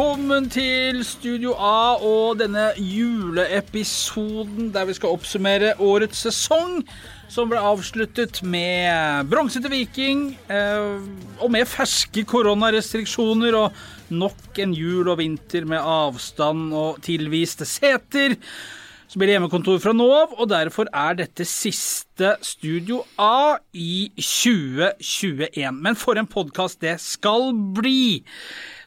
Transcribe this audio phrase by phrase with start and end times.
[0.00, 6.78] Velkommen til Studio A og denne juleepisoden der vi skal oppsummere årets sesong,
[7.28, 11.04] som ble avsluttet med bronse til Viking, eh,
[11.36, 13.76] og med ferske koronarestriksjoner og
[14.08, 18.40] nok en jul og vinter med avstand og tilviste seter.
[19.04, 24.08] Så blir det hjemmekontor fra nå av, og derfor er dette siste Studio A i
[24.16, 25.76] 2021.
[25.76, 28.22] Men for en podkast det skal bli!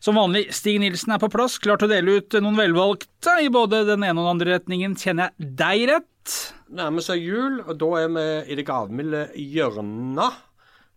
[0.04, 3.48] Som vanlig, Stig Nilsen er på plass, klar til å dele ut noen velvalgte i
[3.54, 4.98] både den ene og den andre retningen.
[5.00, 6.34] Kjenner jeg deg rett?
[6.76, 10.42] Nærmer seg jul, og da er vi i det gavmilde hjørnet.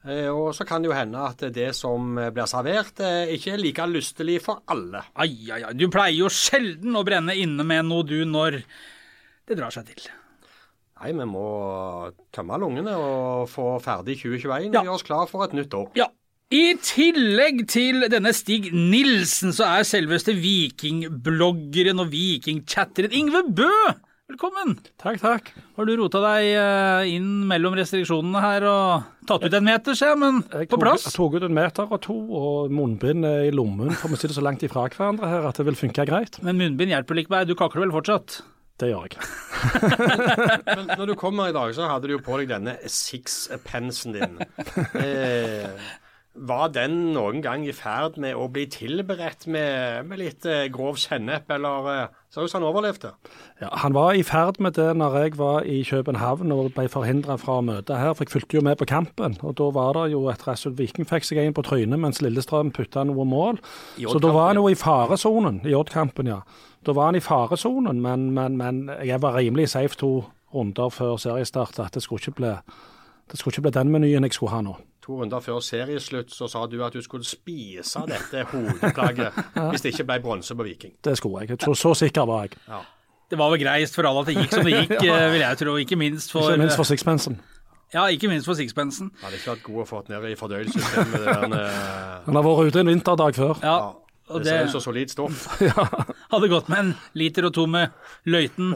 [0.07, 3.63] Eh, Og så kan det jo hende at det som blir servert, eh, ikke er
[3.63, 5.05] like lystelig for alle.
[5.15, 8.61] Ai, ai, ai, du pleier jo sjelden å brenne inne med noe du når
[9.47, 10.07] det drar seg til.
[10.99, 11.47] Nei, vi må
[12.35, 14.81] tømme lungene og få ferdig 2021 Ja.
[14.81, 15.91] og gjøre oss klar for et nytt år.
[15.95, 16.07] Ja.
[16.55, 23.71] I tillegg til denne Stig Nilsen, så er selveste vikingbloggeren og vikingchatteren Ingve Bø.
[24.31, 24.77] Velkommen.
[25.03, 25.51] Takk, takk.
[25.75, 30.13] Har du rota deg eh, inn mellom restriksjonene her og tatt ut en meter, ser
[30.13, 31.09] jeg, men Jeg på tok, plass?
[31.09, 34.39] jeg tok ut en meter og to, og munnbind er i lommen, for vi sitter
[34.39, 36.39] så langt ifra hverandre her at det vil funke greit.
[36.47, 38.39] Men munnbind hjelper likevel, du kakler vel fortsatt?
[38.79, 39.19] Det gjør jeg.
[40.79, 44.43] Men når du kommer i dag, så hadde du jo på deg denne sixpensen din.
[45.07, 45.71] Eh,
[46.37, 50.99] var den noen gang i ferd med å bli tilberedt med, med litt eh, grov
[51.01, 53.13] sennep, eller eh, så ut som han overlevde?
[53.63, 57.39] Ja, han var i ferd med det når jeg var i København og ble forhindra
[57.41, 59.39] fra å møte her, for jeg fulgte jo med på kampen.
[59.41, 62.73] Og da var det jo et resultat Viking fikk seg en på trynet, mens Lillestrøm
[62.77, 63.61] putta noe mål.
[63.97, 66.43] Så da var han jo i faresonen, i Odd-kampen, ja.
[66.87, 70.11] Da var han i faresonen, men, men, men jeg var rimelig safe to
[70.55, 72.53] runder før seriestart at det skulle ikke bli,
[73.31, 74.77] det skulle ikke bli den menyen jeg skulle ha nå.
[75.07, 79.37] To runder før serieslutt så sa du at du skulle spise dette hodeplagget
[79.71, 80.97] hvis det ikke ble bronse på Viking.
[81.05, 81.59] Det skulle jeg.
[81.63, 82.57] Så, så sikker var jeg.
[83.31, 85.61] Det var vel greist for alle at det gikk som det gikk, eh, vil jeg
[85.63, 85.77] tro.
[85.83, 87.39] Ikke minst for, Ikke minst for sixpensen.
[87.95, 89.13] ja, ikke minst for sixpensen.
[89.23, 91.31] Hadde ikke vært god å få ned i fordøyelsessystemet.
[91.31, 93.63] Han, eh, Han har vært ute en vinterdag før.
[93.63, 93.77] Ja,
[94.27, 95.45] Ja, og det ser ut som solid stoff.
[96.35, 97.95] hadde gått med en liter og to med
[98.27, 98.73] løyten.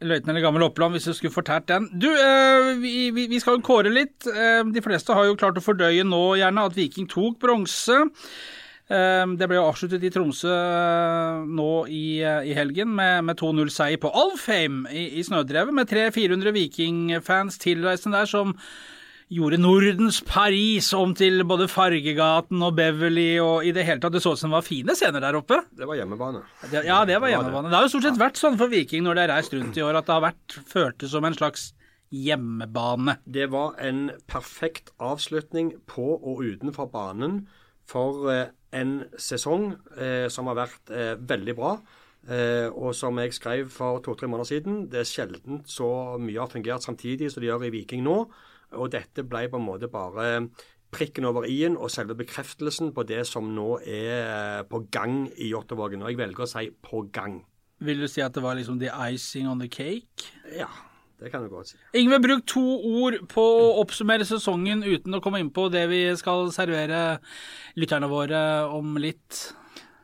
[0.00, 1.88] Løyten eller Gammel Oppland, hvis du skulle fortært den.
[2.00, 4.26] Du, eh, vi, vi skal jo kåre litt.
[4.30, 7.96] Eh, De fleste har jo klart å fordøye nå gjerne at Viking tok bronse.
[8.90, 10.54] Eh, Det ble jo avsluttet i Tromsø
[11.46, 17.60] nå i, i helgen med, med 2-0-seier på Alfheim i, i Snødrevet, med 300-400 vikingfans
[17.62, 18.56] tilreisende der som
[19.30, 24.16] gjorde Nordens Paris om til både Fargegaten og Beverly og i det hele tatt.
[24.16, 25.60] Det så ut som det var fine scener der oppe.
[25.70, 26.42] Det var hjemmebane.
[26.64, 27.70] Det, ja, det var hjemmebane.
[27.70, 29.84] Det har jo stort sett vært sånn for Viking når de har reist rundt i
[29.86, 31.70] år, at det har vært føltes som en slags
[32.10, 33.20] hjemmebane.
[33.30, 37.44] Det var en perfekt avslutning på og utenfor banen
[37.90, 41.76] for eh, en sesong eh, som har vært eh, veldig bra.
[42.28, 46.50] Eh, og som jeg skrev for to-tre måneder siden, det er sjelden så mye har
[46.50, 48.24] fungert samtidig som det gjør i Viking nå.
[48.78, 50.46] Og dette ble på en måte bare
[50.90, 55.50] prikken over i-en og selve bekreftelsen på det som nå er eh, på gang i
[55.52, 56.02] Jåttåvågen.
[56.02, 57.40] Og jeg velger å si på gang.
[57.80, 60.26] Vil du si at det var liksom the icing on the cake?
[60.52, 60.68] Ja,
[61.22, 61.78] det kan du godt si.
[61.96, 66.02] Ingve, bruk to ord på å oppsummere sesongen uten å komme inn på det vi
[66.20, 67.20] skal servere
[67.80, 68.42] lytterne våre
[68.74, 69.40] om litt.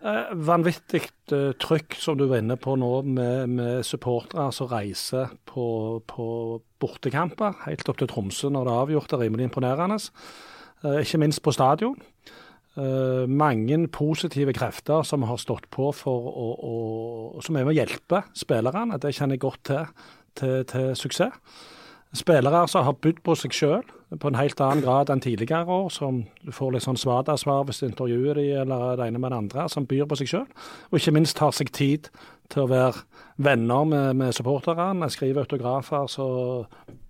[0.04, 5.32] Eh, vanvittig eh, trykk, som du var inne på nå, med, med supportere som reiser
[5.48, 6.26] på, på
[6.82, 9.08] bortekamper helt opp til Tromsø når det er avgjort.
[9.08, 9.98] Det er rimelig imponerende.
[10.84, 11.98] Eh, ikke minst på stadion.
[12.76, 18.20] Mange positive krefter som har stått på for å, å som er med å hjelpe
[18.36, 18.98] spillerne.
[19.00, 19.86] Det kjenner jeg godt til,
[20.36, 21.38] til, til suksess.
[22.20, 25.88] Spillere som har bydd på seg sjøl på en helt annen grad enn tidligere år,
[25.90, 29.40] som du får litt sånn svada-svar hvis du intervjuer de eller det ene med det
[29.42, 30.44] andre, som byr på seg sjøl.
[30.90, 32.10] Og ikke minst tar seg tid
[32.52, 33.02] til å være
[33.42, 36.28] venner med, med supporterne, skrive autografer så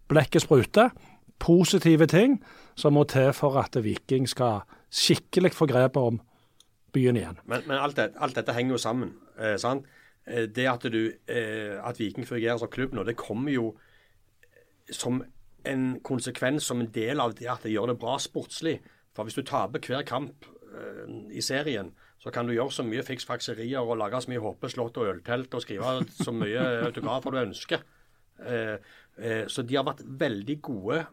[0.09, 0.95] blekket spruter.
[1.39, 2.39] Positive ting
[2.81, 6.21] som må til for at Viking skal skikkelig få grepet om
[6.97, 7.37] byen igjen.
[7.45, 9.13] Men, men alt, det, alt dette henger jo sammen.
[9.37, 9.85] Eh, sant?
[10.25, 13.75] Eh, Det at, du, eh, at Viking fungerer som klubb nå, det kommer jo
[14.91, 15.21] som
[15.67, 18.79] en konsekvens, som en del av det at det gjør det bra sportslig.
[19.17, 21.05] For hvis du taper hver kamp eh,
[21.37, 21.93] i serien,
[22.23, 25.63] så kan du gjøre så mye fiksfakserier og lage så mye håpeslott og øltelt og
[25.63, 27.85] skrive så mye autografer du ønsker.
[28.43, 28.77] Eh,
[29.17, 31.05] eh, så de har vært veldig gode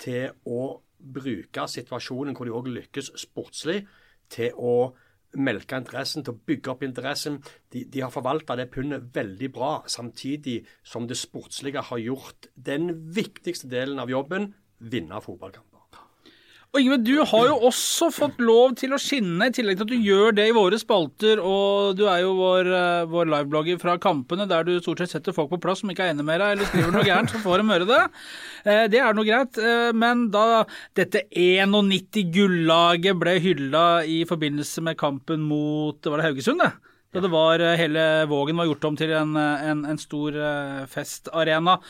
[0.00, 0.62] til å
[1.00, 3.82] bruke situasjonen hvor de òg lykkes sportslig,
[4.30, 4.92] til å
[5.38, 7.38] melke interessen, til å bygge opp interessen.
[7.70, 12.92] De, de har forvalta det pundet veldig bra, samtidig som det sportslige har gjort den
[13.14, 15.69] viktigste delen av jobben vinne fotballkamper.
[16.70, 19.90] Og Yngve, du har jo også fått lov til å skinne, i tillegg til at
[19.90, 21.40] du gjør det i våre spalter.
[21.42, 25.34] Og du er jo vår, eh, vår liveblogger fra kampene, der du stort sett setter
[25.34, 27.58] folk på plass som ikke er enig med deg, eller skriver noe gærent, så får
[27.58, 27.98] de høre det.
[28.70, 29.58] Eh, Det er noe greit.
[29.58, 30.64] eh, Men da
[30.94, 36.70] dette 91-gullaget ble hylla i forbindelse med kampen mot Var det Haugesund, det?
[37.12, 40.30] Da det var, hele Vågen var gjort om til en, en, en stor
[40.86, 41.80] festarena.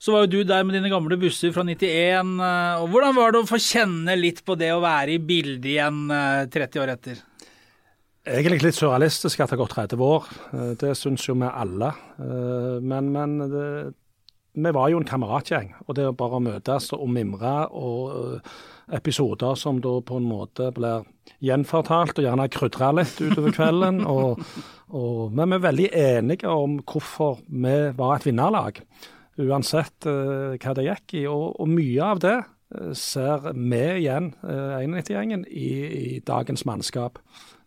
[0.00, 2.30] Så var jo du der med dine gamle busser fra 91.
[2.40, 5.66] eh, og Hvordan var det å få kjenne litt på det å være i bildet
[5.74, 7.20] igjen eh, 30 år etter?
[8.30, 10.30] Egentlig litt surrealistisk at det har gått 30 år.
[10.56, 11.92] Eh, Det syns jo vi alle.
[12.16, 13.66] Eh, Men, men det,
[14.56, 15.74] vi var jo en kameratgjeng.
[15.86, 18.58] Og det å bare møtes og mimre og eh,
[18.96, 21.04] episoder som da på en måte blir
[21.44, 24.00] gjenfortalt og gjerne krydra litt utover kvelden.
[24.08, 24.40] og,
[24.90, 28.80] og, men vi er veldig enige om hvorfor vi var et vinnerlag,
[29.40, 31.24] uansett eh, hva det gikk i.
[31.30, 35.72] Og, og mye av det eh, ser vi igjen, uh, 91-gjengen, i,
[36.16, 37.18] i dagens mannskap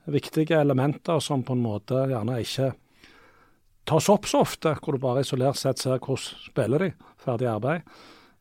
[0.05, 2.73] viktige elementer som på en måte gjerne ikke
[3.87, 6.89] tas opp så ofte, hvor du bare isolert sett ser hvordan spiller de,
[7.23, 7.87] ferdig arbeid.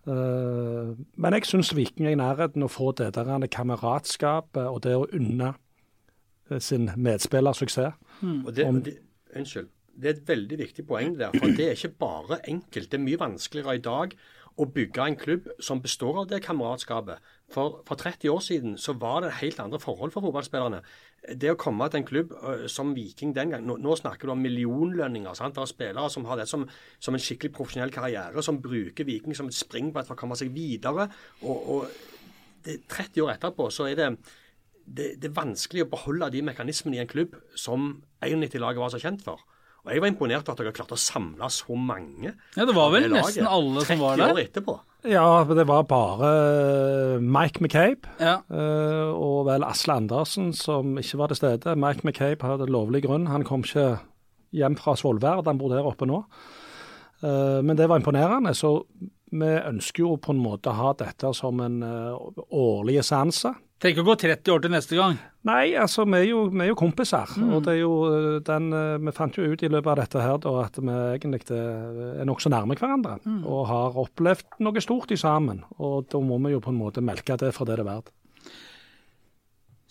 [0.07, 0.93] Eh,
[1.23, 5.07] men jeg syns Viking er i nærheten å få det der kameratskapet og det å
[5.15, 5.53] unne
[6.51, 7.95] eh, sin medspiller suksess.
[8.23, 8.97] Og det, og det,
[9.35, 9.71] unnskyld.
[9.93, 11.35] Det er et veldig viktig poeng der.
[11.37, 12.91] For det er ikke bare enkelt.
[12.91, 14.15] Det er mye vanskeligere i dag
[14.61, 17.21] å bygge en klubb som består av det kameratskapet.
[17.53, 20.83] For, for 30 år siden så var det helt andre forhold for fotballspillerne.
[21.41, 24.35] Det å komme til en klubb uh, som Viking den gang Nå, nå snakker du
[24.35, 25.37] om millionlønninger.
[25.39, 25.57] sant?
[25.57, 26.67] Det er spillere som har det som,
[27.01, 30.53] som en skikkelig profesjonell karriere, som bruker Viking som et springbrett for å komme seg
[30.55, 31.09] videre.
[31.43, 34.11] Og, og det, 30 år etterpå så er det
[34.83, 39.01] det, det, er vanskelig å beholde de mekanismene i en klubb som 91-laget var så
[39.01, 39.45] kjent for.
[39.83, 42.31] Og Jeg var imponert over at dere klarte å samle så mange.
[42.55, 44.31] Ja, Det var vel det nesten alle som var der.
[44.31, 44.75] 30 år etterpå.
[45.11, 46.29] Ja, det var bare
[47.17, 48.37] eh, Mike McCabe Ja.
[48.47, 51.75] eh, og vel Asle Andersen som ikke var til stede.
[51.75, 53.27] Mike McCabe hadde lovlig grunn.
[53.27, 53.99] Han kom ikke
[54.55, 56.23] hjem fra Svolvær, han bor der oppe nå.
[57.25, 58.55] Eh, men det var imponerende.
[58.55, 58.85] Så
[59.33, 61.83] vi ønsker jo på en måte å ha dette som en
[62.53, 63.55] årlig seanse.
[63.83, 65.17] Tenk å gå 30 år til neste gang.
[65.49, 67.33] Nei, altså vi er jo, vi er jo kompiser.
[67.35, 67.49] Mm.
[67.57, 70.23] Og det er jo eh, den eh, Vi fant jo ut i løpet av dette
[70.23, 73.17] her da at vi egentlig eh, er nokså nærme hverandre.
[73.27, 73.41] Mm.
[73.43, 75.65] Og har opplevd noe stort i sammen.
[75.83, 78.15] Og da må vi jo på en måte melke det for det det er verdt.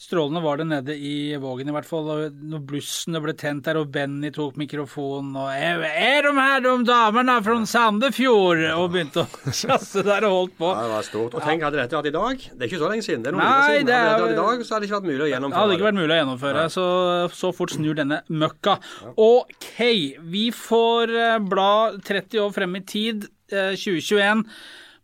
[0.01, 2.07] Strålende var det nede i Vågen i hvert fall.
[2.09, 6.63] og Når blussene ble tent der, og Benny tok mikrofonen og Er, er de her
[6.65, 8.63] de damene fra Sandefjord?
[8.80, 10.71] Og begynte å sjasse der og holdt på.
[10.74, 11.38] Ja, det var stort.
[11.38, 13.21] Og tenk, hadde dette vært i dag Det er ikke så lenge siden.
[13.21, 13.94] Det er noen Nei, siden.
[13.94, 15.77] Hadde dette vært i dag, så hadde det ikke vært mulig å Det gjennomføre hadde
[15.77, 16.65] ikke vært mulig å gjennomføre.
[16.74, 16.88] Så,
[17.44, 18.77] så fort snur denne møkka.
[19.21, 19.71] OK,
[20.33, 21.71] vi får eh, bla
[22.01, 23.30] 30 år frem i tid.
[23.54, 24.47] eh, 2021.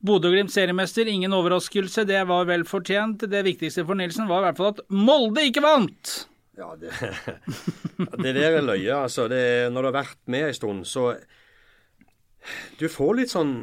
[0.05, 2.05] Bodø-Glimt seriemester, ingen overraskelse.
[2.05, 3.25] Det var vel fortjent.
[3.29, 6.13] Det viktigste for Nilsen var i hvert fall at Molde ikke vant.
[6.57, 6.93] Ja, det,
[8.23, 8.93] det der er løye.
[8.93, 9.27] altså.
[9.29, 9.41] Det,
[9.73, 11.15] når du har vært med en stund, så
[12.79, 13.53] Du får litt sånn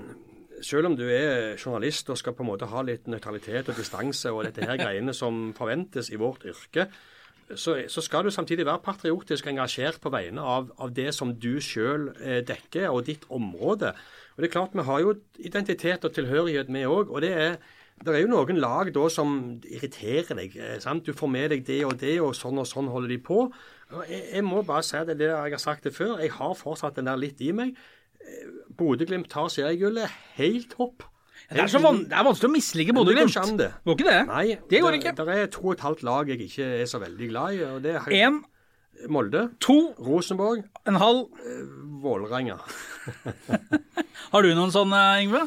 [0.61, 4.31] Selv om du er journalist og skal på en måte ha litt nøytralitet og distanse
[4.33, 6.87] og dette her greiene som forventes i vårt yrke,
[7.53, 11.59] så, så skal du samtidig være patriotisk engasjert på vegne av, av det som du
[11.61, 13.93] sjøl eh, dekker, og ditt område.
[14.35, 17.11] Og det er klart, Vi har jo identitet og tilhørighet, vi òg.
[17.11, 17.57] Og det er,
[18.05, 20.57] det er jo noen lag da som irriterer deg.
[20.57, 21.05] eh, sant?
[21.07, 23.53] Du får med deg det og det, og sånn og sånn holder de på.
[24.09, 26.19] Jeg, jeg må bare si det, det jeg har sagt det før.
[26.19, 27.77] Jeg har fortsatt den der litt i meg.
[28.21, 30.11] Eh, Bodø-Glimt tar seriegullet.
[30.39, 31.05] Helt topp.
[31.51, 33.35] Det er, så van det er vanskelig å mislike Bodø-Glimt.
[33.37, 33.71] ikke det.
[33.85, 34.21] Går ikke det?
[34.31, 35.13] Nei, det går ikke.
[35.19, 37.63] Det er to og et halvt lag jeg ikke er så veldig glad i.
[37.69, 38.39] og det er Én,
[39.09, 41.27] Molde, to, Rosenborg, en halv.
[42.05, 42.57] Vålerenga.
[44.33, 45.45] Har du noen sånne, Yngve?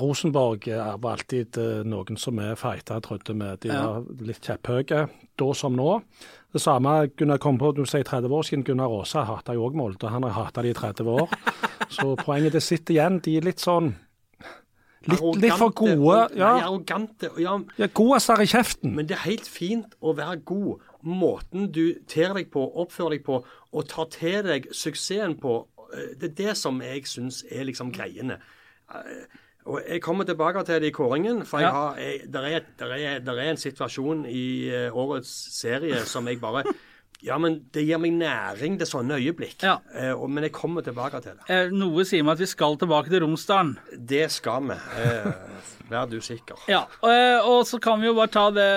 [0.00, 3.50] Rosenborg er alltid eh, noen som er fighta, trodde vi.
[3.62, 3.82] De Ja.
[3.86, 5.04] var litt kjepphøye
[5.38, 6.00] da som nå.
[6.52, 8.64] Det samme Gunnar kom på, du sier 30 år siden.
[8.66, 10.08] Gunnar Aase hata jo òg Molde.
[10.10, 11.28] Han har hata de i 30 år.
[11.96, 13.20] Så poenget det sitter igjen.
[13.22, 13.94] De er litt sånn
[15.06, 16.00] Litt, litt for gode.
[16.00, 17.28] og- Nei, Ja, arrogante.
[17.30, 18.94] og Ja, ja godasser i kjeften.
[18.96, 20.80] men det er helt fint å være god.
[21.06, 23.40] Måten du ter deg på, oppfører deg på
[23.72, 25.60] og tar til deg suksessen på,
[25.94, 28.40] eh, det er det som jeg syns er liksom greiene.
[28.92, 29.26] Eh,
[29.66, 31.44] Og Jeg kommer tilbake til det i kåringen.
[31.44, 35.32] for jeg har, jeg, der, er, der, er, der er en situasjon i eh, årets
[35.58, 36.62] serie som jeg bare
[37.24, 39.62] Ja, men det gir meg næring til sånne øyeblikk.
[39.64, 39.78] Ja.
[39.94, 41.48] Eh, men jeg kommer tilbake til det.
[41.50, 43.72] Eh, Noe sier meg at vi skal tilbake til Romsdalen.
[44.06, 44.76] Det skal vi.
[45.02, 45.32] Eh,
[45.90, 46.62] vær du sikker.
[46.68, 48.68] Ja, og, og så kan vi jo bare ta det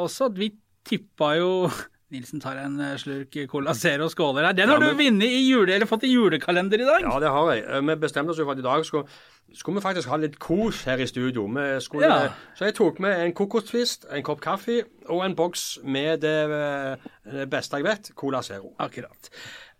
[0.00, 0.48] også, at vi
[0.88, 1.50] tippa jo
[2.12, 4.52] Nilsen tar en eh, slurk Cola Zero og skåler her.
[4.52, 7.06] Den har Ja, du men- vunnet i jule, eller fått i julekalender i dag.
[7.06, 7.62] Ja, det har jeg.
[7.64, 9.08] Eh, Vi bestemte oss for at i dag skulle,
[9.56, 11.46] skulle vi faktisk ha litt kos her i studio.
[11.80, 12.28] Skulle, Ja.
[12.54, 16.96] Så jeg tok med en kokostvist, en kopp kaffe og en boks med det, eh,
[17.32, 18.74] det beste jeg vet, Cola Zero.
[18.78, 19.30] Akkurat.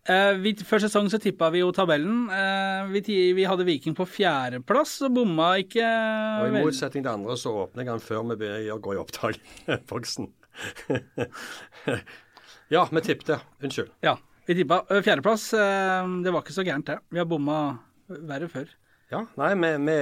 [0.09, 2.25] Uh, vi, før sesong så tippa vi jo tabellen.
[2.33, 3.05] Uh, vi,
[3.37, 7.85] vi hadde Viking på fjerdeplass, og bomma ikke Og I motsetning til andre så åpner
[7.85, 9.39] jeg den før vi begynner å gå i opptak.
[9.93, 10.33] Boksen.
[12.75, 13.41] Ja, vi tippte.
[13.63, 13.91] Unnskyld.
[14.05, 14.17] Ja,
[14.47, 15.51] vi tippa fjerdeplass.
[15.53, 16.99] Det var ikke så gærent, det.
[17.13, 17.59] Vi har bomma
[18.09, 18.71] verre før.
[19.13, 19.99] Ja, nei, vi, vi,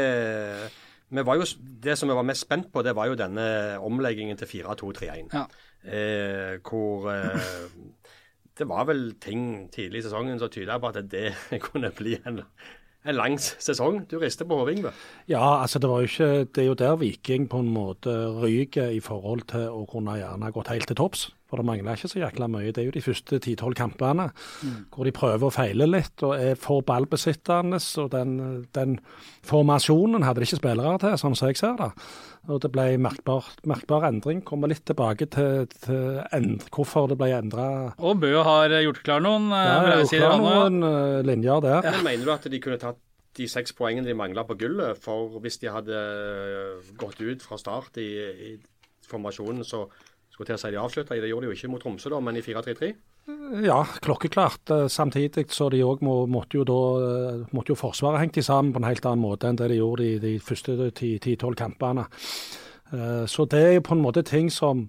[1.10, 1.46] vi var jo
[1.82, 3.44] Det som vi var mest spent på, det var jo denne
[3.82, 5.34] omleggingen til 4-2-3-1.
[5.34, 5.46] Ja.
[5.80, 7.70] Eh, hvor eh,
[8.58, 11.32] det var vel ting tidlig i sesongen som tyda på at det
[11.66, 12.42] kunne bli en,
[13.06, 14.02] en lang sesong.
[14.10, 14.92] Du rister på hodet, Ingve.
[15.30, 18.92] Ja, altså det, var jo ikke, det er jo der Viking på en måte ryker
[18.92, 21.28] i forhold til å kunne gjerne gått helt til topps.
[21.50, 22.70] For det mangler ikke så jækla mye.
[22.70, 24.28] Det er jo de første 10-12 kampene
[24.94, 27.80] hvor de prøver å feile litt og er for ballbesittende.
[28.04, 28.36] Og den,
[28.76, 28.92] den
[29.50, 31.90] formasjonen hadde de ikke spillere til, sånn som jeg ser det.
[32.50, 34.44] Og det ble merkbar, merkbar endring.
[34.46, 37.66] Kommer litt tilbake til, til end, hvorfor det ble endra.
[37.98, 39.50] Og Bø har gjort klar noen.
[39.52, 41.90] eh, Ja, jeg gjort klar klart noen eh, linjer der.
[41.98, 43.02] Men mener du at de kunne tatt
[43.38, 45.98] de seks poengene de mangla på gullet, for hvis de hadde
[46.98, 48.08] gått ut fra start i,
[48.50, 48.50] i
[49.10, 49.84] formasjonen, så
[50.40, 52.20] skulle til å si de avslutta i Det gjorde de jo ikke mot Tromsø, da,
[52.24, 52.90] men i 4-3-3?
[53.66, 54.70] Ja, klokkeklart.
[54.72, 58.42] Eh, Samtidig så de òg må, måtte jo da eh, måtte jo Forsvaret hengt de
[58.42, 62.06] sammen på en helt annen måte enn det de gjorde i de første 10-12 kampene.
[62.92, 64.88] Eh, Så det er jo på en måte ting som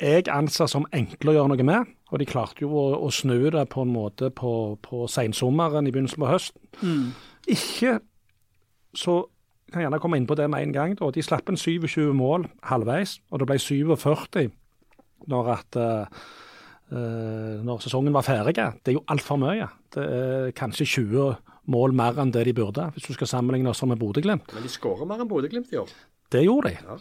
[0.00, 1.96] jeg anser som enkle å gjøre noe med.
[2.10, 5.92] Og de klarte jo å, å snu det på en måte på, på sensommeren i
[5.92, 7.12] begynnelsen på høsten.
[7.48, 8.00] Ikke
[8.96, 9.22] så
[9.72, 10.96] kan gjerne komme inn på det med en gang.
[10.98, 11.10] Da.
[11.14, 14.50] De slapp en 27 mål halvveis, og det ble 47
[15.28, 16.20] når at uh,
[16.88, 18.56] eh, når sesongen var ferdig.
[18.56, 19.68] Det er jo altfor mye.
[19.92, 21.34] Det er kanskje 20
[21.70, 24.54] mål mer enn det de burde, hvis du skal sammenligne oss med Bodø-Glimt.
[24.54, 25.92] Men de skårer mer enn Bodø-Glimt i år.
[26.32, 26.80] Det gjorde de.
[26.86, 26.98] Ja.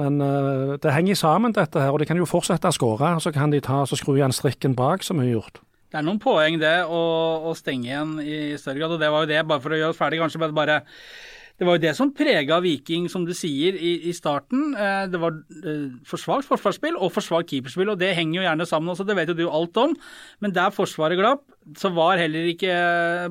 [0.00, 3.16] Men uh, det henger sammen, dette her, og de kan jo fortsette å skåre.
[3.20, 5.62] Så kan de ta så skru igjen strikken bak, som vi har gjort.
[5.92, 7.02] Det er noen poeng det å,
[7.50, 9.92] å stenge igjen i større grad, og det var jo det, bare for å gjøre
[9.92, 10.78] oss ferdig, kanskje bare
[11.60, 14.72] det var jo det som prega Viking, som du sier, i, i starten.
[14.74, 18.46] Eh, Det var eh, for svakt forsvarsspill og for svakt keeperspill, og det henger jo
[18.46, 19.94] gjerne sammen også, det vet jo du alt om.
[20.42, 21.44] Men der Forsvaret glapp,
[21.78, 22.72] så var heller ikke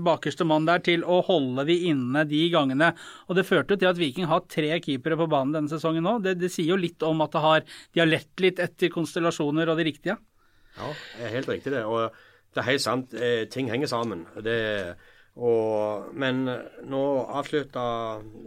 [0.05, 2.93] bakerste mann der til å holde de inne de gangene.
[3.27, 6.17] Og det førte til at Viking har tre keepere på banen denne sesongen nå.
[6.23, 9.81] Det, det sier jo litt om at har, de har lett litt etter konstellasjoner og
[9.81, 10.15] det riktige.
[10.77, 11.83] Ja, det er helt riktig det.
[11.83, 12.13] Og
[12.55, 13.13] det er helt sant.
[13.15, 14.23] eh, Ting henger sammen.
[14.43, 14.55] Det,
[15.39, 16.43] og, men
[16.91, 17.83] nå avslutta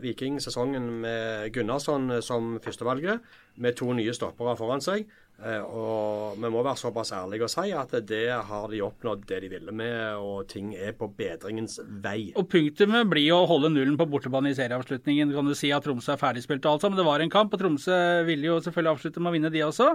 [0.02, 3.24] Viking sesongen med Gunnarsson som førstevalget,
[3.56, 5.06] med to nye stoppere foran seg.
[5.42, 9.40] Eh, Og vi må være såpass ærlige og si at det har de oppnådd det
[9.42, 12.32] de ville med, og ting er på bedringens vei.
[12.38, 15.32] Og punktumet blir å holde nullen på bortebane i serieavslutningen.
[15.34, 16.96] Kan du si at Tromsø er ferdigspilt og alt sammen.
[16.96, 17.98] Det var en kamp, og Tromsø
[18.28, 19.90] ville jo selvfølgelig avslutte med å vinne de også.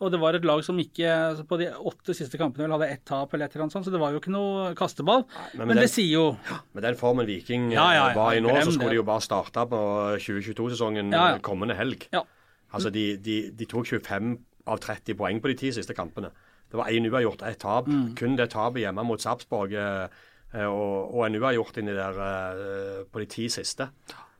[0.00, 1.10] Og det var et lag som ikke
[1.50, 3.90] på de åtte siste kampene vel hadde ett tap eller et eller annet sånt, så
[3.92, 5.26] det var jo ikke noe kasteball.
[5.58, 6.36] men men, den- det sier jo
[6.72, 8.94] Med den formen Viking Ja, ja, ja, eh, var i nå, så skulle det.
[8.94, 9.82] de jo bare starte på
[10.22, 11.38] 2022-sesongen Ja, ja.
[11.42, 12.06] kommende helg.
[12.12, 12.22] Ja.
[12.72, 16.30] Altså, de, de, de tok 25 av 30 poeng på de ti siste kampene.
[16.68, 17.88] Det var én uavgjort, ett tap.
[17.88, 18.14] Mm.
[18.16, 20.18] Kun det tapet hjemme mot Sarpsborg eh,
[20.52, 23.88] eh, og, og en uavgjort inni der eh, på de ti siste.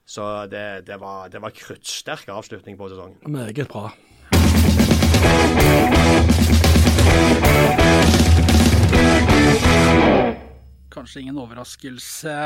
[0.08, 3.20] Så det, det var, det var kruttsterk avslutning på sesongen.
[3.28, 3.90] Meget bra.
[10.88, 12.37] Kanskje ingen overraskelse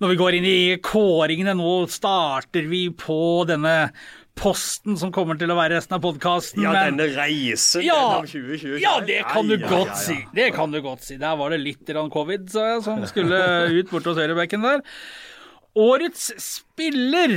[0.00, 1.54] når vi går inn i kåringene.
[1.58, 3.90] Nå starter vi på denne
[4.38, 6.62] posten som kommer til å være resten av podkasten.
[6.64, 8.78] Ja, denne reisen Ja, gjennom 2020.
[8.82, 10.00] ja, det kan du Ja, ja, godt ja, ja.
[10.06, 10.16] si.
[10.34, 11.18] Det kan du godt si.
[11.20, 13.42] Der var det litt rann covid sa jeg, som skulle
[13.78, 14.82] ut borte hos høyrebekken der.
[15.78, 17.32] Årets spiller.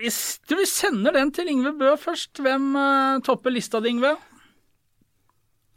[0.00, 4.16] Hvis du sender den til Yngve Bø først, hvem eh, topper lista di, Yngve?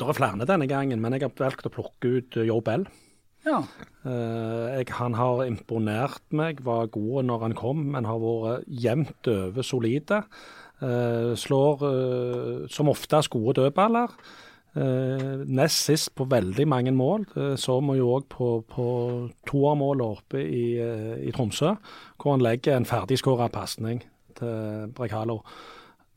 [0.01, 2.87] Det er flere denne gangen, men jeg har valgt å plukke ut eh, Joe Bell.
[3.45, 3.61] Ja.
[4.05, 9.31] Eh, jeg, han har imponert meg, var god når han kom, men har vært jevnt
[9.31, 10.21] over solide.
[10.81, 14.15] Eh, slår eh, som oftest gode dødballer.
[14.71, 17.25] Nest sist på veldig mange mål.
[17.59, 18.85] Så må jo òg på, på
[19.49, 20.77] toermålet oppe i,
[21.27, 21.73] i Tromsø,
[22.15, 23.99] hvor han legger en ferdigskåra pasning
[24.39, 25.41] til Brekalo.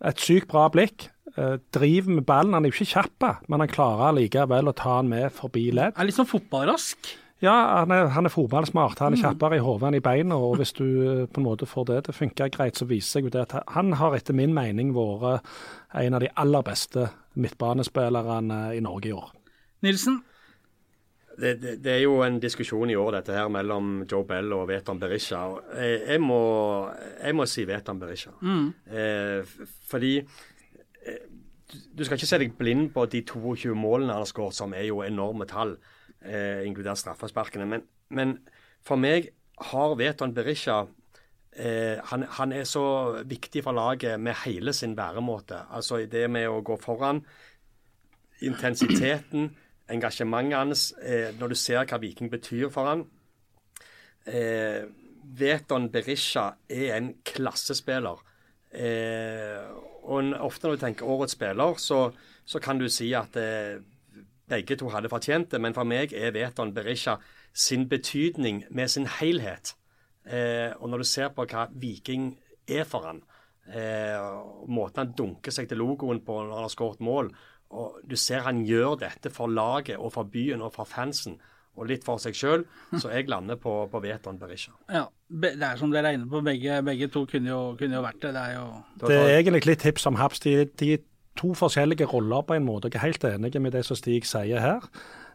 [0.04, 1.08] Et sykt bra blikk.
[1.34, 2.54] Uh, driver med ballen.
[2.54, 5.96] Han er jo ikke kjapp, men han klarer likevel å ta han med forbi ledd.
[5.96, 7.14] Er litt sånn fotballrask.
[7.42, 9.00] Ja, han er, han er fotballsmart.
[9.02, 10.38] Han er kjappere i hodet enn i beina.
[10.40, 13.20] Og hvis du eh, på en måte får det til å funke greit, så viser
[13.20, 15.44] jeg jo det at han har etter min mening vært
[15.98, 19.34] en av de aller beste midtbanespillerne i Norge i år.
[19.84, 20.22] Nilsen?
[21.34, 24.68] Det, det, det, er jo en diskusjon i år dette her mellom Joe Bell og
[24.70, 25.40] Vetan Berisha.
[25.74, 26.40] Jeg, jeg, må,
[27.18, 28.34] jeg må si Vetan Berisha.
[28.40, 28.68] Mm.
[28.86, 29.54] Eh,
[29.90, 31.24] fordi eh,
[31.94, 34.86] du skal ikke se deg blind på de 22 målene han har skåret, som er
[34.88, 35.76] jo enorme tall,
[36.22, 37.66] eh, inkludert straffesparkene.
[37.66, 38.36] Men, men,
[38.84, 39.32] for meg
[39.70, 40.84] har Veton Berisha
[41.56, 45.64] eh, han, han, er så viktig for laget med hele sin væremåte.
[45.70, 47.24] Altså det med å gå foran,
[48.44, 49.52] intensiteten
[49.90, 53.04] engasjementet hans, eh, når du ser hva Viking betyr for han.
[54.26, 54.84] Eh,
[55.24, 58.20] Veton Berisha er en klassespiller.
[58.74, 59.60] Eh,
[60.04, 62.08] og ofte når du tenker årets spiller, så,
[62.44, 63.80] så kan du si at eh,
[64.50, 65.60] begge to hadde fortjent det.
[65.60, 67.18] Men for meg er Veton Berisha
[67.54, 69.74] sin betydning med sin helhet.
[70.24, 72.32] Eh, og når du ser på hva Viking
[72.68, 73.22] er for han,
[73.68, 74.20] eh,
[74.68, 77.30] måten han dunker seg til logoen på når han har skåret mål,
[77.74, 81.40] og Du ser han gjør dette for laget og for byen og for fansen,
[81.74, 82.62] og litt for seg sjøl.
[82.94, 84.70] Så jeg lander på, på Veton Berisha.
[84.86, 88.04] Ja, det er som dere er inne på, begge, begge to kunne jo, kunne jo,
[88.04, 88.30] vært det.
[88.36, 88.68] Det er jo
[89.02, 90.44] Det er egentlig litt hipp om Haps.
[90.46, 90.92] De, de
[91.34, 92.92] to forskjellige roller på en måte.
[92.92, 94.86] Jeg er helt enig med det som Stig sier her.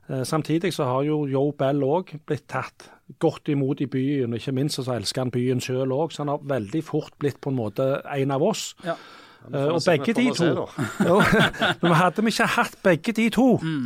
[0.10, 2.88] Eh, samtidig så har jo Joe Bell òg blitt tatt
[3.20, 4.34] godt imot i byen.
[4.34, 7.42] og Ikke minst så elsker han byen sjøl òg, så han har veldig fort blitt
[7.42, 8.74] på en måte en av oss.
[8.86, 8.96] Ja.
[9.48, 10.48] Uh, og begge de to
[11.82, 13.86] Men hadde vi ikke hatt begge de to, mm.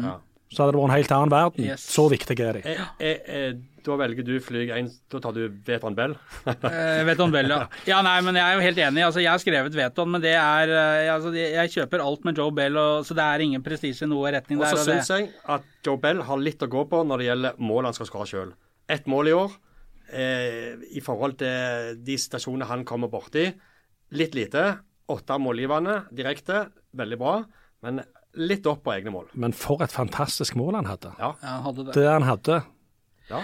[0.52, 1.68] så hadde det vært en helt annen verden.
[1.70, 1.86] Yes.
[1.94, 2.64] Så viktige er de.
[2.74, 6.14] Eh, eh, eh, da velger du fly 1, da tar du Veton Bell?
[6.48, 7.66] eh, Veton Bell, ja.
[7.90, 8.00] ja.
[8.06, 9.04] Nei, men jeg er jo helt enig.
[9.06, 12.54] Altså, jeg har skrevet Veton, men det er eh, altså, Jeg kjøper alt med Joe
[12.56, 14.72] Bell, og, så det er ingen prestisje i noe retning der.
[14.72, 17.62] Og så syns jeg at Joe Bell har litt å gå på når det gjelder
[17.72, 18.56] mål han skal skåre sjøl.
[18.94, 19.60] Ett mål i år.
[20.14, 23.50] Eh, I forhold til de stasjonene han kommer borti.
[24.16, 24.68] Litt lite.
[25.12, 27.34] Åtte målgivende direkte, veldig bra.
[27.84, 28.00] Men
[28.40, 29.28] litt opp på egne mål.
[29.34, 31.12] Men for et fantastisk mål han hadde.
[31.20, 31.96] Ja, han hadde det.
[31.98, 32.62] det han hadde.
[33.30, 33.44] Ja.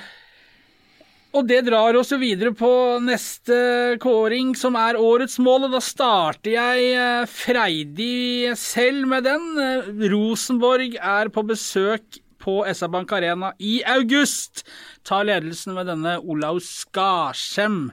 [1.29, 2.71] Og det drar oss jo videre på
[3.05, 5.67] neste kåring, som er årets mål.
[5.67, 9.45] Og da starter jeg eh, freidig selv med den.
[10.09, 14.63] Rosenborg er på besøk på SR Bank Arena i august.
[15.05, 17.91] Tar ledelsen med denne Olaus Skarsem.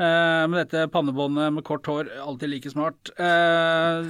[0.00, 3.10] Uh, med dette pannebåndet med kort hår, alltid like smart.
[3.20, 4.06] Uh,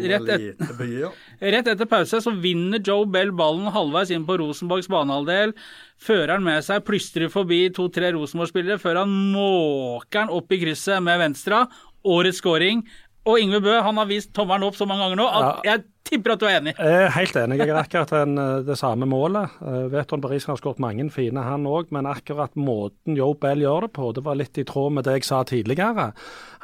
[0.00, 0.62] rett, et,
[1.52, 5.52] rett, etter pause så vinner Joe Bell ballen halvveis inn på Rosenborgs banehalvdel.
[6.00, 11.04] Fører han med seg, plystrer forbi to-tre Rosenborg-spillere før han måker den opp i krysset
[11.04, 11.66] med venstre.
[12.08, 12.80] Årets scoring.
[13.24, 16.34] Og Ingve Bø han har vist tommelen opp så mange ganger nå at jeg tipper
[16.34, 16.74] at du er enig.
[16.76, 17.58] Jeg er helt enig.
[17.62, 19.54] Jeg er akkurat en, eh, det samme målet.
[19.62, 21.88] Uh, Veton Paris har skåret mange fine, han òg.
[21.94, 25.18] Men akkurat måten Joe Bell gjør det på, det var litt i tråd med det
[25.18, 26.10] jeg sa tidligere.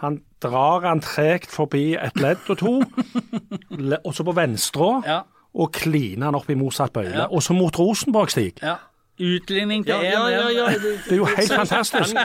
[0.04, 2.74] Han drar han tregt forbi et ledd og to,
[4.04, 5.22] også på venstre, ja.
[5.56, 7.24] og kliner han opp i motsatt bøyle.
[7.24, 7.28] Ja.
[7.32, 8.60] Og så mot Rosenborg-Stig.
[8.60, 8.76] Ja.
[9.20, 10.04] Utligning til 1-1.
[10.04, 12.16] Ja, ja, ja, det er jo helt fantastisk.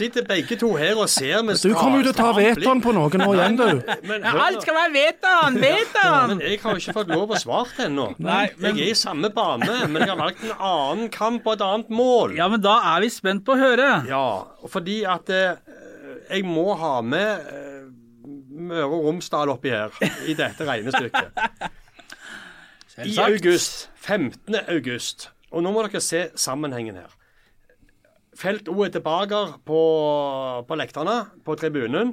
[0.00, 2.94] Sitter begge to her og ser med Du kommer jo til å ta vetoen på
[2.96, 3.82] noen nå igjen, du.
[4.08, 5.60] Men, alt skal være vetoen!
[5.60, 6.32] Vetoen!
[6.32, 8.08] Men jeg har jo ikke fått lov å svare ennå.
[8.24, 11.92] Jeg er i samme bane, men jeg har valgt en annen kamp og et annet
[12.00, 12.36] mål.
[12.40, 13.92] Ja, men da er vi spent på å høre.
[14.08, 14.26] Ja,
[14.72, 15.60] fordi at eh,
[16.30, 17.74] jeg må ha med eh,
[18.58, 19.92] Møre og Romsdal oppi her,
[20.26, 21.44] i dette regnestykket.
[23.04, 24.56] I august, 15.
[24.66, 27.14] august og nå må dere se sammenhengen her.
[28.38, 29.80] Felt O er tilbake på,
[30.68, 32.12] på lekterne, på tribunen.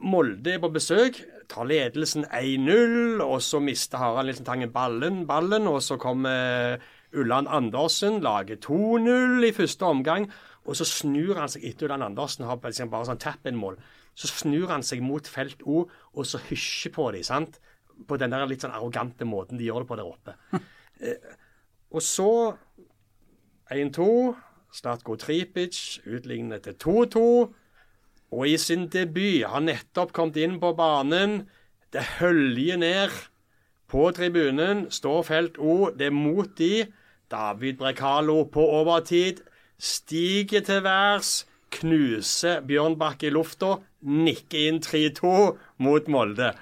[0.00, 1.18] Molde er på besøk,
[1.50, 6.80] tar ledelsen 1-0, og så mister Harald Nilsen Tangen ballen, ballen, og så kommer
[7.12, 10.30] Ulland Andersen, lager 2-0 i første omgang.
[10.64, 13.76] Og så snur han seg etter Ulland Andersen har bare sånn tap-in-mål.
[14.16, 17.60] Så snur han seg mot felt O, og så hysjer på dem, sant?
[18.08, 20.36] På den der litt sånn arrogante måten de gjør det på der oppe.
[21.90, 22.54] Og så
[23.72, 24.34] 1-2.
[24.72, 27.24] Slatko Tripic utligner til 2-2.
[28.30, 31.48] Og i sin debut har nettopp kommet inn på banen.
[31.90, 33.16] Det høljer ned
[33.90, 34.86] på tribunen.
[34.90, 35.90] Står felt O.
[35.90, 36.86] Det er mot de.
[37.30, 39.42] David Brekalo på overtid.
[39.78, 41.46] Stiger til værs.
[41.70, 43.76] Knuser Bjørnbakk i lufta.
[44.02, 45.34] Nikker inn 3-2
[45.82, 46.52] mot Molde.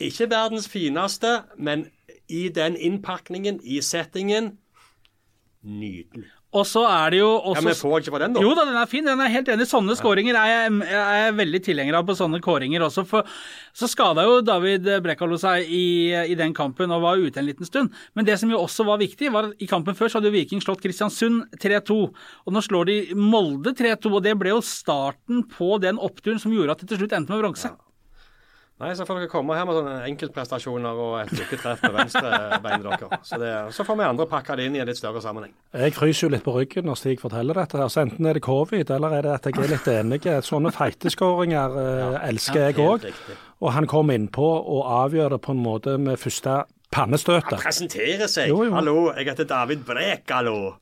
[0.00, 1.86] Ikke verdens fineste, men
[2.28, 4.58] i den innpakningen, i settingen,
[5.62, 6.26] Nydelig.
[6.52, 8.40] Og så er det jo også Ja, Men får ikke på den, da?
[8.44, 9.06] Jo da, den er fin.
[9.06, 9.64] Den er helt enig.
[9.70, 13.06] Sånne skåringer er jeg, jeg er veldig tilhenger av på sånne kåringer også.
[13.08, 13.28] For
[13.72, 17.68] så skada jo David Brekkalo seg i, i, den kampen og var ute en liten
[17.68, 17.94] stund.
[18.12, 20.36] Men det som jo også var viktig, var at i kampen før så hadde jo
[20.36, 21.96] Viking slått Kristiansund 3-2.
[22.44, 26.52] Og nå slår de Molde 3-2, og det ble jo starten på den oppturen som
[26.52, 27.72] gjorde at det til slutt endte med bronse.
[27.72, 27.81] Ja.
[28.82, 33.28] Nei, så får dere komme her med sånne enkeltprestasjoner og et lykketreff med venstrebeinet deres.
[33.28, 35.52] Så, det, så får vi andre pakke det inn i en litt større sammenheng.
[35.78, 37.78] Jeg fryser jo litt på ryggen når Stig forteller dette.
[37.78, 40.20] her, så Enten er det covid, eller er det at jeg er litt enig.
[40.48, 43.06] Sånne feiteskåringer ja, elsker jeg òg.
[43.62, 47.62] Og han kom innpå og avgjør det på en måte med første pannestøtet.
[47.62, 48.50] presenterer seg.
[48.50, 48.74] Jo, jo.
[48.74, 50.74] Hallo, jeg heter David Brek, hallo.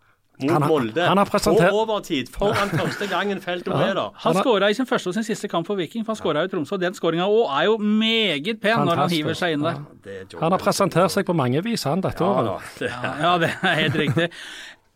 [0.43, 1.03] Mot Han Molde.
[1.07, 2.29] han har presentert- På overtid.
[2.33, 4.11] Foran første gangen feltet ble der.
[4.25, 6.49] Han skåra i sin første og sin siste kamp for Viking, for han skåra i
[6.49, 6.77] Tromsø.
[6.81, 7.27] Den skåringa
[7.61, 9.75] er jo meget pen når han hiver seg inn der.
[10.07, 12.47] Er Han har presentert seg på mange vis, han, dette Ja, året.
[12.47, 12.59] da.
[12.87, 12.91] Det,
[13.23, 14.31] Ja, det er helt riktig.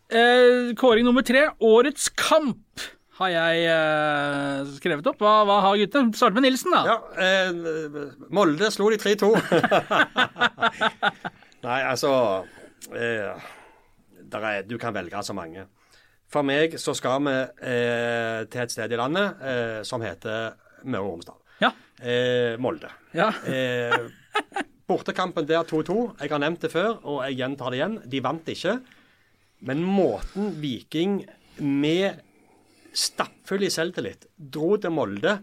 [0.09, 2.57] Eh, kåring nummer tre, årets kamp,
[3.17, 5.17] har jeg eh, skrevet opp.
[5.23, 6.11] Hva, hva har guttene?
[6.13, 6.81] Start med Nilsen, da.
[6.85, 7.51] ja, eh,
[8.29, 9.35] Molde slo de 3-2.
[11.65, 12.11] Nei, altså
[12.93, 13.33] eh,
[14.33, 15.67] er, Du kan velge så mange.
[16.27, 17.33] For meg så skal vi
[17.69, 21.37] eh, til et sted i landet eh, som heter Møre og Romsdal.
[21.61, 21.71] Ja.
[22.01, 22.89] Eh, Molde.
[23.13, 23.29] ja.
[23.45, 24.09] Eh,
[24.87, 26.19] bortekampen der 2-2.
[26.21, 27.95] Jeg har nevnt det før, og jeg gjentar det igjen.
[28.11, 28.75] De vant ikke.
[29.65, 31.23] Men måten Viking
[31.57, 32.19] med
[32.95, 35.39] stappfull i selvtillit dro til Molde,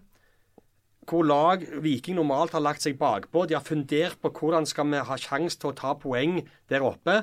[1.09, 5.01] hvor lag Viking normalt har lagt seg bakpå, de har fundert på hvordan skal vi
[5.09, 6.39] ha sjanse til å ta poeng
[6.71, 7.23] der oppe.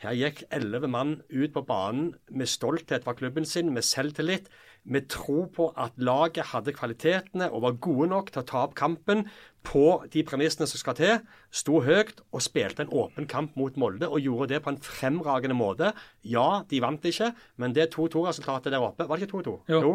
[0.00, 4.46] Her gikk elleve mann ut på banen med stolthet fra klubben sin, med selvtillit,
[4.88, 8.72] med tro på at laget hadde kvalitetene og var gode nok til å ta opp
[8.78, 9.26] kampen
[9.66, 11.18] på de premissene som skal til.
[11.52, 15.58] Sto høyt og spilte en åpen kamp mot Molde, og gjorde det på en fremragende
[15.58, 15.92] måte.
[16.24, 19.56] Ja, de vant ikke, men det 2-2-resultatet der oppe Var det ikke 2-2?
[19.68, 19.94] Jo.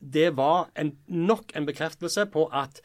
[0.00, 2.80] Det var en, nok en bekreftelse på at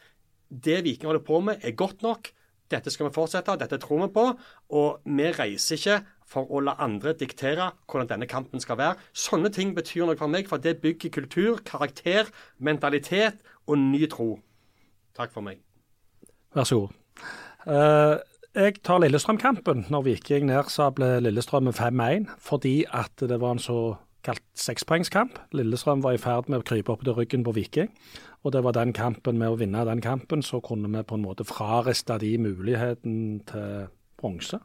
[0.52, 2.28] det Viking holder på med, er godt nok.
[2.72, 4.26] Dette skal vi fortsette, dette tror vi på.
[4.76, 5.98] Og vi reiser ikke
[6.32, 8.98] for å la andre diktere hvordan denne kampen skal være.
[9.12, 14.34] Sånne ting betyr noe for meg, for det bygger kultur, karakter, mentalitet og ny tro.
[15.16, 15.60] Takk for meg.
[16.56, 17.00] Vær så god.
[17.62, 18.16] Uh,
[18.52, 23.78] jeg tar Lillestrøm-kampen når Viking nedsabler Lillestrøm med 5-1, fordi at det var en så
[24.26, 25.38] kalt sekspoengskamp.
[25.56, 27.88] Lillestrøm var i ferd med å krype opp til ryggen på Viking.
[28.42, 31.24] Og det var den kampen, med å vinne den kampen, så kunne vi på en
[31.24, 33.88] måte frariste de muligheten til
[34.20, 34.60] bronse.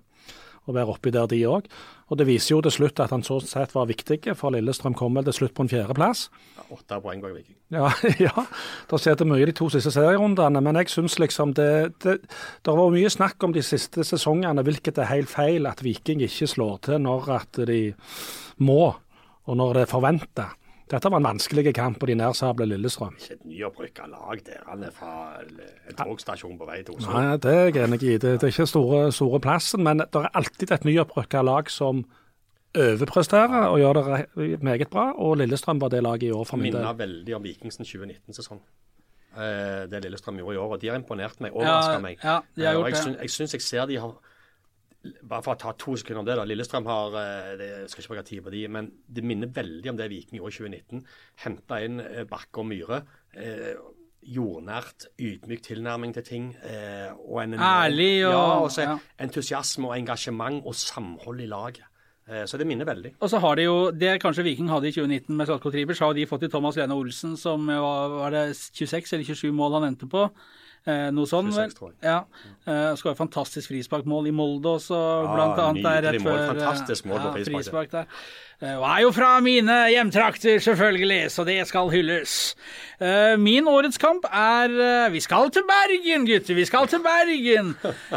[0.67, 1.67] Og være oppi der, de òg.
[2.07, 5.15] Og det viser jo til slutt at han så sett var viktig, for Lillestrøm kom
[5.15, 6.27] vel til slutt på en fjerdeplass.
[6.57, 7.55] Ja, Åtte poeng bak Viking.
[7.71, 7.89] Ja,
[8.27, 8.45] ja.
[8.91, 12.79] det skjedde mye de to siste serierundene, men jeg syns liksom det, det Det har
[12.79, 15.67] vært mye snakk om de siste sesongene, hvilket er helt feil.
[15.67, 17.81] At Viking ikke slår til når at de
[18.63, 18.95] må,
[19.47, 20.49] og når det er forventa.
[20.87, 23.15] Dette var en vanskelig kamp og de nærsabla Lillestrøm.
[23.19, 24.61] Ikke et nyopprykka lag der.
[24.69, 27.11] Han er fra en togstasjon på vei til Oslo.
[27.11, 28.13] Nei, Det er jeg enig i.
[28.17, 32.05] Det, det er ikke store, store plassen, men det er alltid et nyopprykka lag som
[32.77, 33.99] overpresterer og gjør
[34.37, 35.11] det meget bra.
[35.17, 36.81] Og Lillestrøm var det laget i år for min del.
[36.81, 38.61] minner veldig om Vikingsen 2019-sesong.
[39.37, 40.71] Eh, det Lillestrøm gjorde i år.
[40.77, 42.17] og De har imponert meg, overraska Ja, meg.
[42.23, 43.03] ja, de har Eh, gjort og jeg, det.
[43.03, 44.13] syns, jeg syns jeg ser de har
[45.23, 46.35] Bare for å ta to sekunder om det.
[46.39, 49.47] da, Lillestrøm har eh, det, Jeg skal ikke bruke tid på de, men det minner
[49.53, 51.03] veldig om det Viking gjorde i 2019.
[51.45, 53.03] Henta inn eh, Bakke og Myhre.
[53.37, 53.75] Eh,
[54.27, 56.47] jordnært, ydmyk tilnærming til ting.
[56.65, 58.97] Eh, og en Ærlig og- ja, og så ja.
[59.23, 61.85] entusiasme og engasjement og samhold i laget.
[62.27, 63.13] Eh, så det minner veldig.
[63.21, 66.07] Og så har de jo, det kanskje Viking hadde i 2019 med Slatko Triber, så
[66.09, 69.79] har de fått i Thomas Lene Olsen, som var, var det 26 eller 27 mål
[69.79, 70.29] han endte på.
[70.87, 71.71] Eh, noe sånn, 26, vel?
[71.75, 71.97] tror jeg.
[72.07, 72.19] Ja.
[72.65, 75.83] Eh, Skåra fantastisk frisparkmål i Molde også, Ja, blant annet.
[75.83, 78.05] der rett før, eh, Fantastisk mål på frisparket frispark, frispark der.
[78.57, 82.55] Eh, Og er jo fra mine hjemtrakter, selvfølgelig, så det skal hylles.
[82.97, 86.57] Eh, Min årets kamp er eh, Vi skal til Bergen, gutter!
[86.57, 87.75] Vi skal til Bergen!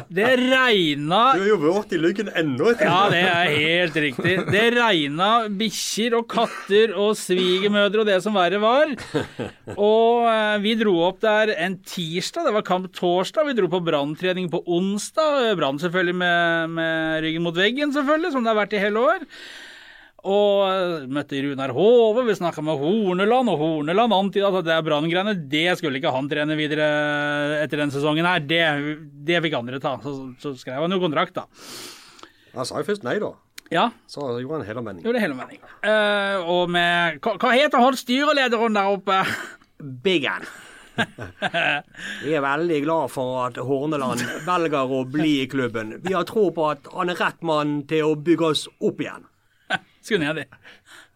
[0.08, 2.72] Det regna Du er jo våt i lyggen ennå.
[2.80, 4.38] ja, det er helt riktig.
[4.48, 8.96] Det regna bikkjer og katter og svigermødre og det som verre var.
[9.76, 10.24] Og
[10.64, 13.44] vi dro opp der en tirsdag, det var kamp torsdag.
[13.52, 15.52] Vi dro på branntrening på onsdag.
[15.60, 19.28] Brann selvfølgelig med, med ryggen mot veggen, selvfølgelig, som det har vært i hele år.
[20.28, 24.84] Og eh, møtte Runar Hove, vi snakka med Horneland, og Horneland antyda at det er
[24.84, 26.88] Brann-greiene, det skulle ikke han trene videre
[27.62, 28.42] etter denne sesongen her.
[28.44, 28.60] Det,
[29.30, 29.94] det fikk andre ta.
[30.04, 31.46] Så, så skrev han jo kontrakt, da.
[32.56, 33.32] Han sa jo først nei, da.
[33.70, 35.04] Ja, Så gjorde han helomvending.
[35.06, 35.60] gjorde det hele mening.
[35.86, 39.20] Eh, og med Hva, hva heter han styrelederen der oppe?
[39.78, 40.42] Biggen.
[42.26, 45.94] Vi er veldig glad for at Horneland velger å bli i klubben.
[46.02, 49.22] Vi har tro på at han er rett mann til å bygge oss opp igjen.
[50.00, 50.46] Skulle ned det?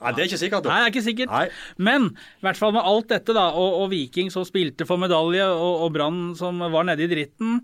[0.03, 1.33] Nei, Det er ikke sikkert, Nei, det er ikke sikkert.
[1.33, 1.47] Nei.
[1.89, 5.47] Men i hvert fall med alt dette, da, og, og Viking som spilte for medalje,
[5.49, 7.63] og, og Brann som var nede i dritten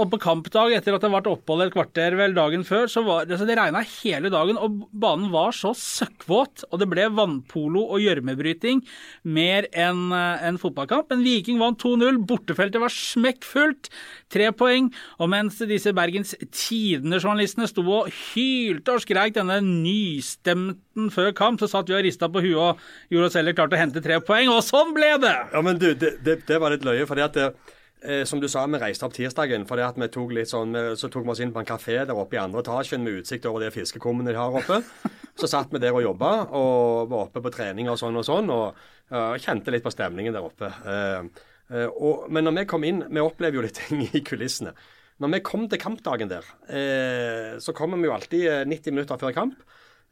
[0.00, 3.26] Og på kampdag, etter at det ble opphold et kvarter vel dagen før, så var
[3.26, 6.64] altså det regna hele dagen, og banen var så søkkvåt.
[6.70, 8.80] Og det ble vannpolo og gjørmebryting
[9.36, 11.12] mer enn en fotballkamp.
[11.12, 12.22] Men Viking vant 2-0.
[12.28, 13.90] Bortefeltet var smekkfullt.
[14.32, 14.88] Tre poeng.
[15.20, 21.68] Og mens disse Bergens Tidende-journalistene sto og hylte og skreik denne nystemten før kamp, så
[21.68, 24.48] satt vi og rista på huet og gjorde oss heller klart å hente tre poeng.
[24.56, 25.36] Og sånn ble det!
[25.52, 27.04] Ja, men du, det, det, det var litt løye.
[27.04, 27.52] fordi at det,
[28.04, 29.66] eh, som du sa, vi reiste opp tirsdagen.
[29.66, 32.14] fordi at vi tok litt sånn, Så tok vi oss inn på en kafé der
[32.14, 34.82] oppe i andre etasjen med utsikt over det fiskekummet de har oppe.
[35.40, 38.50] Så satt vi der og jobba og var oppe på trening og sånn og sånn.
[38.52, 38.76] Og
[39.12, 40.68] uh, kjente litt på stemningen der oppe.
[40.84, 41.24] Uh,
[41.72, 44.74] uh, og, men når vi kom inn Vi opplever jo litt ting i kulissene.
[45.22, 46.44] Når vi kom til kampdagen der,
[47.62, 49.60] så kommer vi jo alltid eh, 90 minutter før kamp.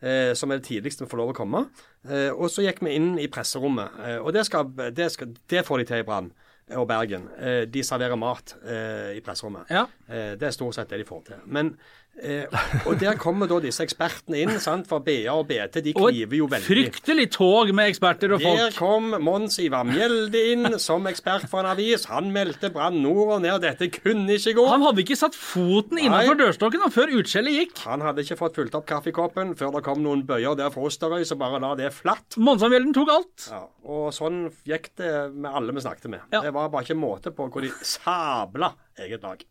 [0.00, 1.66] Eh, som er det tidligste vi får lov å komme.
[2.08, 3.98] Eh, og så gikk vi inn i presserommet.
[4.00, 6.30] Eh, og det, skal, det, skal, det får de til i Brann
[6.78, 7.28] og Bergen.
[7.38, 9.70] Eh, de serverer mat eh, i presserommet.
[9.72, 9.86] Ja.
[10.08, 11.42] Eh, det er stort sett det de får til.
[11.46, 11.74] Men,
[12.22, 14.86] eh, og der kommer da disse ekspertene inn, sant?
[14.90, 16.66] for BA og BT de Og kniver jo veldig veldig.
[16.92, 18.58] fryktelig tog med eksperter og folk.
[18.60, 22.04] Der kom Mons Ivar Mjelde inn som ekspert for en avis.
[22.10, 23.60] Han meldte Brann nord og ned.
[23.64, 24.66] Dette kunne ikke gå.
[24.70, 27.82] Han hadde ikke satt foten innenfor dørstokken før utskjellet gikk.
[27.86, 31.24] Han hadde ikke fått fulgt opp kaffekoppen før det kom noen bøyer der fra Osterøy,
[31.28, 32.36] så bare la det flatt.
[32.40, 33.48] Monsamjelden tok alt.
[33.50, 36.20] Ja, og sånn gikk det med alle vi snakket med.
[36.32, 36.42] Ja.
[36.44, 39.42] Det var bare ikke måte på hvor de sabla eget lag.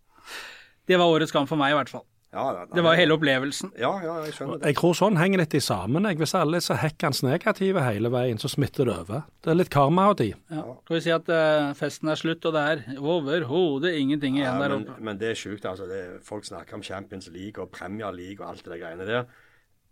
[0.90, 2.06] Det var årets kamp for meg, i hvert fall.
[2.32, 3.72] Ja, ja, Det var hele opplevelsen.
[3.82, 4.68] Ja, ja, jeg skjønner det.
[4.70, 6.06] Jeg tror sånn henger litt i sammen.
[6.06, 6.20] Jeg.
[6.22, 9.24] Hvis alle er så hekkans negative hele veien, så smitter det over.
[9.42, 10.28] Det er litt karma av de.
[10.54, 10.66] Ja.
[10.86, 14.60] Skal vi si at uh, festen er slutt, og det er overhodet ingenting igjen Ja,
[14.62, 15.02] der men, oppe.
[15.10, 15.66] men det er sjukt.
[15.66, 15.88] altså.
[15.90, 19.26] Det, folk snakker om Champions League og Premier League og alt det der greiene der.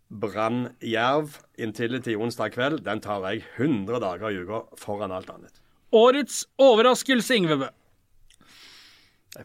[0.07, 5.57] Brann Jerv Intility onsdag kveld, den tar jeg 100 dager i uka foran alt annet.
[5.91, 7.67] Årets overraskelse, Ingve Bø.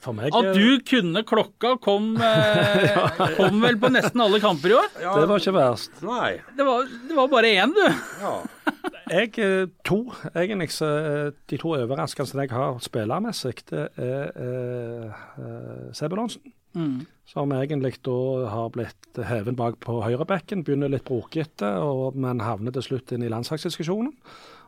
[0.01, 4.77] For meg At du kunne klokka, kom, eh, kom vel på nesten alle kamper i
[4.79, 4.89] år.
[5.03, 5.99] Ja, Det var ikke verst.
[6.07, 6.31] Nei.
[6.57, 7.85] Det var, det var bare én, du.
[8.23, 8.35] Ja.
[9.13, 9.99] Jeg eh, to,
[10.33, 16.55] egentlig, så eh, de to overraskelsene jeg har spillermessig, det er eh, eh, Sebulonsen.
[16.73, 17.03] Mm.
[17.29, 18.15] Som egentlig da
[18.49, 20.63] har blitt hevet bak på høyrebekken.
[20.65, 24.15] Begynner litt brokete, og- men havner til slutt inn i landslagsdiskusjonen.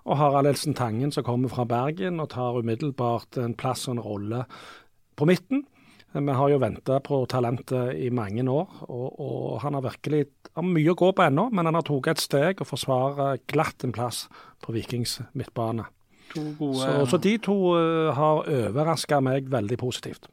[0.04, 4.02] Og Harald Elsen Tangen som kommer fra Bergen og tar umiddelbart en plass og en
[4.04, 4.42] rolle
[5.16, 5.64] på midten.
[6.14, 10.66] Vi har jo venta på talentet i mange år, og, og han har virkelig har
[10.66, 11.48] mye å gå på ennå.
[11.50, 14.28] Men han har tatt et steg og forsvarer glatt en plass
[14.62, 15.88] på Vikings midtbane.
[16.34, 20.30] To gode Så, så de to eh, har overraska meg veldig positivt.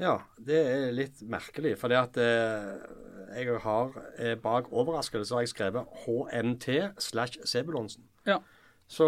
[0.00, 1.76] ja, det er litt merkelig.
[1.78, 2.70] For at eh,
[3.36, 6.68] jeg har eh, bak overraskelse har jeg skrevet HMT
[7.02, 8.06] slash Sebulonsen.
[8.26, 8.40] Ja.
[8.92, 9.06] Så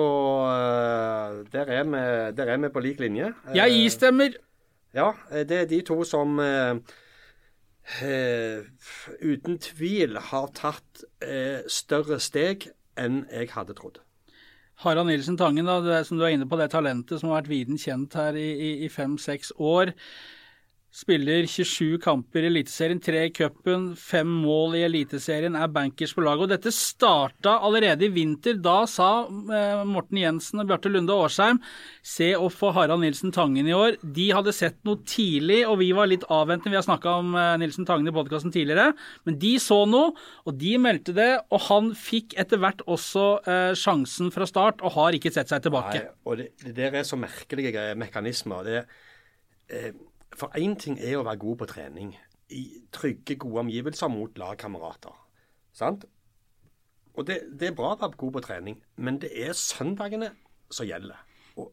[0.48, 2.02] eh, der, er vi,
[2.38, 3.32] der er vi på lik linje.
[3.50, 4.36] Eh, Jeg istemmer.
[4.96, 6.78] Ja, eh, det er de to som eh,
[8.00, 8.64] eh,
[9.20, 14.00] uten tvil har tatt eh, større steg enn jeg hadde trodd.
[14.84, 17.52] Harald Nilsen Tangen, da, det, som du er inne på, det talentet som har vært
[17.52, 19.92] viden kjent her i, i, i fem-seks år.
[20.94, 26.22] Spiller 27 kamper i Eliteserien, tre i cupen, fem mål i Eliteserien, er bankers på
[26.22, 26.44] laget.
[26.44, 28.60] Og dette starta allerede i vinter.
[28.62, 31.58] Da sa eh, Morten Jensen og Bjarte Lunde Årsheim
[31.98, 33.98] se å få Harald Nilsen Tangen i år.
[34.06, 36.76] De hadde sett noe tidlig, og vi var litt avventende.
[36.76, 38.92] Vi har snakka om eh, Nilsen Tangen i podkasten tidligere.
[39.26, 40.14] Men de så noe,
[40.46, 41.30] og de meldte det.
[41.50, 45.66] Og han fikk etter hvert også eh, sjansen fra start, og har ikke sett seg
[45.66, 46.06] tilbake.
[46.06, 48.70] Nei, og det, det der er så merkelige mekanismer.
[48.70, 48.84] Det,
[49.74, 49.94] eh,
[50.36, 52.14] for én ting er å være god på trening
[52.54, 55.14] i trygge, gode omgivelser mot lagkamerater.
[55.74, 56.04] Sant?
[57.14, 60.32] Og det, det er bra å være god på trening, men det er søndagene
[60.72, 61.20] som gjelder.
[61.60, 61.70] Og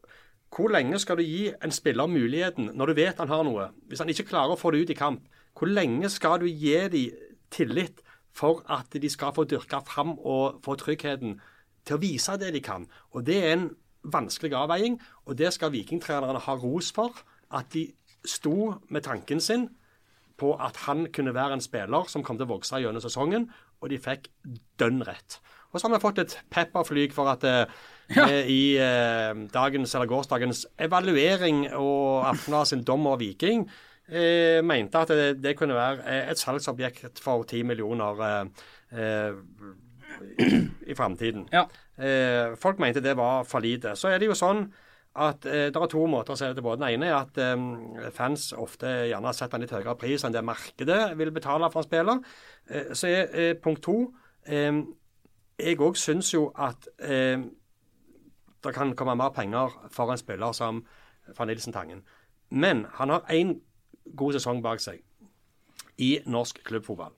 [0.52, 3.70] hvor lenge skal du gi en spiller muligheten når du vet han har noe?
[3.88, 5.24] Hvis han ikke klarer å få det ut i kamp,
[5.58, 7.22] hvor lenge skal du gi dem
[7.52, 8.02] tillit
[8.36, 11.40] for at de skal få dyrka fram og få tryggheten
[11.88, 12.86] til å vise det de kan?
[13.16, 13.70] Og det er en
[14.04, 17.16] vanskelig avveiing, og det skal vikingtrenerne ha ros for.
[17.52, 17.90] At de
[18.28, 19.70] sto med tanken sin
[20.42, 23.50] på at han kunne være en spiller som kom til å vokse gjennom sesongen,
[23.82, 24.30] og de fikk
[24.82, 25.38] dønn rett.
[25.72, 27.78] Og så har vi fått et pepperflyg for at eh,
[28.16, 28.26] ja.
[28.42, 33.64] i eh, dagens eller gårsdagens evaluering og Afna sin dom over Viking
[34.12, 38.66] eh, mente at det, det kunne være eh, et salgsobjekt for 10 millioner eh,
[39.00, 39.40] eh,
[40.92, 41.48] i, framtiden.
[41.54, 41.66] Ja.
[41.98, 43.96] Eh, folk mente det var for lite.
[43.96, 44.66] Så er det jo sånn
[45.16, 46.76] at eh, det er to måter å se det på.
[46.80, 50.44] Den ene er at eh, fans ofte gjerne setter en litt høyere pris enn det
[50.48, 52.22] markedet vil betale for en spiller.
[52.70, 53.98] Eh, så er eh, punkt to
[54.48, 54.72] eh,
[55.60, 57.44] Jeg òg syns jo at eh,
[58.64, 60.84] det kan komme mer penger for en spiller som
[61.38, 62.06] van Nilsen Tangen.
[62.50, 63.58] Men han har én
[64.16, 65.02] god sesong bak seg
[66.02, 67.14] i norsk klubbfotball.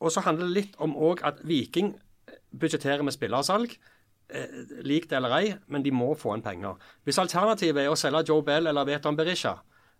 [0.00, 1.94] Og så handler det litt om òg at Viking
[2.52, 3.74] budsjetterer med spillersalg.
[4.28, 6.76] Eh, lik det eller ei, men de må få inn penger.
[7.08, 9.54] Hvis alternativet er å selge Joe Bell eller Veton Berisha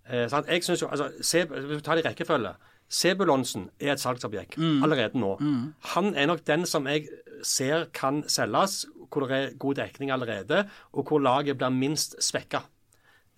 [0.05, 0.51] eh, sant?
[0.53, 1.47] Jeg synes jo, altså, se,
[1.81, 2.53] Ta det i rekkefølge.
[2.93, 5.35] Sebulonsen er et salgsobjekt allerede nå.
[5.95, 7.09] Han er nok den som jeg
[7.45, 12.63] ser kan selges, hvor det er god dekning allerede, og hvor laget blir minst svekka.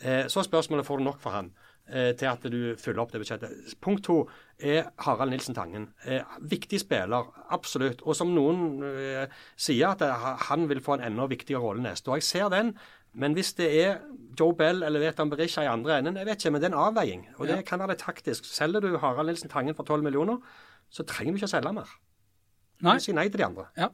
[0.03, 1.53] Eh, så er spørsmålet får du nok for han
[1.91, 3.75] til at du følger opp det budsjettet.
[3.83, 4.21] Punkt to
[4.63, 5.89] er Harald Nilsen Tangen.
[6.05, 8.03] Eh, viktig spiller, absolutt.
[8.03, 9.27] Og som noen eh,
[9.57, 12.21] sier, at eh, han vil få en enda viktigere rolle neste år.
[12.21, 12.75] Jeg ser den.
[13.13, 13.97] Men hvis det er
[14.39, 16.83] Joe Bell eller Vetan Berisha i andre enden, jeg vet ikke, men det er en
[16.85, 17.25] avveiing.
[17.39, 18.47] Og det kan være det taktisk.
[18.47, 20.39] Selger du Harald Nilsen Tangen for 12 millioner,
[20.91, 21.97] så trenger du ikke å selge mer.
[22.81, 22.95] Nei.
[22.97, 23.67] Du sier nei til de andre.
[23.77, 23.91] Ja.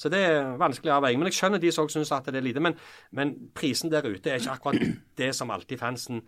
[0.00, 1.20] Så det er vanskelig avveiing.
[1.20, 2.62] Men jeg skjønner de som òg syns at det er lite.
[2.64, 2.78] Men,
[3.12, 6.22] men prisen der ute er ikke akkurat det som alltid fansen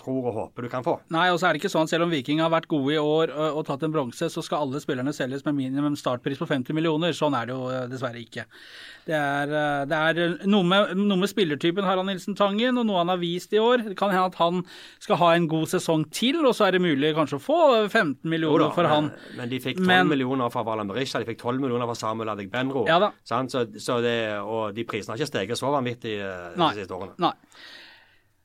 [0.00, 0.96] tror og håper du kan få.
[1.14, 3.30] Nei, og så er det ikke sånn, selv om Viking har vært gode i år
[3.54, 7.12] og tatt en bronse, så skal alle spillerne selges med minimum startpris på 50 millioner.
[7.16, 8.46] Sånn er det jo dessverre ikke.
[9.04, 9.52] Det er,
[9.90, 13.52] det er noe, med, noe med spillertypen Harald Nilsen Tangen, og noe han har vist
[13.52, 13.84] i år.
[13.90, 14.62] Det kan hende at han
[15.04, 17.60] skal ha en god sesong til, og så er det mulig kanskje å få
[17.92, 19.12] 15 Jo millioner da, for han.
[19.12, 21.98] men, men de fikk 12 Men- millioner fra Valan Berisha, de fikk 12 millioner fra
[22.00, 22.86] Samuel Adegbenro.
[22.88, 23.12] Ja da.
[23.28, 23.52] Sant?
[23.52, 27.14] Så, så det, og de prisene har ikke steget så vanvittig de siste årene.
[27.20, 27.34] Nei.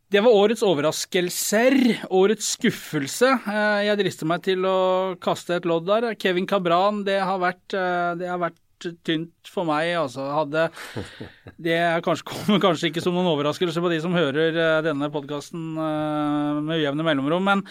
[0.10, 1.76] Det var årets overraskelser,
[2.10, 3.30] årets skuffelse.
[3.46, 6.16] Eh, Jeg drister meg til å kaste et lodd der.
[6.18, 8.58] Kevin Cabran, det har vært, eh, det har vært
[9.06, 9.92] tynt for meg.
[10.00, 10.26] Altså.
[10.34, 10.68] Hadde,
[11.68, 15.72] det kanskje, kommer kanskje ikke som noen overraskelse på de som hører eh, denne podkasten
[15.76, 17.66] med ujevne mellomrom, men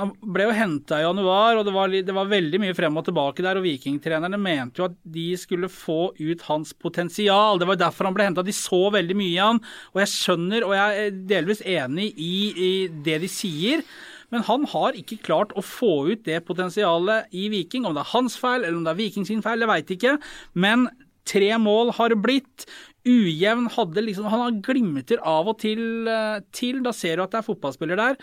[0.00, 3.06] han ble jo henta i januar, og det var, det var veldig mye frem og
[3.08, 3.58] tilbake der.
[3.60, 7.60] Og vikingtrenerne mente jo at de skulle få ut hans potensial.
[7.60, 8.46] Det var derfor han ble henta.
[8.46, 9.60] De så veldig mye i han.
[9.94, 12.72] Og jeg skjønner, og jeg er delvis enig i, i
[13.04, 13.84] det de sier.
[14.30, 17.86] Men han har ikke klart å få ut det potensialet i Viking.
[17.86, 20.16] Om det er hans feil, eller om det er Viking sin feil, jeg veit ikke.
[20.54, 20.86] Men
[21.28, 22.66] tre mål har blitt.
[23.08, 26.82] Ujevn hadde liksom Han har glimter av og til, eh, til.
[26.82, 28.16] Da ser du at det er fotballspiller der.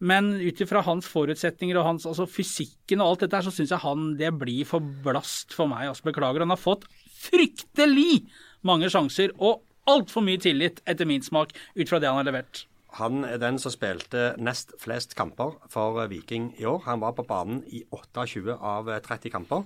[0.00, 3.70] Men ut ifra hans forutsetninger og hans altså fysikken og alt dette her, så syns
[3.70, 5.88] jeg han det blir for blast for meg.
[5.88, 6.40] Altså, beklager.
[6.40, 6.84] Han har fått
[7.24, 8.26] fryktelig
[8.66, 12.64] mange sjanser og altfor mye tillit, etter min smak, ut fra det han har levert.
[13.00, 16.84] Han er den som spilte nest flest kamper for eh, Viking i år.
[16.86, 19.64] Han var på banen i 28 av eh, 30 kamper.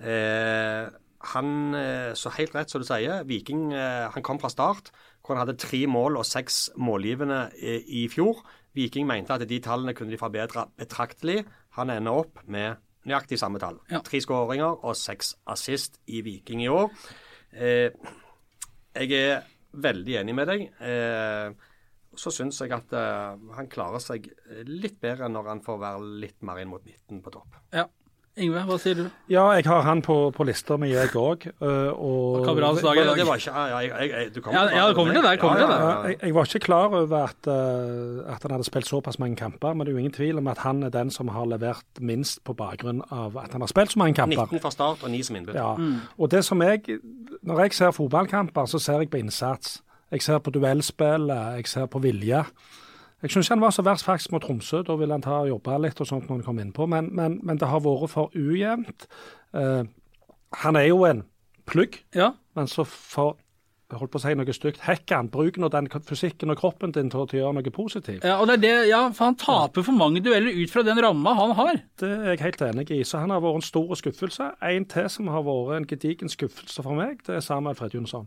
[0.00, 0.86] Eh,
[1.32, 4.92] han, eh, så helt rett som du sier, Viking eh, han kom fra start,
[5.24, 8.44] hvor han hadde tre mål og seks målgivende i, i fjor.
[8.76, 11.40] Viking mente at de tallene kunne de forbedre betraktelig.
[11.78, 13.78] Han ender opp med nøyaktig samme tall.
[13.90, 14.02] Ja.
[14.04, 16.90] Tre skåringer og seks assist i Viking i år.
[17.56, 17.88] Eh,
[18.96, 20.68] jeg er veldig enig med deg.
[20.80, 21.72] Eh,
[22.16, 24.30] så syns jeg at uh, han klarer seg
[24.66, 27.60] litt bedre når han får være litt mer inn mot midten på topp.
[27.76, 27.86] Ja.
[28.36, 29.04] Ingve, hva sier du?
[29.32, 31.46] Ja, jeg har han på, på lista mi, jeg òg.
[31.64, 33.16] Og Kabrans dag i Det, dag.
[33.16, 35.24] det var ikke ja, jeg, jeg, du kommer Ja, tilbake ja, det til kommer til
[35.24, 35.78] det, kommer til det.
[35.80, 39.40] Ja, jeg, jeg var ikke klar over at, uh, at han hadde spilt såpass mange
[39.40, 42.02] kamper, men det er jo ingen tvil om at han er den som har levert
[42.12, 44.44] minst på bakgrunn av at han har spilt så mange kamper.
[44.52, 45.62] 19 fra start og 9 som innbytter.
[45.62, 45.72] Ja.
[45.80, 45.96] Mm.
[46.20, 46.84] Og det som jeg,
[47.40, 49.78] Når jeg ser fotballkamper, så ser jeg på innsats.
[50.12, 52.44] Jeg ser på duellspillet, jeg ser på vilje.
[53.22, 54.82] Jeg syns han var så verst faktisk mot Tromsø.
[54.86, 57.40] Da ville han ta og jobbe litt og sånt når han kom innpå, men, men,
[57.42, 59.08] men det har vært for ujevnt.
[59.56, 59.82] Eh,
[60.62, 61.24] han er jo en
[61.66, 62.32] plugg, Ja.
[62.54, 63.36] men så for
[63.90, 64.80] jeg holdt på å si noe stygt.
[64.82, 65.28] Hekk han.
[65.30, 68.24] Bruk nå den fysikken og kroppen din til å gjøre noe positivt.
[68.26, 70.98] ja, og det er det, ja, for han taper for mange dueller ut fra den
[70.98, 71.78] ramma han har.
[71.98, 73.02] Det er jeg helt enig i.
[73.06, 74.48] Så han har vært en stor skuffelse.
[74.62, 78.26] En til som har vært en gedigen skuffelse for meg, det er Samuel Fredjonsson.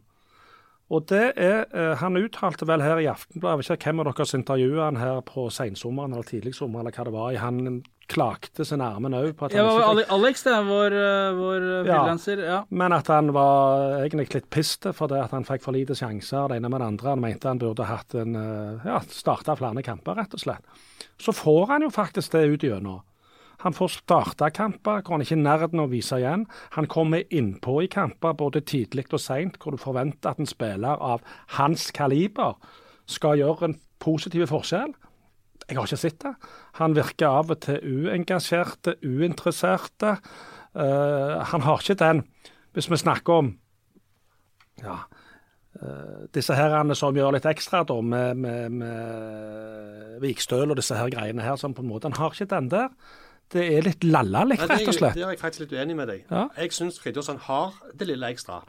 [0.89, 4.05] Og det er, eh, Han uttalte vel her i Aftenbladet, jeg vet ikke hvem av
[4.09, 4.43] deres som
[4.79, 7.35] han her på sensommeren eller tidlig sommer, eller hva det var.
[7.37, 10.95] Han klagde sin armen òg på at Ja, han ikke fikk Alex, det er vår,
[10.97, 12.39] eh, vår frilanser.
[12.39, 12.49] Ja.
[12.49, 12.63] Ja.
[12.71, 16.49] Men at han var egentlig litt piste for det at han fikk for lite sjanser,
[16.49, 17.09] det ene med det andre.
[17.09, 20.65] Han mente han burde hatt en eh, ja, starta flere kamper, rett og slett.
[21.19, 23.03] Så får han jo faktisk det ut gjennom.
[23.63, 26.45] Han får starta kamper hvor han ikke er i nærheten av å vise igjen.
[26.77, 30.95] Han kommer innpå i kamper både tidlig og seint, hvor du forventer at en spiller
[30.95, 31.23] av
[31.57, 32.55] hans kaliber
[33.09, 34.93] skal gjøre en positiv forskjell.
[35.69, 36.33] Jeg har ikke sett det.
[36.79, 40.15] Han virker av og til uengasjerte, uinteresserte.
[40.73, 42.19] Uh, han har ikke den
[42.77, 43.47] Hvis vi snakker om
[44.83, 44.99] ja,
[45.79, 51.11] Uh, disse herrene som gjør litt ekstra da, med, med, med Vikstøl og disse her
[51.13, 52.89] greiene her, som på en måte Han har ikke den der.
[53.49, 55.15] Det er litt lallalik, rett og slett.
[55.17, 56.25] det er jeg faktisk litt uenig med deg.
[56.29, 56.43] Ja.
[56.57, 58.59] Jeg syns Fridtjofsson har det lille ekstra,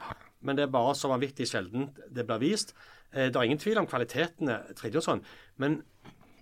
[0.41, 2.73] men det er bare så vanvittig sjelden det blir vist.
[3.13, 5.21] Eh, Det er ingen tvil om kvalitetene Fridtjofsson,
[5.57, 5.83] men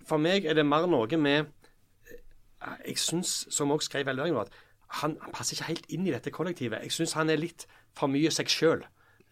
[0.08, 1.46] for meg er det mer noe med
[2.08, 4.50] eh, Jeg syns, som også skrev veldig at
[5.02, 6.80] han, han passer ikke helt inn i dette kollektivet.
[6.82, 8.80] Jeg syns han er litt for mye seg sjøl.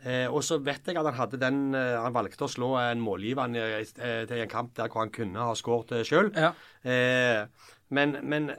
[0.05, 3.01] Eh, og så vet jeg at han hadde den eh, Han valgte å slå en
[3.03, 6.29] målgiver eh, til en kamp der hvor han kunne ha skåret sjøl.
[6.37, 6.53] Ja.
[6.87, 7.47] Eh,
[7.91, 8.53] men, men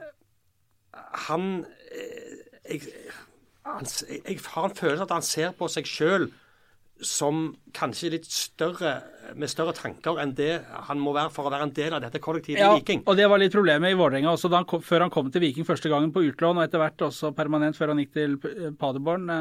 [1.28, 1.48] han
[2.68, 2.92] jeg,
[3.66, 6.30] han, jeg har en følelse at han ser på seg sjøl
[7.00, 8.98] som kanskje litt større,
[9.38, 12.20] med større tanker enn det han må være for å være en del av dette
[12.22, 13.04] kollektivet ja, i Viking.
[13.08, 15.68] Og det var litt problemet i Vålerenga også, han kom, før han kom til Viking
[15.68, 18.36] første gangen på utlån, og etter hvert også permanent før han gikk til
[18.80, 19.32] Paderborn.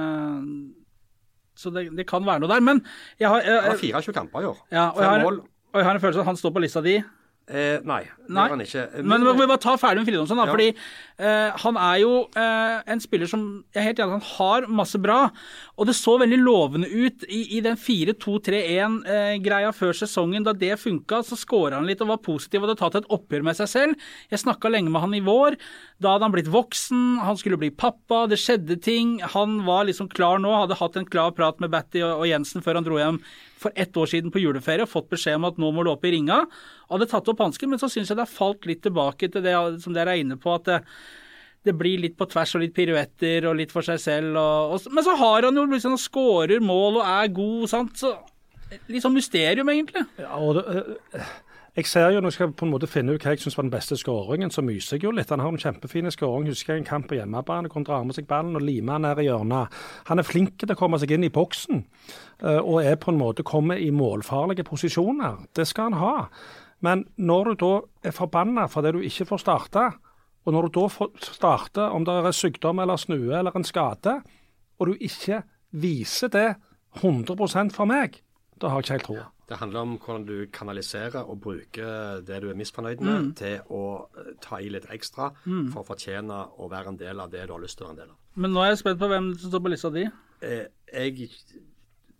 [1.59, 2.63] Så det, det kan være noe der.
[2.63, 2.79] Men
[3.19, 4.59] jeg har, jeg, Han har 24 kamper i år.
[4.71, 5.39] Ja, og, jeg har,
[5.73, 6.99] og jeg har en følelse av at han står på lista di.
[7.49, 8.45] Eh, nei, det nei.
[8.51, 8.83] han ikke.
[9.01, 10.45] Men vi må bare ta ferdig med Fridtjonsson, da.
[10.45, 10.53] Ja.
[10.53, 14.67] Fordi eh, han er jo eh, en spiller som Jeg er helt enig han har
[14.81, 15.17] masse bra.
[15.79, 20.45] Og det så veldig lovende ut i, i den 4-2-3-1-greia før sesongen.
[20.45, 23.47] Da det funka, så skåra han litt og var positiv og hadde tatt et oppgjør
[23.49, 24.09] med seg selv.
[24.29, 25.57] Jeg snakka lenge med han i vår.
[25.99, 29.17] Da hadde han blitt voksen, han skulle bli pappa, det skjedde ting.
[29.33, 32.79] Han var liksom klar nå, hadde hatt en klar prat med Batty og, Jensen før
[32.79, 33.17] han dro hjem
[33.59, 36.07] for ett år siden på juleferie og fått beskjed om at nå må du opp
[36.07, 36.45] i ringa.
[36.87, 39.57] Hadde tatt opp hansken, men så syns jeg det har falt litt tilbake til det
[39.83, 40.79] som dere er inne på, at det,
[41.67, 44.39] det blir litt på tvers og litt piruetter og litt for seg selv.
[44.39, 47.99] Og, og, men så har han jo liksom skårer mål og er god, sant.
[47.99, 48.15] Så
[48.87, 50.07] litt sånn mysterium, egentlig.
[50.21, 51.27] Ja, og det,
[51.79, 53.65] jeg ser jo, Når jeg skal på en måte finne ut hva jeg syns var
[53.65, 55.29] den beste skåringen, så myser jeg jo litt.
[55.31, 56.47] Han har en kjempefin skåring.
[56.51, 59.07] Husker jeg en kamp på hjemmebane hvor han drar med seg ballen og limer han
[59.07, 59.75] ned i hjørnet.
[60.11, 61.85] Han er flink til å komme seg inn i boksen
[62.43, 65.45] og er på en måte kommer i målfarlige posisjoner.
[65.55, 66.29] Det skal han ha.
[66.85, 67.73] Men når du da
[68.07, 69.89] er forbanna fordi du ikke får starte,
[70.45, 74.19] og når du da får starte om det er sykdom eller snue eller en skade,
[74.79, 76.49] og du ikke viser det
[77.03, 78.21] 100% for meg,
[78.61, 79.25] da har jeg ikke helt troa.
[79.49, 83.31] Det handler om hvordan du kanaliserer og bruker det du er misfornøyd med, mm.
[83.39, 83.83] til å
[84.43, 85.71] ta i litt ekstra mm.
[85.73, 87.97] for å fortjene å være en del av det du har lyst til å være
[87.97, 88.19] en del av.
[88.39, 90.05] Men nå er jeg spent på hvem som står på lista di.
[90.45, 91.31] Eh, jeg,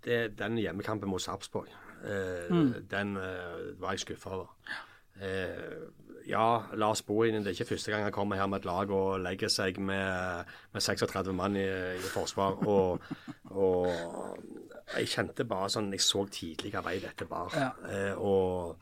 [0.07, 1.69] det er den hjemmekampen mot Sarpsborg.
[2.01, 2.73] Eh, mm.
[2.89, 4.53] Den eh, var jeg skuffa over.
[5.21, 5.77] Eh,
[6.29, 9.19] ja, Lars Bohinen, det er ikke første gang han kommer her med et lag og
[9.19, 11.65] legger seg med, med 36 mann i,
[11.95, 12.59] i forsvar.
[12.67, 13.01] Og,
[13.49, 13.87] og
[14.95, 17.53] jeg kjente bare sånn Jeg så tidlig hva vei dette bar.
[17.55, 17.69] Ja.
[17.89, 18.79] Eh, og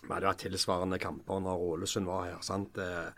[0.00, 2.78] vi hadde hatt tilsvarende kamper når Ålesund var her, sant?
[2.80, 3.10] Eh,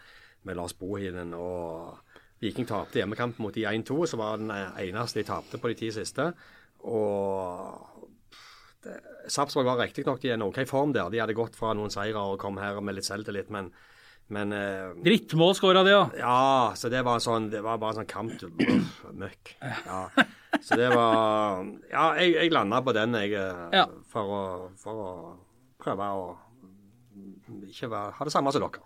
[0.42, 1.34] med Lars Bohinen.
[1.38, 1.98] Og
[2.42, 5.92] Viking tapte hjemmekampen mot de 1-2, så var den eneste de tapte på de ti
[5.94, 6.32] siste.
[6.90, 7.88] Og
[9.30, 11.06] Sarpsborg var riktignok i en OK form der.
[11.12, 13.70] De hadde gått fra noen seire og kom her med litt selvtillit, men
[14.32, 16.04] men eh, Drittmål skåra de, ja.
[16.16, 18.40] Ja, så det var, sånn, det var bare sånn kamp
[19.22, 19.56] møkk.
[19.60, 20.06] Ja.
[20.60, 23.86] Så det var Ja, jeg, jeg landa på den, jeg, eh, ja.
[24.12, 24.42] for, å,
[24.80, 25.12] for, å,
[25.82, 26.26] prøve å
[27.68, 28.84] ikke være, ha det samme som dere.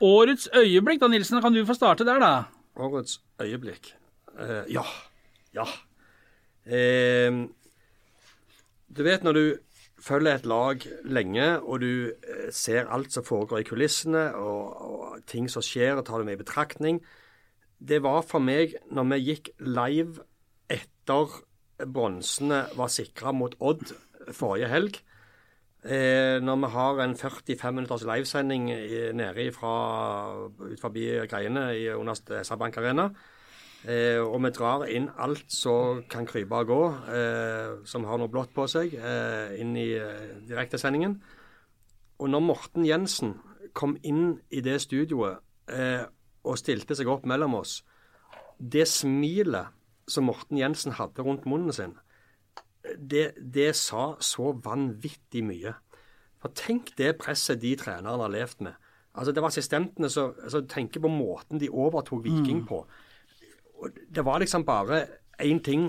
[0.00, 1.40] Årets øyeblikk, da, Nilsen.
[1.44, 2.32] Kan du få starte der, da?
[2.80, 3.92] Årets øyeblikk.
[4.38, 4.84] Eh, ja.
[5.56, 5.66] Ja.
[6.64, 7.42] Eh,
[8.90, 9.44] du vet når du
[10.00, 12.12] følger et lag lenge, og du
[12.54, 16.38] ser alt som foregår i kulissene, og, og ting som skjer, og tar det med
[16.38, 17.02] i betraktning
[17.80, 20.24] Det var for meg, når vi gikk live
[20.70, 21.40] etter
[21.90, 23.92] bronsene var sikra mot Odd
[24.36, 25.00] forrige helg.
[25.80, 28.66] Eh, når vi har en 45 minutters livesending
[29.16, 29.74] nede fra,
[30.60, 33.08] ut forbi greiene i, under SR-Bank Arena,
[33.88, 36.82] eh, og vi drar inn alt som kan krype og gå,
[37.16, 41.16] eh, som har noe blått på seg, eh, inn i eh, direktesendingen.
[42.20, 43.38] Og når Morten Jensen
[43.72, 45.40] kom inn i det studioet
[45.72, 46.04] eh,
[46.44, 47.80] og stilte seg opp mellom oss,
[48.60, 49.79] det smilet
[50.10, 51.94] som Morten Jensen hadde rundt munnen sin,
[52.96, 55.74] det, det sa så vanvittig mye.
[56.40, 58.78] For tenk det presset de trenerne har levd med.
[59.14, 62.66] Altså Det var assistentene som altså, tenker på måten de overtok Viking mm.
[62.70, 62.84] på.
[63.80, 65.04] Og det var liksom bare
[65.42, 65.88] én ting.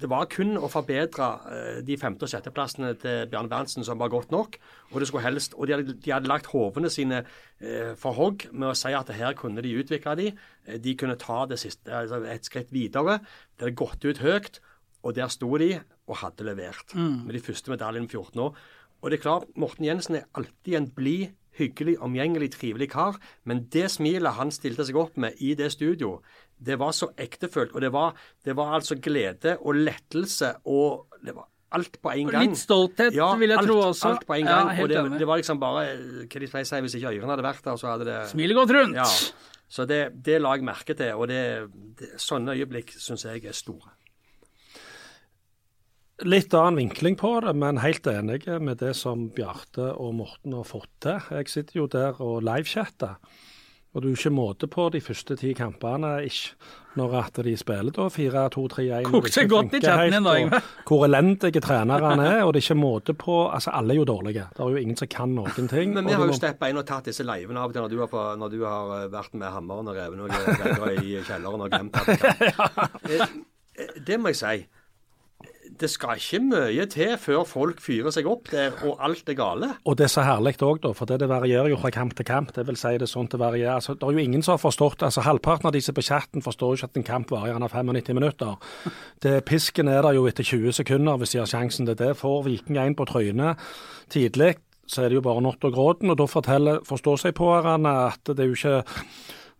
[0.00, 4.12] Det var kun å forbedre uh, de femte- og sjetteplassene til Bjarne Berntsen som var
[4.12, 4.58] godt nok.
[4.92, 8.48] Og det skulle helst, og de hadde, de hadde lagt hovene sine uh, for hogg
[8.52, 10.30] med å si at her kunne de utvikle de.
[10.68, 13.20] Uh, de kunne ta det siste, altså et skritt videre.
[13.56, 14.60] Det hadde gått ut høyt,
[15.02, 15.74] og der sto de
[16.06, 16.94] og hadde levert.
[16.94, 17.26] Mm.
[17.26, 18.58] Med de første medaljene 14 år.
[19.02, 23.18] Og det er klart, Morten Jensen er alltid en blid hyggelig, omgjengelig, trivelig kar.
[23.44, 26.20] Men det smilet han stilte seg opp med i det studio,
[26.58, 27.74] det var så ektefølt.
[27.74, 32.30] Og det var, det var altså glede og lettelse og det var alt på en
[32.30, 32.46] gang.
[32.50, 34.14] Litt stolthet, ja, vil jeg alt, tro også.
[34.14, 34.70] Alt på en gang.
[34.70, 37.34] Ja, og det, det, var liksom bare Hva de pleier å si, hvis ikke ørene
[37.34, 38.98] hadde vært der, så hadde det Smilet gått rundt.
[39.02, 39.08] Ja.
[39.66, 41.42] Så det, det la jeg merke til, og det,
[41.98, 43.96] det, sånne øyeblikk syns jeg er store.
[46.24, 50.64] Litt annen vinkling på det, men helt enig med det som Bjarte og Morten har
[50.64, 51.18] fått til.
[51.34, 53.18] Jeg sitter jo der og livechatter.
[53.96, 56.50] Og det er ikke måte på de første ti kampene ikke,
[57.00, 59.06] når at de spiller da 4-2-3-1.
[59.08, 62.42] Kokte seg godt i chatten din da, Hvor elendige trenerne er.
[62.44, 64.44] Og det er ikke måte på Altså, alle er jo dårlige.
[64.52, 65.94] Det er jo ingen som kan noen ting.
[65.96, 67.88] Men vi har jo må- steppa inn og tatt disse leivene av og til når
[67.94, 71.16] du har, på- når du har eh, vært med hammeren og revet noen greier i
[71.24, 73.44] kjelleren og glemt at det kan.
[73.76, 74.66] Eh, Det må jeg si.
[75.76, 79.70] Det skal ikke mye til før folk fyrer seg opp der, og alt er gale.
[79.84, 82.28] Og det er så herlig òg, da, for det, det varierer jo fra kamp til
[82.28, 82.54] kamp.
[82.56, 83.76] Det vil si det er sånn det varierer.
[83.76, 86.72] Altså, det er jo ingen som har forstått altså Halvparten av disse på chatten forstår
[86.72, 88.54] jo ikke at en kamp varer gjerne 95 minutter.
[89.22, 92.12] Det, pisken er der jo etter 20 sekunder hvis de har sjansen til det.
[92.20, 93.60] Får Viking en på trynet
[94.12, 94.54] tidlig,
[94.86, 96.12] så er det jo bare natt og gråten.
[96.12, 98.78] Og da forteller forståsegpåerne at det er jo ikke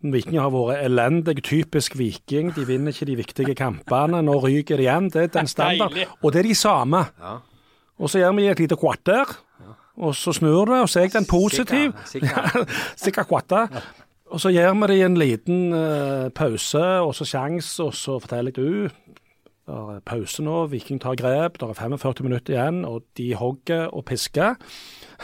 [0.03, 2.51] Viking har vært elendig, typisk Viking.
[2.55, 4.21] De vinner ikke de viktige kampene.
[4.21, 5.09] Nå ryker de igjen.
[5.13, 5.97] Det er den standard.
[6.21, 7.01] Og det er de samme.
[7.97, 9.31] Og så gjør vi et lite kvarter,
[9.97, 11.95] og så snur det, og så er jeg den positiv.
[12.05, 13.27] Sikkert.
[13.31, 13.81] Kvarter.
[14.29, 18.51] Og så gir vi det en liten uh, pause, og så sjans, og så forteller
[18.53, 18.89] jeg du
[19.67, 23.89] det er pause nå, Viking tar grep, det er 45 minutter igjen, og de hogger
[23.91, 24.55] og pisker.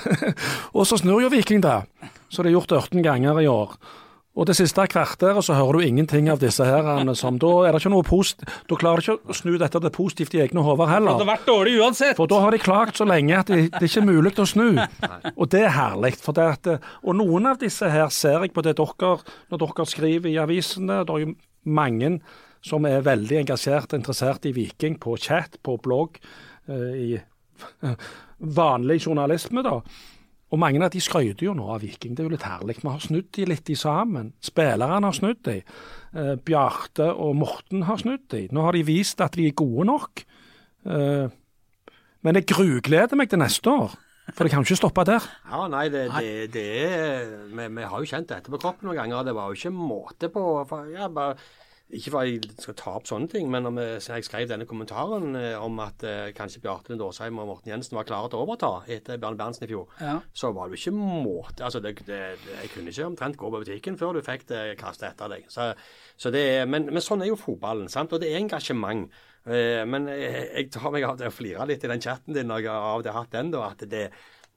[0.77, 1.77] og så snur jo Viking det,
[2.27, 3.77] så det er gjort 18 ganger i år.
[4.33, 7.75] Og det siste kvarteret så hører du ingenting av disse her, Anne, som da er
[7.75, 10.63] det ikke noe post, da klarer de ikke å snu dette til positivt i egne
[10.65, 10.89] hoder
[11.21, 12.15] Det har vært dårlig uansett.
[12.17, 14.69] For da har de klagt så lenge at det, det er ikke mulig å snu.
[15.35, 16.15] Og det er herlig.
[16.23, 16.71] For det at,
[17.03, 19.13] og noen av disse her ser jeg på det dere,
[19.53, 21.03] når dere skriver i avisene.
[21.05, 21.35] Det er jo
[21.69, 22.15] mange
[22.63, 26.17] som er veldig engasjert og interessert i Viking på chat, på blogg,
[26.71, 27.09] eh, i
[28.63, 29.77] vanlig journalisme, da.
[30.53, 32.13] Og mange av de skryter jo nå av Viking.
[32.13, 32.77] Det er jo litt herlig.
[32.83, 34.35] Vi har snudd de litt i sammen.
[34.43, 35.55] Spillerne har snudd de.
[36.13, 38.45] Eh, Bjarte og Morten har snudd de.
[38.53, 40.21] Nå har de vist at de er gode nok.
[40.85, 41.25] Eh,
[42.23, 43.97] men jeg grugleder meg til neste år,
[44.29, 45.25] for det kan jo ikke stoppe der.
[45.49, 49.01] Ja, nei, det, det, det er vi, vi har jo kjent dette på kroppen noen
[49.01, 49.23] ganger.
[49.23, 51.33] og Det var jo ikke måte på for, ja, bare,
[51.93, 54.65] Ikke for at jeg skal ta opp sånne ting, men når vi, jeg skrev denne
[54.69, 58.39] kommentaren eh, om at eh, kanskje Bjarte Lund Aasheim og Morten Jensen var klare til
[58.39, 60.15] å overta etter Bjørn Berntsen i fjor, Ja.
[60.33, 62.21] så var det jo ikke måte altså det, det,
[62.63, 65.45] Jeg kunne ikke omtrent gå på butikken før du fikk det kastet etter deg.
[65.53, 65.69] Så,
[66.17, 68.13] så det, men, men sånn er jo fotballen, sant?
[68.13, 69.05] og det er engasjement.
[69.45, 72.47] Eh, Men jeg, jeg tar meg av det å flire litt i den chatten din
[72.47, 74.05] når jeg har av og til hatt den, da, at det,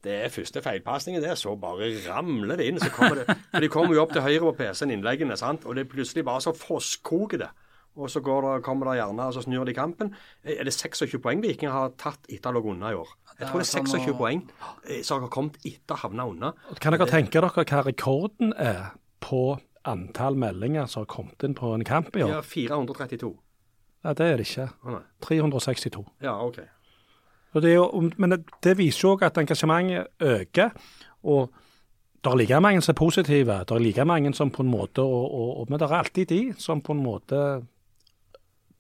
[0.05, 2.79] det er første feilpasningen der, så bare ramler det inn.
[2.79, 5.65] så kommer det, for De kommer jo opp til høyre på PC-en, innleggene, sant?
[5.67, 7.49] og det er plutselig bare så fosskoker det.
[7.97, 10.11] Og så går det, kommer det gjerne, og så snur de kampen.
[10.45, 13.09] Er det 26 poeng Viking har tatt etter å ha ligget unna i år?
[13.41, 14.43] Jeg tror det er sånn 26 å- poeng
[14.89, 16.53] eh, som har kommet etter å ha havna unna.
[16.79, 18.93] Kan dere tenke dere hva rekorden er
[19.25, 22.37] på antall meldinger som har kommet inn på en kamp i år?
[22.37, 23.33] Ja, 432.
[24.05, 24.69] Ja, det er det ikke.
[25.25, 26.05] 362.
[26.23, 26.61] Ja, OK.
[27.57, 30.75] Og det er jo, men det, det viser jo også at engasjementet øker.
[31.25, 31.49] Og
[32.21, 33.63] det er like mange som er positive.
[33.65, 36.27] Det er like mange som på en måte og, og, og, Men det er alltid
[36.27, 37.41] de som på en måte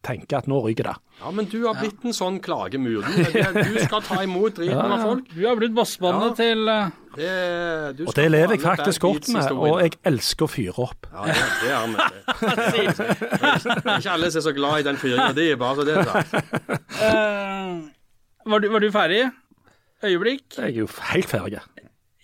[0.06, 0.94] tenker at nå ryker det.
[1.18, 3.02] Ja, men du har blitt en sånn klagemur.
[3.02, 3.24] Du,
[3.56, 5.32] du skal ta imot driten av folk.
[5.32, 6.36] Du har blitt bossbåndet Ja.
[6.38, 6.94] til uh...
[7.16, 7.32] Det,
[7.96, 11.08] du Og det lever jeg faktisk godt med, og jeg elsker å fyre opp.
[11.08, 11.96] Ja, det, det er vi.
[12.76, 12.92] Det.
[12.92, 15.96] Det er ikke alle som er så glad i den fyringa di, bare så det
[15.96, 17.92] er sagt.
[18.46, 19.24] Var, du, var du ferdig?
[20.04, 20.46] Øyeblikk?
[20.56, 21.60] Jeg er jo helt ferdig.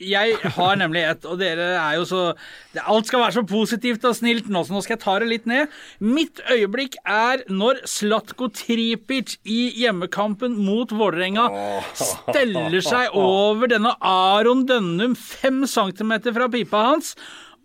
[0.02, 2.22] Jeg har nemlig et, og dere er jo så
[2.80, 5.46] Alt skal være så positivt og snilt nå, så nå skal jeg ta det litt
[5.46, 5.70] ned.
[6.02, 11.46] Mitt øyeblikk er når Slatko Tripic i hjemmekampen mot Vålerenga
[11.98, 17.14] steller seg over denne Aron Dønnum fem centimeter fra pipa hans.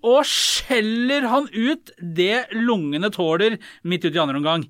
[0.06, 4.68] Og skjeller han ut det lungene tåler midt ute i andre omgang.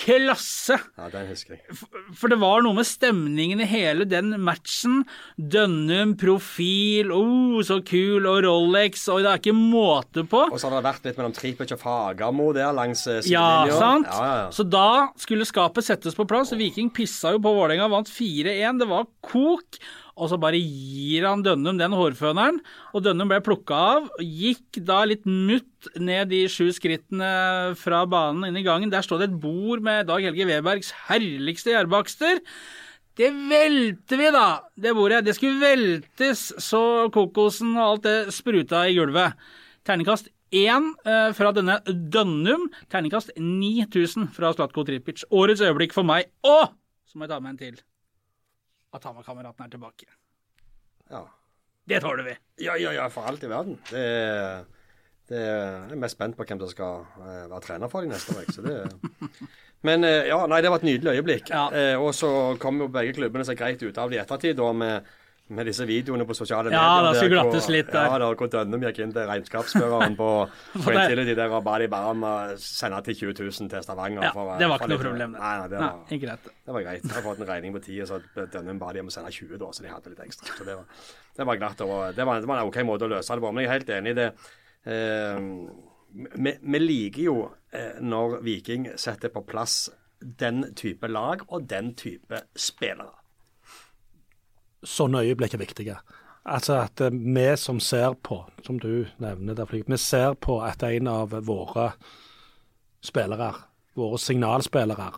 [0.00, 0.78] Klasse!
[0.96, 1.76] Ja, den husker jeg.
[2.16, 5.02] For det var noe med stemningen i hele den matchen.
[5.36, 10.46] Dønnum, profil, oh, så kul, og Rolex, og det er ikke måte på.
[10.48, 14.08] Og så har det vært litt mellom Tripic og Fagermo der langs eh, Ja, sant?
[14.08, 14.50] Ja, ja, ja.
[14.56, 16.54] Så da skulle skapet settes på plass.
[16.56, 18.80] Viking pissa jo på Vålerenga, vant 4-1.
[18.80, 19.82] Det var kok.
[20.20, 22.60] Og så bare gir han Dønnum den hårføneren,
[22.92, 24.10] og Dønnum ble plukka av.
[24.20, 27.30] Gikk da litt mutt ned de sju skrittene
[27.80, 28.92] fra banen inn i gangen.
[28.92, 32.42] Der står det et bord med Dag Helge Webergs herligste gjærbakster.
[33.20, 34.46] Det velter vi, da,
[34.76, 35.24] det bordet.
[35.26, 39.40] Det skulle veltes så kokosen og alt det spruta i gulvet.
[39.88, 42.68] Terningkast én eh, fra denne Dønnum.
[42.92, 45.24] Terningkast 9000 fra Slatko Tripic.
[45.30, 46.30] Årets øyeblikk for meg.
[46.46, 46.68] Og
[47.08, 47.80] så må jeg ta med en til.
[48.92, 50.10] At Hamar-kameraten er tilbake.
[51.10, 51.24] Ja.
[51.90, 52.36] Det tåler vi.
[52.66, 53.78] ja, ja, ja, for alt i verden.
[53.90, 54.04] Det
[55.30, 58.10] det er, jeg er mest spent på hvem som skal eh, være trener for de
[58.10, 58.50] neste uke.
[58.50, 58.80] Så det,
[59.86, 61.52] Men eh, ja, nei, det var et nydelig øyeblikk.
[61.54, 61.68] Ja.
[61.70, 62.30] Eh, og så
[62.60, 65.12] kom jo begge klubbene seg greit ut av det i ettertid, da, med,
[65.50, 67.06] med disse videoene på sosiale Ja, medier.
[67.12, 68.06] det skulle glattes hvor- litt der.
[68.06, 70.28] Ja, der hvor Dønnum gikk inn til regnskapsføreren på,
[70.84, 72.32] på Intility der og ba de bare om å
[72.62, 74.22] sende til 20 000 til Stavanger.
[74.28, 75.32] Ja, for- det var ikke noe problem.
[75.36, 76.48] Nei, nei, det Nei, var, ikke greit.
[76.66, 77.02] det var greit.
[77.04, 78.20] Jeg har fått en regning på 10, så
[78.54, 80.56] Dønnum ba de om å sende 20, da, så de hadde litt ekstra.
[80.56, 81.04] Så det var,
[81.36, 81.80] det var glatt.
[81.86, 83.52] Og det var, det var en OK måte å løse det på.
[83.54, 84.28] Men jeg er helt enig i det.
[84.86, 85.38] Eh,
[86.10, 87.36] vi, eh, liker jo
[87.72, 89.88] eh, når Viking setter på plass
[90.20, 93.14] den type lag og den type spillere.
[94.86, 95.96] Sånne øyeblikk er viktige.
[96.48, 100.82] Altså at eh, vi som ser på, som du nevner der, vi ser på at
[100.82, 101.92] en av våre
[103.04, 103.52] spillere,
[103.96, 105.12] våre signalspillere,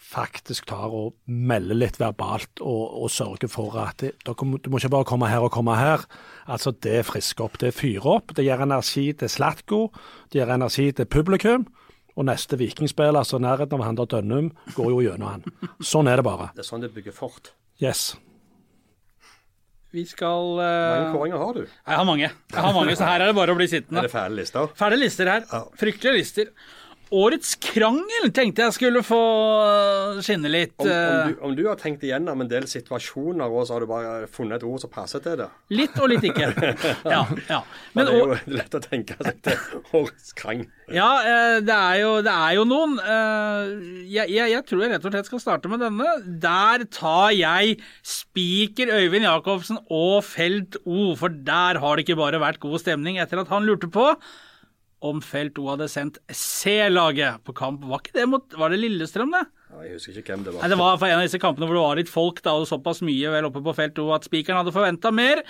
[0.00, 4.92] faktisk tar og melder litt verbalt og, og sørger for at det, du må ikke
[4.94, 6.06] bare komme her og komme her.
[6.48, 8.34] Altså Det frisker opp, det fyrer opp.
[8.34, 9.82] Det gir energi til Slatko,
[10.32, 11.68] det gir energi til publikum.
[12.18, 15.70] Og neste vikingspiller, så nærheten av han der Dønnum, går jo gjennom han.
[15.78, 16.50] Sånn er det bare.
[16.56, 17.52] Det er sånn det bygger fort.
[17.80, 18.16] Yes.
[19.90, 21.62] Vi skal Hvor eh, mange kåringer har du?
[21.66, 22.28] Jeg har mange.
[22.30, 24.04] Jeg har mange, Så her er det bare å bli sittende.
[24.04, 24.70] Er det fæle lister?
[24.78, 25.48] Ferdige lister her.
[25.50, 25.62] Ja.
[25.80, 26.52] Fryktelige lister.
[27.10, 30.76] Årets krangel tenkte jeg skulle få øh, skinne litt.
[30.78, 33.82] Om, om, øh, du, om du har tenkt igjennom en del situasjoner, og så har
[33.82, 36.52] du bare funnet et ord som passer til det Litt og litt ikke.
[37.14, 37.24] Ja.
[37.48, 37.58] ja.
[37.96, 40.68] Men Men det er jo lett å tenke seg til årets krangel.
[40.90, 42.94] Ja, eh, det er jo, det er jo noen.
[43.02, 43.72] Eh,
[44.10, 46.12] Jeg, jeg, jeg tror jeg rett og slett skal starte med denne.
[46.46, 47.74] Der tar jeg
[48.06, 53.18] spiker Øyvind Jacobsen og Felt O, for der har det ikke bare vært god stemning
[53.22, 54.12] etter at han lurte på
[55.06, 57.84] om Felt O hadde sendt C-laget på kamp.
[57.88, 59.46] Var det mot Var det Lillestrøm, det?
[59.70, 60.62] Ja, jeg husker ikke hvem det var.
[60.64, 62.68] Nei, Det var for en av disse kampene hvor det var litt folk da, og
[62.68, 65.44] såpass mye vel oppe på Felt O at spikeren hadde forventa mer.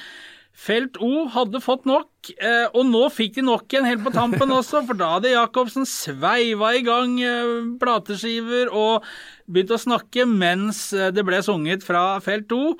[0.60, 4.50] Felt O hadde fått nok, eh, og nå fikk de nok en helt på tampen
[4.52, 9.06] også, for da hadde Jacobsen sveiva i gang eh, plateskiver og
[9.48, 12.74] begynt å snakke mens eh, det ble sunget fra Felt O.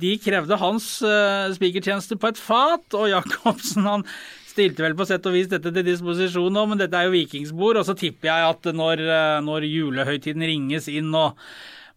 [0.00, 0.86] De krevde hans
[1.56, 4.06] spikertjeneste på et fat, og Jacobsen han
[4.56, 7.82] stilte vel på sett og vis dette til disposisjon nå, men dette er jo vikingsbord,
[7.82, 11.36] og så tipper jeg at når, eh, når julehøytiden ringes inn og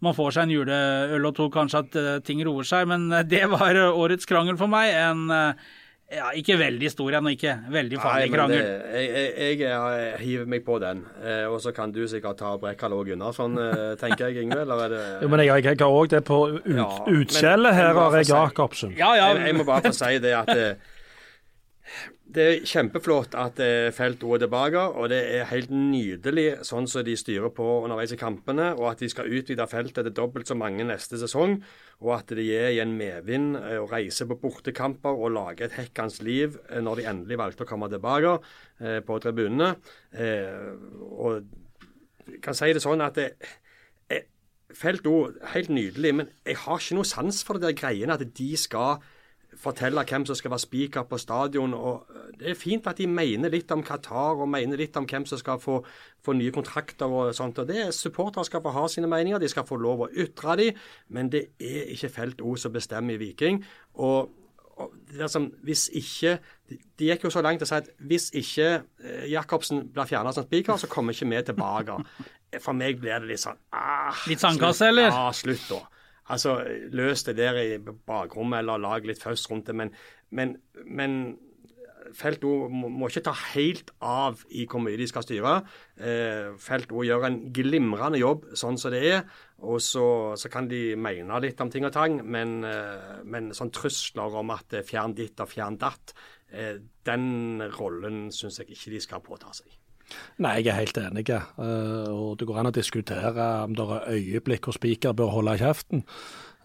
[0.03, 3.25] man får seg en juleøl og to, kanskje at eh, ting roer seg, men eh,
[3.27, 4.93] det var eh, årets krangel for meg.
[4.95, 5.67] En eh,
[6.09, 8.61] ja, ikke veldig stor en, og ikke veldig farlig Nei, krangel.
[8.63, 11.03] det, jeg, jeg, jeg, hiver meg på den.
[11.21, 14.63] Eh, og så kan du sikkert ta Brekkalo og Gunnarsson, eh, tenker jeg, Yngve.
[14.63, 17.91] Eller er det Jo, men jeg, jeg har òg det på ut, Ja, utskjellet her,
[17.99, 18.95] har jeg Jacobsen.
[18.97, 20.71] Ja, ja, jeg, jeg må bare få si det at det,
[22.29, 26.85] det er kjempeflott at eh, Felt O er tilbake, og det er helt nydelig sånn
[26.89, 30.49] som de styrer på underveis i kampene, og at de skal utvide feltet til dobbelt
[30.49, 31.57] så mange neste sesong,
[32.05, 35.79] og at de er i en medvind eh, og reiser på bortekamper og lager et
[35.79, 38.37] hekkans liv eh, når de endelig valgte å komme tilbake
[38.79, 39.73] på tribunene.
[40.15, 41.41] Og
[42.29, 43.33] jeg kan si det sånn at det,
[44.69, 48.21] Felt O, helt nydelig, men jeg har ikke noe sans for det der greiene at
[48.37, 49.01] de skal
[49.57, 51.73] fortelle hvem som skal være spiker på stadion.
[51.73, 55.07] og øh, Det er fint at de mener litt om Qatar og mener litt om
[55.09, 55.83] hvem som skal få,
[56.23, 57.59] få nye kontrakter og sånt.
[57.59, 60.55] og det er Supportere skal få ha sine meninger, de skal få lov å ytre
[60.55, 63.65] dem, men det er ikke Felt O som bestemmer i Viking.
[63.93, 64.29] og
[64.79, 66.37] og det er som, hvis ikke,
[66.69, 68.67] de, de gikk jo så langt å si at hvis ikke
[69.03, 71.97] eh, Jacobsen blir fjernet som spiker, så kommer ikke vi tilbake.
[72.63, 75.11] For meg blir det litt sånn ah, Litt sandkasse, eller?
[75.11, 75.83] Ja, slutt da.
[76.29, 76.59] Altså,
[76.93, 79.75] løs det der i bakrommet, eller lag litt føss rundt det.
[79.75, 79.93] Men,
[80.29, 81.15] men, men
[82.15, 85.55] Felt O må, ikke ta helt av i hvor mye de skal styre.
[86.01, 89.19] Eh, Felt O gjør en glimrende jobb sånn som det er.
[89.59, 90.05] Og så,
[90.39, 94.55] så kan de mene litt om ting og tang, men, eh, men sånn trusler om
[94.55, 96.15] at fjern ditt og fjern datt,
[96.49, 99.69] eh, den rollen syns jeg ikke de skal påta seg.
[100.39, 101.25] Nei, jeg er helt enig.
[101.29, 105.57] eh, og det går an å diskutere om det er øyeblikk hvor spiker bør holde
[105.61, 106.03] kjeften.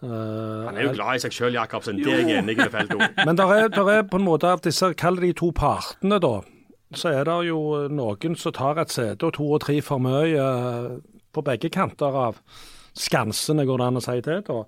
[0.03, 1.97] Eh, Han er jo glad i seg sjøl, Jacobsen.
[2.03, 2.99] Det er jeg enig i, Felt O.
[3.25, 6.19] Men der er, der er på en måte av disse, kall det de to partene,
[6.23, 6.41] da.
[6.95, 10.35] Så er det jo noen som tar et sete og to og tre for mye
[10.37, 10.89] eh,
[11.35, 12.37] på begge kanter av
[12.95, 14.61] skansene, går det an å si det, da.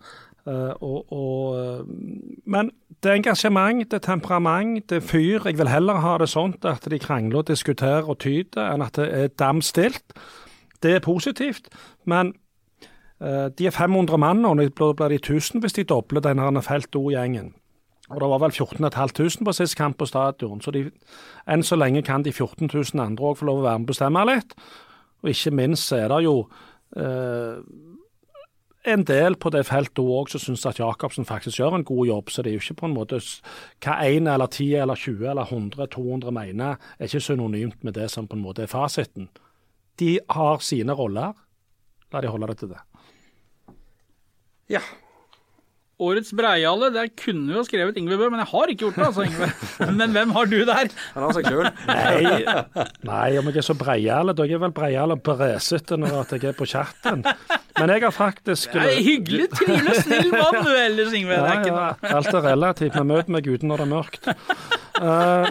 [0.48, 1.86] Eh, og, og, eh,
[2.46, 2.72] men
[3.04, 5.46] det er engasjement, det er temperament, det er fyr.
[5.46, 8.96] Jeg vil heller ha det sånn at de krangler og diskuterer og tyter, enn at
[8.96, 10.16] det er dam stilt.
[10.84, 11.68] Det er positivt,
[12.06, 12.32] men
[13.20, 16.96] eh, de er 500 mann, og nå blir de 1000 hvis de dobler denne Felt
[16.96, 17.54] O-gjengen.
[18.08, 20.86] Og det var vel 14.500 på sist kamp på stadion, så de,
[21.44, 23.92] enn så lenge kan de 14 000 andre òg få lov å være med og
[23.92, 24.56] bestemme litt.
[25.26, 26.38] Og ikke minst er det jo
[26.96, 27.60] eh,
[28.88, 32.32] en del på det feltet òg som syns at Jacobsen faktisk gjør en god jobb.
[32.32, 33.20] Så det er jo ikke på en måte
[33.84, 38.10] hva 1 eller 10 eller 20 eller 100 200 mener, er ikke synonymt med det
[38.14, 39.30] som på en måte er fasiten.
[40.00, 41.36] De har sine roller.
[42.14, 42.80] La de holde det til det.
[44.72, 44.82] Ja.
[45.98, 49.06] Årets Breiale, der kunne vi jo skrevet Ingve Bø, men jeg har ikke gjort det,
[49.08, 49.48] altså, Ingve.
[49.98, 50.92] Men hvem har du der?
[51.16, 51.70] Han har seg sjøl.
[51.90, 52.44] Nei,
[53.08, 54.36] nei, om jeg er så breiale.
[54.38, 57.26] Da er jeg vel breiale og bresete når at jeg er på chatten.
[57.80, 61.40] Men jeg har faktisk Det er hyggelig, trivelig, snill mann du ellers, Ingve.
[61.42, 62.94] Det ja, ja, alt er relativt.
[62.94, 64.32] Vi møter meg ute når det er mørkt.
[64.98, 65.48] Eh,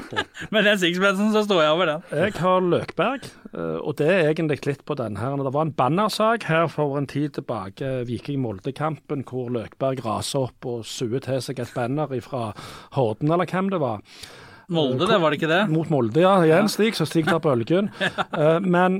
[0.54, 2.06] Med den sixpensen så står jeg over den.
[2.10, 5.36] jeg har Løkberg, eh, og det er egentlig litt på den her.
[5.36, 10.84] Det var en bannersak her for en tid tilbake, Viking-Molde-kampen, hvor Løkberg raser opp og
[10.84, 12.52] suer til seg et banner fra
[12.96, 14.02] Horden, eller hvem det var.
[14.68, 15.64] Molde, det var det ikke det?
[15.70, 16.40] Mot Molde, ja.
[16.42, 17.92] Igjen Stig, så Stig tar bølgen.
[18.02, 18.58] ja.
[18.58, 18.98] men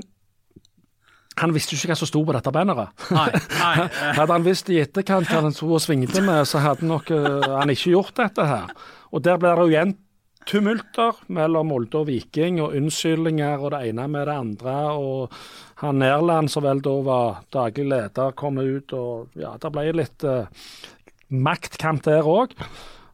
[1.37, 3.05] han visste jo ikke hva som sto på dette banneret.
[3.13, 3.27] Nei.
[3.29, 3.73] nei.
[3.85, 7.11] eh, Hadde han visst i etterkant hva han sto og svingte med, så hadde nok
[7.13, 8.73] uh, han ikke gjort dette her.
[9.13, 9.95] Og der ble det jo igjen
[10.47, 14.75] tumulter mellom Molde og Viking, og unnskyldninger og det ene med det andre.
[14.97, 15.33] Og
[15.83, 20.27] han Nærland, som vel da var daglig leder, kom ut, og ja, det ble litt
[20.27, 20.67] eh,
[21.29, 22.55] maktkamp der òg.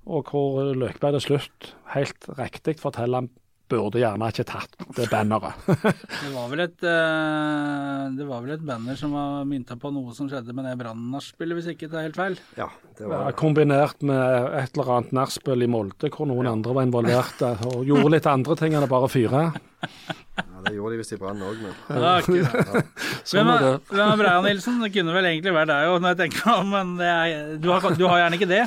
[0.04, 3.30] Og hvor Løkberg til slutt, helt riktig, forteller
[3.74, 5.58] burde gjerne ikke tatt det banneret.
[6.24, 10.14] Det var vel et eh, Det var vel et banner som var mynta på noe
[10.16, 12.38] som skjedde med det Brann-nachspielet, hvis ikke det er helt feil.
[12.60, 12.70] Ja,
[13.00, 17.42] det Ja, kombinert med et eller annet nachspiel i Molde, hvor noen andre var involvert
[17.74, 19.44] og gjorde litt andre ting enn å bare fyre.
[19.84, 22.86] ja, Det gjorde de visst i Brann òg, men Ja, ikke-
[23.24, 23.88] Sånn Hvem er er, det.
[23.94, 24.80] hvem er Breia Nilsen?
[24.84, 27.58] Det kunne vel egentlig vært deg òg, når jeg tenker meg om, men det er,
[27.64, 28.64] du, har, du har gjerne ikke det?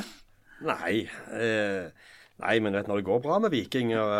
[0.67, 0.93] Nei.
[1.37, 1.89] Eh,
[2.43, 4.11] nei, men vet, når det går bra med Viking og,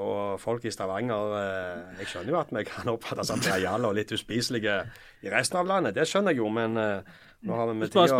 [0.00, 3.98] og folk i Stavanger eh, Jeg skjønner jo at vi kan oppfattes som breiale og
[3.98, 4.78] litt uspiselige
[5.26, 5.94] i resten av landet.
[5.98, 8.16] Det skjønner jeg jo, men eh, nå har vi med tida,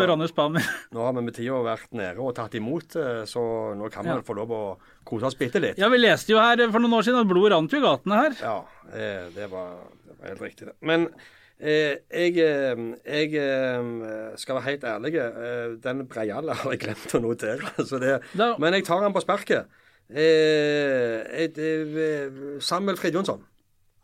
[1.36, 3.42] tida vært nede og tatt imot, eh, så
[3.80, 4.20] nå kan vi Ja.
[4.28, 4.62] få lov å
[5.08, 5.80] kose oss bitte litt.
[5.80, 8.22] Ja, vi leste jo her for noen år siden at blod rant jo i gatene
[8.22, 8.38] her.
[8.44, 8.56] Ja,
[8.92, 10.68] eh, det, var, det var helt riktig.
[10.68, 10.76] det.
[10.84, 11.28] Men eh,
[11.60, 15.14] jeg, eh, jeg eh, skal være helt ærlig.
[15.20, 17.74] Eh, den breiale har jeg glemt å notere.
[18.00, 18.54] Det, no.
[18.62, 19.68] men jeg tar han på sparket.
[20.10, 23.42] Eh, et, eh, Samuel Fridjonsson.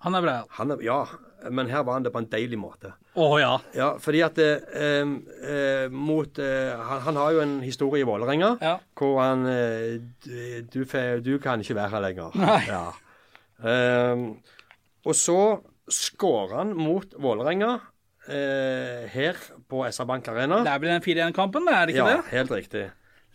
[0.04, 0.50] Han er breial?
[0.58, 0.98] Han er, ja,
[1.50, 2.92] men her var han det på en deilig måte.
[3.16, 3.54] Å ja.
[3.74, 8.52] Ja, fordi at eh, eh, mot eh, han, han har jo en historie i Vålerenga
[8.60, 8.74] Ja.
[8.98, 9.96] hvor han eh,
[10.26, 10.82] du, du,
[11.24, 12.36] du kan ikke være her lenger.
[12.36, 12.60] Nei.
[12.68, 12.84] Ja.
[15.06, 15.38] Og så
[15.92, 17.72] skårer han mot Vålerenga
[18.28, 19.38] eh, her
[19.70, 20.62] på SR Bank Arena.
[20.66, 22.30] Det er vel den 4-1-kampen, er det ikke ja, det?
[22.32, 22.86] helt riktig.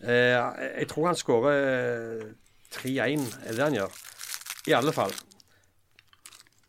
[0.01, 0.39] Eh,
[0.81, 2.25] jeg tror han skårer
[2.73, 4.01] 3-1, er det det han gjør?
[4.69, 5.13] I alle fall.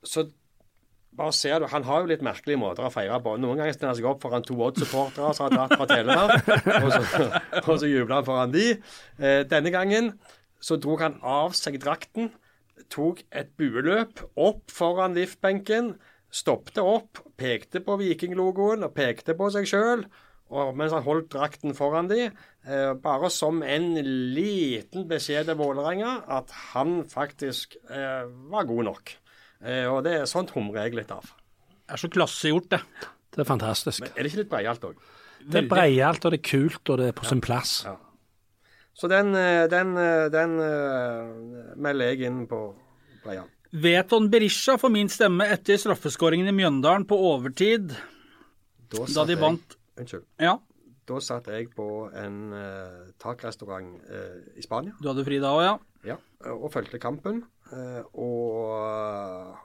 [0.03, 0.27] Så
[1.17, 3.35] bare ser du, Han har jo litt merkelige måter å feire på.
[3.41, 6.47] Noen ganger stiller han seg opp foran to Odd-supportere som har dratt fra Telemark,
[6.79, 7.27] og så,
[7.67, 8.69] og så jubler han foran de.
[9.21, 10.15] Eh, denne gangen
[10.63, 12.31] så dro han av seg drakten,
[12.93, 15.95] tok et bueløp opp foran liftbenken,
[16.33, 20.05] stoppte opp, pekte på Viking-logoen og pekte på seg sjøl.
[20.77, 23.95] Mens han holdt drakten foran de, eh, bare som en
[24.37, 29.15] liten beskjed til Vålerenga at han faktisk eh, var god nok.
[29.65, 31.33] Eh, og det er sånt humrer jeg litt av.
[31.73, 32.83] Det er så klassegjort, det.
[33.33, 34.05] Det er fantastisk.
[34.05, 35.01] Men Er det ikke litt breialt òg?
[35.43, 37.83] Det er breialt, og det er kult, og det er på sin plass.
[37.89, 37.97] Ja.
[38.95, 42.75] Så den, eh, den, eh, den eh, melder jeg inn på
[43.25, 43.49] breial.
[43.73, 47.95] Veton Berisha får min stemme etter straffeskåringen i Mjøndalen på overtid,
[48.93, 50.25] da da de jeg- vant Unnskyld.
[50.41, 50.59] Ja,
[51.09, 54.93] Da satt jeg på en uh, takrestaurant uh, i Spania.
[55.03, 55.73] du hadde fri da òg, ja.
[56.13, 56.17] Ja,
[56.55, 57.43] og fulgte kampen.
[57.73, 59.57] Uh, og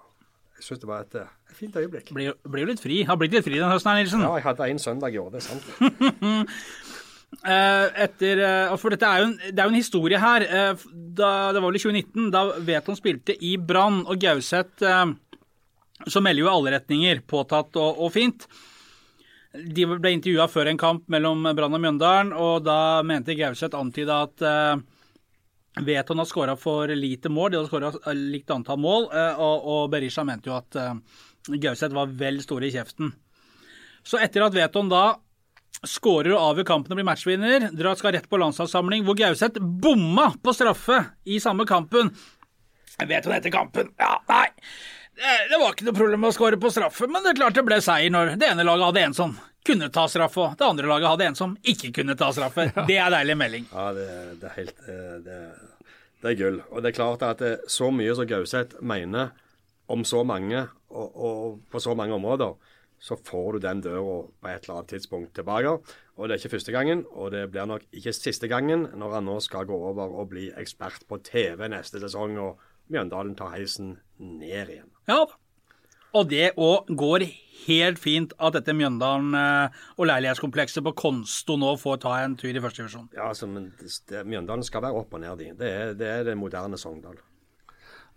[0.58, 1.16] jeg syns det var et,
[1.54, 2.10] fint øyeblikk.
[2.14, 3.04] Blir, jo litt fri.
[3.06, 4.24] Har blitt litt fri den høsten her, Nilsen.
[4.26, 5.64] Ja, jeg hadde en søndag i år, det er sant.
[7.28, 10.46] Eh, etter, eh, for dette er jo en, det er jo en historie her.
[10.48, 10.86] Eh,
[11.20, 14.86] da, det var vel i 2019, da Veton spilte i Brann, og Gauseth
[16.08, 18.46] som melder jo alle retninger, påtatt og, og fint.
[19.58, 24.20] De ble intervjua før en kamp mellom Brann og Mjøndalen, og da mente Gauseth antyda
[24.28, 24.46] at
[25.88, 30.22] Veton har skåra for lite mål, de hadde skåra likt antall mål, og, og Berisha
[30.28, 30.78] mente jo at
[31.50, 33.10] Gauseth var vel stor i kjeften.
[34.06, 35.08] Så etter at Veton da
[35.86, 40.32] skårer og avgjør kampen og blir matchvinner, drar skal rett på landslagssamling, hvor Gauseth bomma
[40.44, 42.10] på straffe i samme kampen.
[42.98, 44.48] Jeg vet Veton heter kampen Ja, nei.
[45.18, 47.78] Det var ikke noe problem å skåre på straffe, men det er klart det ble
[47.82, 51.10] seier når det ene laget hadde en som kunne ta straffe, og det andre laget
[51.12, 52.70] hadde en som ikke kunne ta straffe.
[52.88, 53.66] Det er deilig melding.
[53.74, 54.06] Ja, det,
[54.42, 55.40] det er helt eh, det,
[56.22, 56.60] det er gull.
[56.70, 59.34] Og det er klart at det, så mye som Gauseth mener
[59.92, 62.56] om så mange, og, og på så mange områder,
[63.00, 65.76] så får du den døra på et eller annet tidspunkt tilbake.
[66.18, 69.28] Og det er ikke første gangen, og det blir nok ikke siste gangen når han
[69.30, 73.98] nå skal gå over og bli ekspert på TV neste sesong, og Mjøndalen tar heisen
[74.18, 74.90] ned igjen.
[75.10, 75.26] Ja.
[76.16, 77.26] Og det òg går
[77.68, 82.50] helt fint at dette Mjøndalen eh, og leilighetskomplekset på Konsto nå får ta en tur
[82.56, 83.10] i førstedivisjon.
[83.18, 85.52] Ja, altså, men det, det, Mjøndalen skal være opp og ned, de.
[85.60, 87.20] Det er det, er det moderne Sogndal.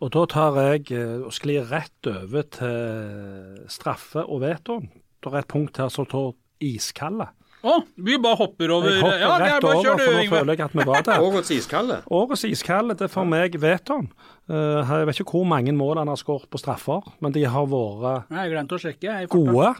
[0.00, 4.88] Og da tar jeg eh, og sklir rett over til straffe og vetoen.
[5.20, 6.32] Det er et punkt her som står
[6.64, 7.26] iskalde.
[7.60, 10.64] Å, vi bare hopper over Jeg hopper Ja, rett bare over, for nå føler jeg
[10.64, 11.24] at vi var der.
[11.26, 11.98] Årets iskalde.
[12.08, 14.08] Årets iskalde, det er for meg vetoen.
[14.48, 17.68] Eh, jeg vet ikke hvor mange mål han har skåret på straffer, men de har
[17.68, 19.04] vært Nei, Jeg glemte å sjekke.
[19.10, 19.74] jeg, gode.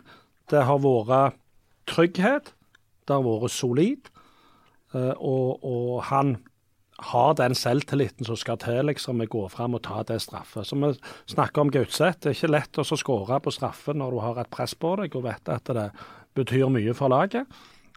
[0.53, 1.39] Det har vært
[1.89, 2.53] trygghet.
[3.09, 4.13] Det har vært solid.
[4.93, 6.37] Eh, og, og han
[7.01, 10.69] har den selvtilliten som skal til liksom, med å gå fram og ta det straffet.
[10.69, 10.93] Som vi
[11.33, 14.41] snakker om Gautseth, det er ikke lett å så skåre på straffe når du har
[14.43, 15.87] et press på deg og vet at det
[16.39, 17.49] betyr mye for laget.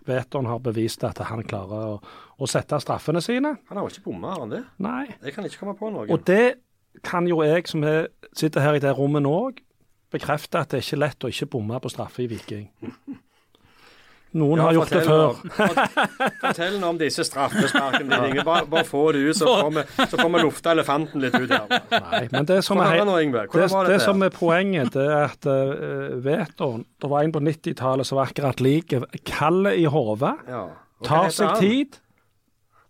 [0.08, 1.99] Veton har bevist at han klarer å,
[2.39, 3.56] å sette straffene sine.
[3.70, 4.64] Han har jo ikke bomma, har han det?
[4.84, 5.06] Nei.
[5.24, 6.08] Jeg kan ikke komme på noe.
[6.12, 6.56] Og det
[7.08, 9.38] kan jo jeg, som er, sitter her i det rommet nå,
[10.14, 12.68] bekrefte at det er ikke lett å ikke bomme på straffe i Viking.
[14.34, 15.23] Noen Ja, har gjort det før.
[15.29, 18.43] Om, fort- Fortell nå om disse straffesparkene dine.
[18.49, 21.53] Bare, bare få det ut, så får vi, så får vi lufta elefanten litt ut
[21.53, 21.67] her.
[21.93, 26.86] Nei, men det som er, det, det som er poenget, det er at uh, Veton
[27.01, 28.95] Det var en på 90-tallet som var akkurat lik.
[29.29, 30.65] kallet i hodet, Ja.
[31.03, 31.99] Tar seg tid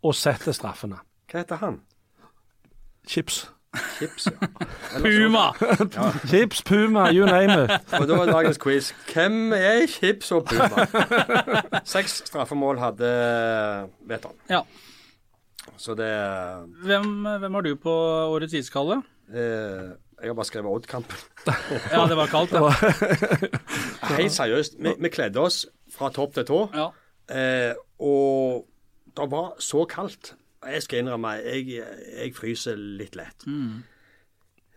[0.03, 0.99] og setter straffene.
[1.31, 1.79] Hva heter han?
[3.09, 3.47] Chips.
[3.99, 4.47] Chips, ja.
[4.95, 6.19] Eller så- Puma!
[6.30, 7.71] Chips, Puma, you name it.
[7.99, 8.91] Og da er dagens quiz.
[9.13, 10.86] Hvem er Chips og Puma?
[11.93, 13.09] Seks straffemål hadde
[14.07, 14.36] Veton.
[14.49, 14.61] Ja.
[15.78, 16.09] Så det
[16.86, 17.93] Hvem, hvem har du på
[18.36, 19.01] årets iskalle?
[19.34, 21.17] eh, Jeg har bare skrevet Odd-kampen.
[21.91, 23.49] Ja, det var kaldt, det.
[24.19, 26.59] Helt seriøst, vi, vi kledde oss fra topp til tå.
[26.76, 26.89] ja.
[27.32, 28.65] Eh, og
[29.15, 30.34] det var så kaldt.
[30.68, 31.68] Jeg skal innrømme, jeg,
[32.20, 33.43] jeg fryser litt lett.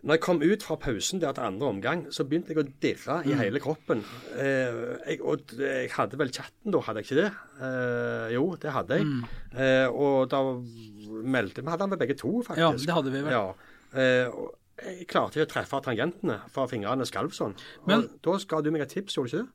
[0.07, 3.16] Når jeg kom ut fra pausen der til andre omgang, så begynte jeg å dirre
[3.26, 4.05] i hele kroppen.
[4.39, 4.76] Eh,
[5.09, 7.30] jeg, og jeg hadde vel chatten da, hadde jeg ikke det?
[7.66, 9.09] Eh, jo, det hadde jeg.
[9.57, 10.43] Eh, og da
[11.26, 12.61] meldte Vi hadde han med begge to, faktisk.
[12.61, 13.32] Ja, det hadde vi vel.
[13.34, 13.49] Ja.
[13.97, 17.57] Eh, og jeg klarte ikke å treffe tangentene, for fingrene skalv sånn.
[17.89, 19.53] Men- og da ga du meg et tips, gjorde du ikke det?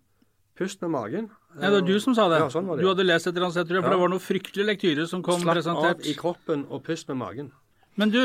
[0.61, 1.29] Pust med magen.
[1.57, 2.39] Ja, det var du som sa det.
[2.43, 3.95] Ja, sånn var det, Du hadde lest et eller annet sted, tror jeg, for Ja.
[3.97, 5.99] det var noe fryktelig lektyre som kom Slapp presentert.
[6.05, 7.51] av i kroppen og pust med magen.
[7.99, 8.21] Men du,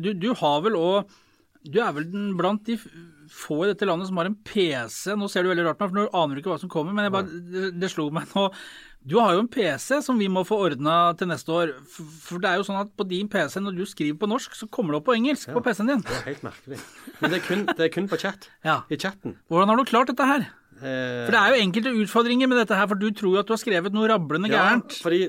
[0.00, 1.10] du, du har vel òg
[1.62, 2.78] Du er vel den blant de
[3.28, 5.12] få i dette landet som har en PC.
[5.14, 6.94] Nå ser du veldig rart på meg, for nå aner du ikke hva som kommer,
[6.96, 8.46] men jeg bare, det, det slo meg nå.
[9.04, 11.74] Du har jo en PC som vi må få ordna til neste år.
[11.92, 14.68] For, det er jo sånn at på din PC, når du skriver på norsk, så
[14.72, 16.00] kommer det opp på engelsk på PC-en din.
[16.08, 16.80] Det er helt merkelig.
[17.20, 18.48] Men det er kun, det er kun på chat.
[18.64, 18.78] Ja.
[18.88, 19.36] I chatten.
[19.52, 20.48] Hvordan har du klart dette her?
[20.80, 23.46] Eh, For det er jo enkelte utfordringer med dette her, for du tror jo at
[23.46, 24.96] du har skrevet noe rablende ja, gærent.
[25.02, 25.22] fordi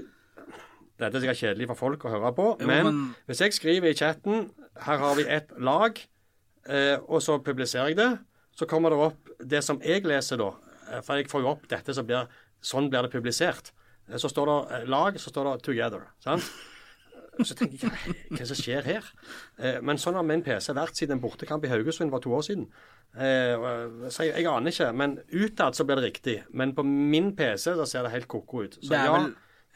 [1.01, 3.89] dette er sikkert kjedelig for folk å høre på, Jo, men, men- hvis jeg skriver
[3.89, 4.49] i chatten
[4.85, 5.99] her har vi et lag,
[6.69, 8.19] eh, og så publiserer jeg det,
[8.55, 10.51] så kommer det opp det som jeg leser da.
[10.91, 12.27] eh, For jeg får jo opp dette, så blir,
[12.61, 13.71] sånn blir det publisert.
[14.09, 16.05] Eh, Så står det lag, så står det 'together'.
[16.19, 16.43] sant?
[17.39, 19.05] Så tenker jeg, hva som skjer her?
[19.57, 22.43] Eh, men sånn har min PC vært siden en bortekamp i Haugesund var to år
[22.45, 22.67] siden.
[23.15, 23.55] Eh,
[24.11, 26.35] så jeg, jeg aner ikke, men utad så blir det riktig.
[26.51, 28.77] Men på min PC da ser det helt ko-ko ut.
[28.83, 29.15] Så ja,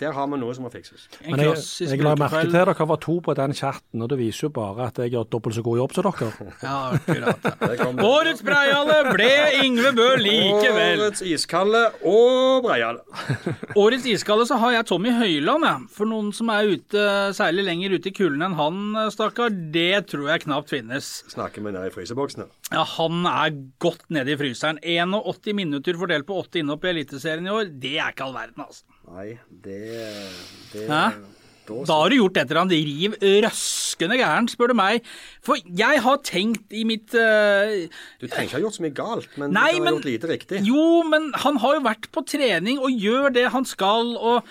[0.01, 1.05] der har vi noe som må fikses.
[1.23, 4.47] Men jeg, jeg la merke til dere var to på den chatten, og det viser
[4.47, 6.31] jo bare at jeg gjør dobbelt så god jobb som dere.
[6.65, 8.01] Ja, akkurat.
[8.03, 9.29] Årets Breiale ble
[9.61, 11.05] Yngve Bø likevel.
[11.05, 13.05] Årets iskalde og breiale.
[13.85, 15.87] Årets iskalle så har jeg Tommy Høiland, jeg.
[15.95, 17.05] For noen som er ute,
[17.37, 18.81] særlig lenger ute i kulden enn han,
[19.15, 21.13] stakkar, det tror jeg knapt finnes.
[21.31, 22.51] Snakker vi nede i fryseboksen her.
[22.73, 24.81] Ja, Han er godt nede i fryseren.
[24.83, 28.65] 81 minutter fordelt på 8 innhopp i Eliteserien i år, det er ikke all verden,
[28.67, 28.83] altså.
[29.05, 29.79] Nei, det,
[30.73, 31.05] det Hæ?
[31.65, 35.05] Da har du gjort et eller annet riv røskende gærent, spør du meg.
[35.45, 37.87] For jeg har tenkt i mitt uh,
[38.21, 40.29] Du trenger ikke ha gjort så mye galt, men Nei, du har men- gjort lite
[40.29, 40.61] riktig.
[40.67, 44.45] Jo, men han har jo vært på trening og gjør det han skal, og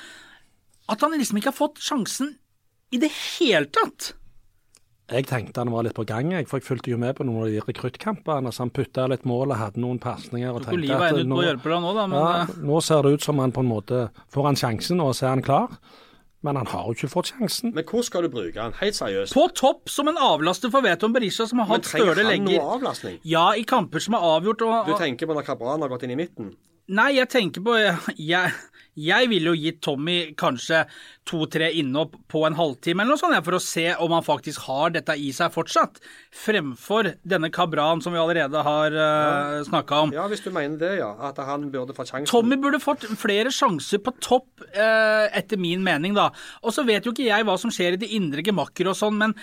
[0.91, 2.35] at han liksom ikke har fått sjansen
[2.95, 4.13] i det hele tatt.
[5.13, 7.43] Jeg tenkte han var litt på gang, jeg, for jeg fulgte jo med på noen
[7.45, 8.53] av de rekruttkampene.
[8.55, 10.49] Så han putta litt mål og hadde noen pasninger.
[10.49, 13.53] og tenkte at nå, nå, da, men ja, eh, nå ser det ut som han
[13.53, 15.77] på en måte får han sjansen, og så er han klar.
[16.45, 17.73] Men han har jo ikke fått sjansen.
[17.77, 18.75] Men hvor skal du bruke han?
[18.81, 19.33] Helt seriøst.
[19.37, 22.45] på topp som en avlaster for Veton Berisha, som har hatt Men hatt trenger han
[22.49, 23.19] noe avlastning?
[23.29, 24.65] Ja, i kamper som er avgjort.
[24.65, 26.55] Og, Du tenker på når Kabran har gått inn i midten?
[26.85, 27.77] nei, jeg tenker på
[28.21, 28.53] Jeg,
[28.95, 30.85] jeg ville jo gitt Tommy kanskje
[31.29, 34.93] to-tre innhopp på en halvtime eller noe sånt, for å se om han faktisk har
[34.95, 36.01] dette i seg fortsatt,
[36.45, 39.05] fremfor denne Kabran som vi allerede har uh,
[39.57, 39.63] ja.
[39.69, 40.15] snakka om.
[40.17, 41.13] Ja, hvis du mener det, ja.
[41.25, 42.29] At han burde fått sjansen.
[42.29, 46.29] Tommy burde fått flere sjanser på topp, uh, etter min mening, da.
[46.63, 49.17] Og så vet jo ikke jeg hva som skjer i de indre gemakker og sånn,
[49.25, 49.37] men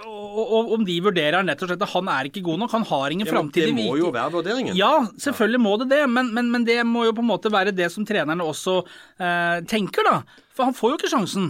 [0.00, 2.74] og, og, om de vurderer han rett og slett at han er ikke god nok,
[2.74, 4.76] han har ingen ja, framtid i Det må jo være vurderingen.
[4.78, 7.74] Ja, selvfølgelig må det det, men, men, men, det må jo på en måte være
[7.76, 10.46] det som trenerne også uh, tenker, da.
[10.60, 11.44] For han får jo ikke sjansen.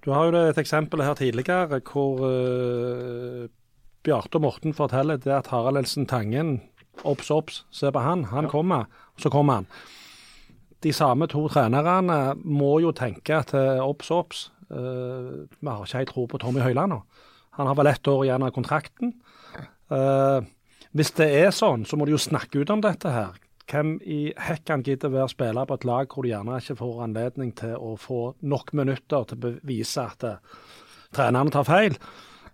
[0.00, 3.42] Du har jo et eksempel her tidligere hvor uh,
[4.00, 6.62] Bjarte Morten forteller det at Harald Elsen Tangen
[7.04, 8.22] Obs, obs, se på han.
[8.30, 8.50] Han ja.
[8.50, 8.86] kommer,
[9.20, 9.68] så kommer han.
[10.80, 13.52] De samme to trenerne må jo tenke at
[13.84, 14.46] obs, obs.
[14.72, 17.02] Uh, vi har ikke helt tro på Tommy Høiland nå.
[17.58, 19.12] Han har vel ett år igjen av kontrakten.
[19.92, 20.40] Uh,
[20.96, 23.36] hvis det er sånn, så må de jo snakke ut om dette her.
[23.70, 27.54] Hvem i hekken gidder være spiller på et lag hvor du gjerne ikke får anledning
[27.56, 30.62] til å få nok minutter til å bevise at uh,
[31.16, 31.98] treneren tar feil?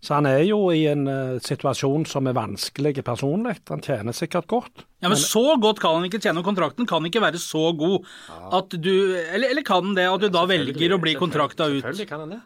[0.01, 3.59] Så han er jo i en uh, situasjon som er vanskelig personlig.
[3.69, 4.87] Han tjener sikkert godt.
[5.03, 6.41] Ja, Men, men så godt kan han ikke tjene.
[6.41, 8.09] og Kontrakten kan ikke være så god
[8.57, 11.83] at du Eller, eller kan det at du da velger å bli kontrakta ut?
[11.83, 12.43] Selvfølgelig kan han det.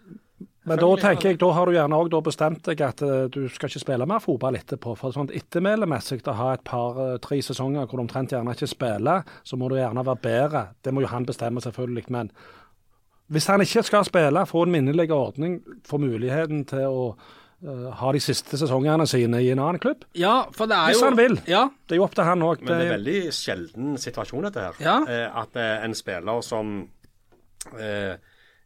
[0.64, 3.68] Men da tenker jeg, da har du gjerne òg bestemt deg at uh, du skal
[3.68, 4.94] ikke spille mer fotball etterpå.
[4.96, 9.28] For sånn ettermælemessig å ha et par-tre uh, sesonger hvor du omtrent gjerne ikke spiller,
[9.44, 10.66] så må du gjerne være bedre.
[10.80, 12.06] Det må jo han bestemme, selvfølgelig.
[12.16, 12.32] Men
[13.34, 18.16] hvis han ikke skal spille, få en minnelig ordning, få muligheten til å uh, ha
[18.16, 20.08] de siste sesongene sine i en annen klubb.
[20.16, 21.10] Ja, for det er Hvis jo...
[21.10, 21.40] han vil.
[21.44, 21.66] Ja.
[21.84, 22.64] Det er jo opp til han òg.
[22.64, 24.80] Men det er veldig sjelden situasjon, dette her.
[24.80, 25.00] Ja.
[25.44, 26.78] at en spiller som
[27.76, 28.16] eh,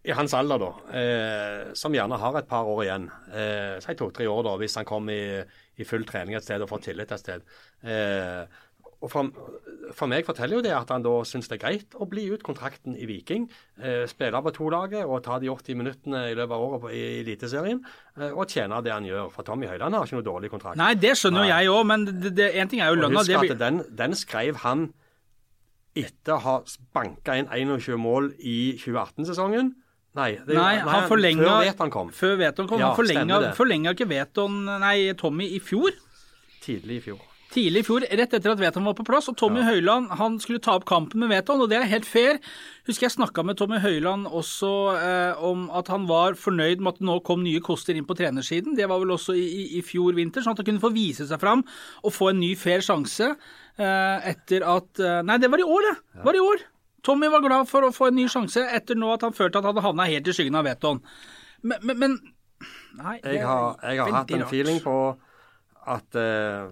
[0.09, 4.29] i hans alder, da, eh, som gjerne har et par år igjen, eh, si to-tre
[4.31, 5.43] år, da, hvis han kommer i,
[5.77, 7.45] i, full trening et sted og får tillit et sted.
[7.85, 8.47] Eh,
[8.99, 9.29] og for,
[9.95, 12.43] for, meg forteller jo det at han da syns det er greit å bli ut
[12.43, 13.45] kontrakten i Viking.
[13.79, 17.03] Eh, spille på to-laget og ta de 80 minuttene i løpet av året på, i
[17.21, 17.79] Eliteserien.
[18.19, 19.31] Eh, og tjene det han gjør.
[19.35, 20.81] For Tommy Høiland har ikke noe dårlig kontrakt.
[20.81, 23.23] Nei, det skjønner jo jeg òg, men én ting er jo lønna.
[23.23, 24.89] Husk at den, den skrev han
[25.99, 26.57] etter å ha
[26.95, 29.77] banka inn 21 mål i 2018-sesongen.
[30.17, 32.13] Nei, det, nei, han forlenga, før Veton kom.
[32.17, 32.81] Før Veton kom.
[32.81, 35.93] Ja, han forlenga, forlenga ikke Veton, nei, Tommy i fjor?
[36.65, 37.25] Tidlig i fjor.
[37.49, 39.31] Tidlig i fjor, rett etter at Veton var på plass.
[39.31, 39.71] Og Tommy ja.
[39.71, 42.41] Høiland han skulle ta opp kampen med Veton, og det er helt fair.
[42.89, 47.01] Husker jeg snakka med Tommy Høiland også eh, om at han var fornøyd med at
[47.01, 48.77] det nå kom nye koster inn på trenersiden.
[48.77, 51.29] Det var vel også i, i, i fjor vinter, sånn at han kunne få vise
[51.29, 51.65] seg fram
[52.03, 55.89] og få en ny fair sjanse eh, etter at eh, Nei, det var i år,
[55.89, 55.97] det.
[56.19, 56.27] Ja.
[56.29, 56.69] Var i år.
[57.09, 59.65] Tommy var glad for å få en ny sjanse etter nå at han følte at
[59.65, 61.01] han hadde havna helt i skyggen av Veton.
[61.65, 62.19] Men, men, men
[62.99, 63.17] Nei.
[63.23, 64.51] Jeg har, jeg har hatt en rart.
[64.51, 64.97] feeling på
[65.89, 66.69] at eh,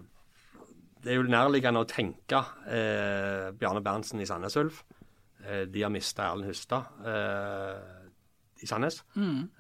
[1.05, 4.83] det er jo nærliggende å tenke eh, Bjarne Berntsen i Sandnes Ulf.
[5.45, 6.91] Eh, de har mista Erlend Hustad
[8.57, 9.03] i Sandnes.
[9.21, 9.53] Mm.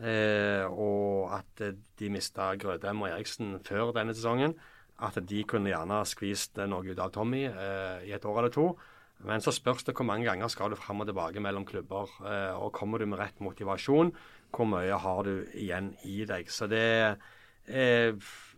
[0.72, 1.60] og at
[2.00, 4.56] de mista Grødem og Eriksen før denne sesongen.
[5.04, 8.70] At de kunne gjerne skvist noe ut av Tommy i et år eller to.
[9.24, 12.10] Men så spørs det hvor mange ganger skal du fram og tilbake mellom klubber.
[12.20, 14.12] Eh, og kommer du med rett motivasjon,
[14.54, 16.50] hvor mye har du igjen i deg.
[16.52, 16.84] Så det
[17.66, 18.12] eh,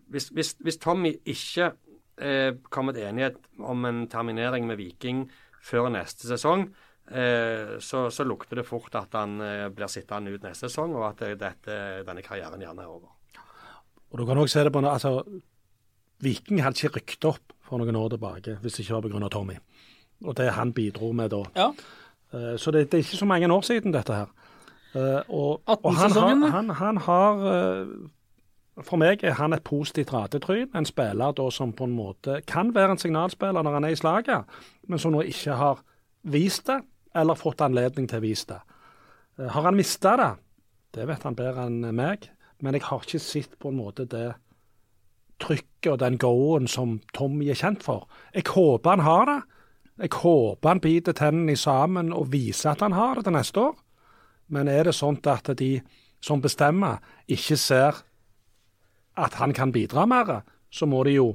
[0.09, 1.73] hvis, hvis, hvis, Tommy ikke
[2.19, 5.27] eh, kommer til enighet om en terminering med Viking
[5.63, 6.67] før neste sesong,
[7.13, 11.11] eh, så, så, lukter det fort at han eh, blir sittende ut neste sesong, og
[11.13, 11.79] at dette,
[12.09, 13.15] denne karrieren gjerne er over.
[14.09, 15.15] Og du kan også se det på altså,
[16.25, 19.29] Viking hadde ikke rykket opp for noen år tilbake hvis det ikke var pga.
[19.31, 19.59] Tommy
[20.25, 21.43] og det han bidro med da.
[21.57, 21.71] Ja.
[22.35, 24.31] Uh, så det, det, er ikke så mange år siden, dette her.
[24.95, 27.87] Uh, og, og han, har, han, han har uh,
[28.83, 30.71] For meg er han et positivt ratetryn.
[30.77, 33.99] En spiller da som på en måte kan være en signalspiller når han er i
[33.99, 34.59] slaget,
[34.89, 35.81] men som nå ikke har
[36.23, 36.81] vist det,
[37.14, 38.61] eller fått anledning til å vise det.
[39.51, 40.33] har han mista det?
[40.95, 42.31] Det vet han bedre enn meg.
[42.62, 44.33] Men jeg har ikke sett på en måte det
[45.43, 48.09] trykket og den go-en som Tommy er kjent for.
[48.35, 49.39] Jeg håper han har det.
[49.99, 53.74] Jeg håper han biter tennene sammen og viser at han har det til neste år.
[54.55, 55.72] Men er det sånn at de
[56.24, 57.99] som bestemmer, ikke ser
[59.18, 61.28] at han kan bidra mer, så må de jo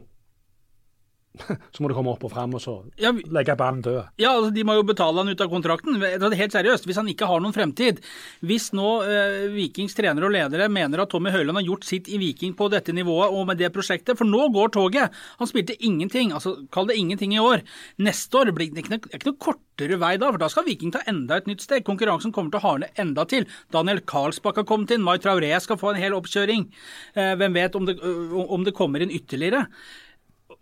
[1.73, 4.13] så må du komme opp og fram og så ja, legge ballen død.
[4.21, 5.97] Ja, altså, De må jo betale han ut av kontrakten.
[5.97, 8.03] Helt seriøst, Hvis han ikke har noen fremtid.
[8.45, 12.19] Hvis nå eh, Vikings trenere og ledere mener at Tommy Høiland har gjort sitt i
[12.21, 15.23] Viking på dette nivået og med det prosjektet, for nå går toget.
[15.41, 17.65] Han spilte ingenting, altså kall det ingenting i år.
[18.03, 21.01] Neste år blir det ikke ikke noe kortere vei da, for da skal Viking ta
[21.09, 21.85] enda et nytt steg.
[21.87, 23.47] Konkurransen kommer til å hardne enda til.
[23.73, 26.69] Daniel Karlsbakk har kommet inn, Mai Traoré skal få en hel oppkjøring.
[27.17, 29.65] Eh, hvem vet om det, om det kommer inn ytterligere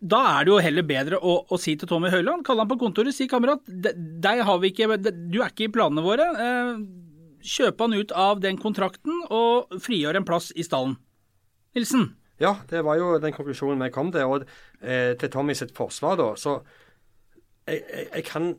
[0.01, 2.79] da er det jo heller bedre å, å si til Tommy Høiland, kalle han på
[2.81, 6.25] kontoret, si kamerat, deg har vi ikke, du er ikke i planene våre.
[6.41, 6.71] Eh,
[7.45, 10.97] kjøpe han ut av den kontrakten og frigjøre en plass i stallen.
[11.77, 12.09] Nilsen?
[12.41, 14.25] Ja, det var jo den konklusjonen vi kom til.
[14.25, 14.47] Og
[14.81, 16.57] eh, til Tommy sitt forsvar, da, så
[17.69, 18.51] jeg, jeg, jeg kan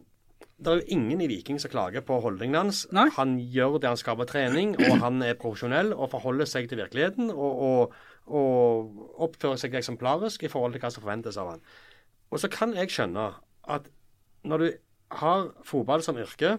[0.62, 2.84] det er jo ingen i Viking som klager på holdningen hans.
[2.94, 3.08] Nei.
[3.16, 6.80] Han gjør det han skal på trening, og han er profesjonell og forholder seg til
[6.82, 7.32] virkeligheten.
[7.34, 7.96] Og, og,
[8.30, 11.64] og oppfører seg eksemplarisk i forhold til hva som forventes av han.
[12.32, 13.32] Og så kan jeg skjønne
[13.74, 13.88] at
[14.48, 14.68] når du
[15.22, 16.56] har fotball som yrke,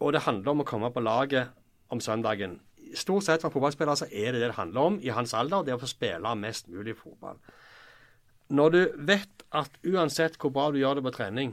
[0.00, 1.50] og det handler om å komme på laget
[1.92, 2.60] om søndagen
[2.96, 5.76] Stort sett for fotballspillere så er det det det handler om i hans alder, det
[5.76, 7.36] å få spille mest mulig fotball.
[8.50, 11.52] Når du vet at uansett hvor bra du gjør det på trening,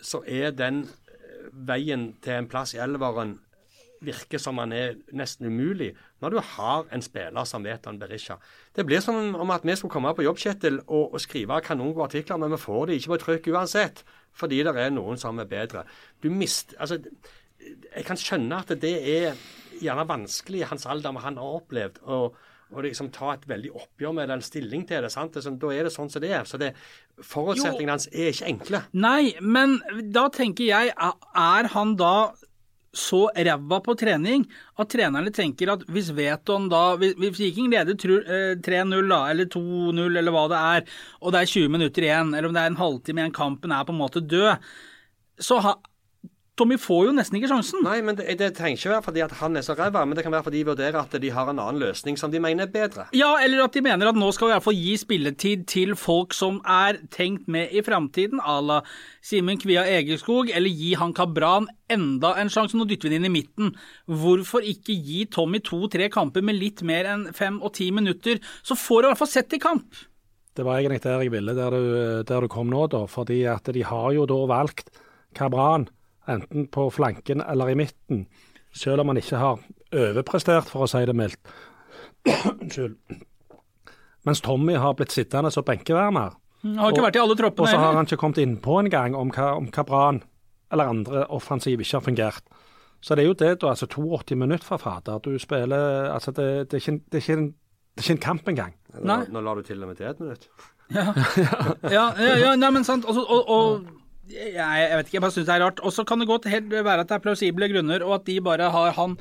[0.00, 0.86] så er den
[1.52, 3.38] veien til en plass i elveren
[4.00, 5.90] virker som han er nesten umulig
[6.22, 8.38] når du har en spiller som vet han Berisha.
[8.76, 12.06] Det blir som om at vi skulle komme på jobb, Kjetil, og, og skrive kanongode
[12.08, 15.48] artikler, men vi får de ikke på trykk uansett, fordi det er noen som er
[15.50, 15.84] bedre.
[16.22, 17.00] Du mist, altså,
[17.60, 19.36] jeg kan skjønne at det er
[19.80, 22.00] gjerne vanskelig i hans alder, men han har opplevd.
[22.02, 22.36] og
[22.70, 25.10] og liksom ta et veldig oppgjør med den stilling til det.
[25.12, 25.32] sant?
[25.34, 26.46] Det er sånn, da er det sånn som det er.
[26.48, 26.74] Så det,
[27.20, 28.84] Forutsetningene hans er ikke enkle.
[28.96, 29.80] Nei, men
[30.14, 32.14] da tenker jeg, er han da
[32.96, 34.44] så ræva på trening
[34.82, 40.34] at trenerne tenker at hvis Veton da Hvis Viking leder 3-0 da, eller 2-0 eller
[40.34, 40.88] hva det er,
[41.20, 43.86] og det er 20 minutter igjen, eller om det er en halvtime igjen, kampen er
[43.86, 44.72] på en måte død,
[45.40, 45.60] så
[46.60, 47.80] Tommy får jo nesten ikke sjansen.
[47.86, 50.26] Nei, men det, det trenger ikke være fordi at han er så ræva, men det
[50.26, 52.72] kan være fordi de vurderer at de har en annen løsning som de mener er
[52.74, 53.06] bedre.
[53.16, 55.94] Ja, eller at de mener at nå skal vi i hvert fall gi spilletid til
[55.96, 58.80] folk som er tenkt med i framtiden, à la
[59.24, 62.76] Simen Kvia Egerskog, eller gi han Kabran enda en sjanse.
[62.76, 63.72] Nå dytter vi den inn i midten.
[64.04, 68.76] Hvorfor ikke gi Tommy to-tre kamper med litt mer enn fem og ti minutter, så
[68.76, 70.04] får du i hvert fall sett i kamp?
[70.56, 71.86] Det var egentlig der jeg ville, der du,
[72.28, 73.06] der du kom nå, da.
[73.08, 74.92] Fordi at de har jo da valgt
[75.38, 75.88] Kabran
[76.28, 78.26] enten på flanken eller i midten,
[78.72, 81.40] selv om han ikke har overprestert, for å si det mildt.
[82.60, 82.96] Unnskyld.
[84.28, 86.36] Mens Tommy har blitt sittende som benkeverner.
[86.62, 88.74] Han har ikke og, vært i alle troppene Og så har han ikke kommet innpå
[88.82, 90.20] engang om hva, om hva Bran
[90.70, 92.44] eller andre offensiv ikke har fungert.
[93.00, 93.72] Så det er jo det, da.
[93.72, 95.18] altså 82 minutter fra fader.
[95.24, 98.26] Du spiller altså det, det, er ikke, det, er ikke en, det er ikke en
[98.26, 98.76] kamp engang.
[99.00, 100.46] Nå, nå la du til og med til et minutt.
[100.90, 101.06] Ja,
[101.96, 103.04] ja, ja, ja nei, men sant.
[103.08, 103.99] og, og, og
[104.32, 105.84] jeg, jeg, vet ikke, jeg bare syns det er rart.
[105.84, 108.40] Og så kan det godt helt være at det er plausible grunner, og at de
[108.44, 109.16] bare har han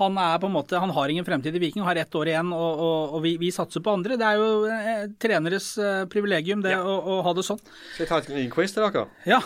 [0.00, 2.52] han er på en måte, han har ingen fremtid i Viking, har ett år igjen,
[2.56, 4.16] og, og, og vi, vi, satser på andre.
[4.16, 6.80] Det er jo eh, treneres eh, privilegium det ja.
[6.80, 7.60] å, å, ha det sånn.
[7.92, 9.04] Skal jeg ta en quiz til dere?
[9.28, 9.42] Ja.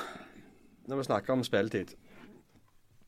[0.86, 1.96] Når vi snakker om spilletid.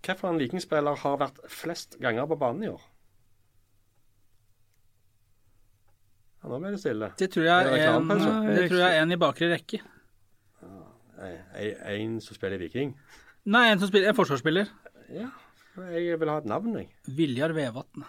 [0.02, 2.82] Hvilken vikingspiller har vært flest ganger på banen i år?
[6.42, 7.12] Ja, nå ble det stille.
[7.18, 8.10] Det tror jeg er en,
[8.50, 9.82] det tror jeg en i bakre rekke.
[11.18, 12.94] En som spiller Viking?
[13.48, 14.70] Nei, en som spiller, en forsvarsspiller.
[15.14, 15.30] Ja,
[15.94, 16.90] jeg vil ha et navn, jeg.
[17.18, 18.04] Viljar Vevatn.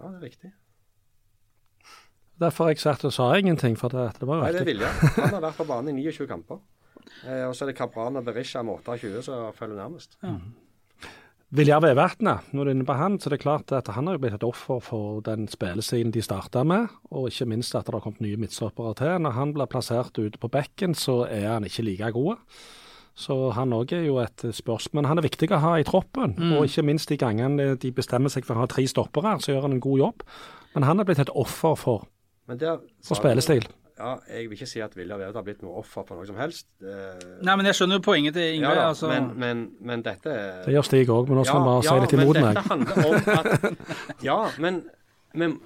[0.00, 0.52] Ja, det er riktig.
[2.40, 4.70] Derfor har jeg sagt og sa ingenting, for det, det var jo Nei, det er
[4.70, 5.00] Viljar.
[5.18, 6.62] Han har vært på banen i 29 kamper.
[7.26, 10.16] Eh, og så er det Kabran og Berisha med 28 som følger nærmest.
[10.22, 10.36] Ja.
[10.36, 10.54] Mm.
[11.50, 14.20] Viljar Vevatnet, når du er inne på han, så det er klart at han har
[14.22, 18.04] blitt et offer for den spillesiden de starta med, og ikke minst at det har
[18.04, 19.16] kommet nye midtstoppere til.
[19.24, 22.38] Når han blir plassert ute på bekken, så er han ikke like god.
[23.18, 25.00] Så han òg er jo et spørsmål.
[25.00, 26.54] Men han er viktig å ha i troppen, mm.
[26.54, 29.66] og ikke minst de gangene de bestemmer seg for å ha tre stoppere, så gjør
[29.66, 30.24] han en god jobb.
[30.76, 32.06] Men han er blitt et offer for,
[32.46, 33.66] for spillestil.
[34.00, 36.38] Ja, jeg vil ikke si at Vilja Vevet har blitt noe offer for noe som
[36.40, 36.66] helst.
[36.80, 36.94] Det...
[37.44, 38.78] Nei, men jeg skjønner jo poenget til Ingrid.
[38.78, 39.10] Ja, altså...
[39.12, 42.06] men, men, men, dette Det gjør Stig òg, men nå skal han bare ja, si
[42.06, 43.34] litt imot meg.
[43.36, 44.24] At...
[44.24, 44.80] ja, men,
[45.36, 45.58] men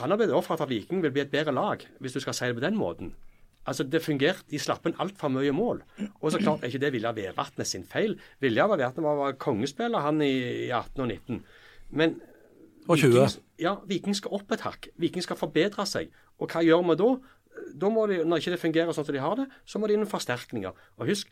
[0.00, 2.36] han har blitt offer for at Viking vil bli et bedre lag, hvis du skal
[2.36, 3.14] si det på den måten.
[3.68, 5.82] Altså, Det fungerte, De slapp inn altfor mye mål.
[6.20, 8.16] Og så klart er ikke det Vilja Vevatnet sin feil.
[8.40, 10.32] Vilja Vevatnet var, var kongespiller, han i,
[10.66, 11.42] i 18 og 19.
[12.00, 12.18] Men
[12.88, 13.12] og 20.
[13.14, 14.88] Viking, ja, Viking skal opp et hakk.
[14.96, 16.12] Viking skal forbedre seg.
[16.40, 17.10] Og hva gjør vi da?
[17.74, 19.96] da må de, når ikke det fungerer sånn som de har det, så må de
[19.98, 20.84] inn forsterkninger.
[20.98, 21.30] Og husk,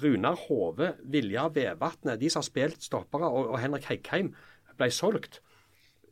[0.00, 4.32] Runar Hove, Vilja Vevatnet, de som har spilt stoppere, og, og Henrik Heggheim,
[4.78, 5.40] ble solgt.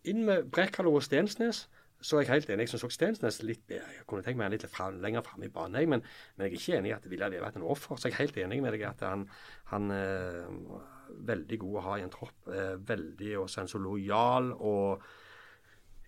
[0.09, 1.67] Inn med Brekkalo og Stensnes
[2.05, 2.69] så er jeg helt enig.
[2.69, 3.65] Jeg syns Stensnes litt.
[3.73, 6.05] Jeg kunne tenkt meg litt fra, lenger fram i banen, men,
[6.37, 7.99] men, jeg er ikke enig i at Vilja Vevatnet er en offer.
[7.99, 9.27] Så jeg er helt enig med deg at han,
[9.73, 10.53] han øh,
[11.29, 12.37] veldig god å ha i en tropp.
[12.53, 15.09] Eh, veldig også lojal og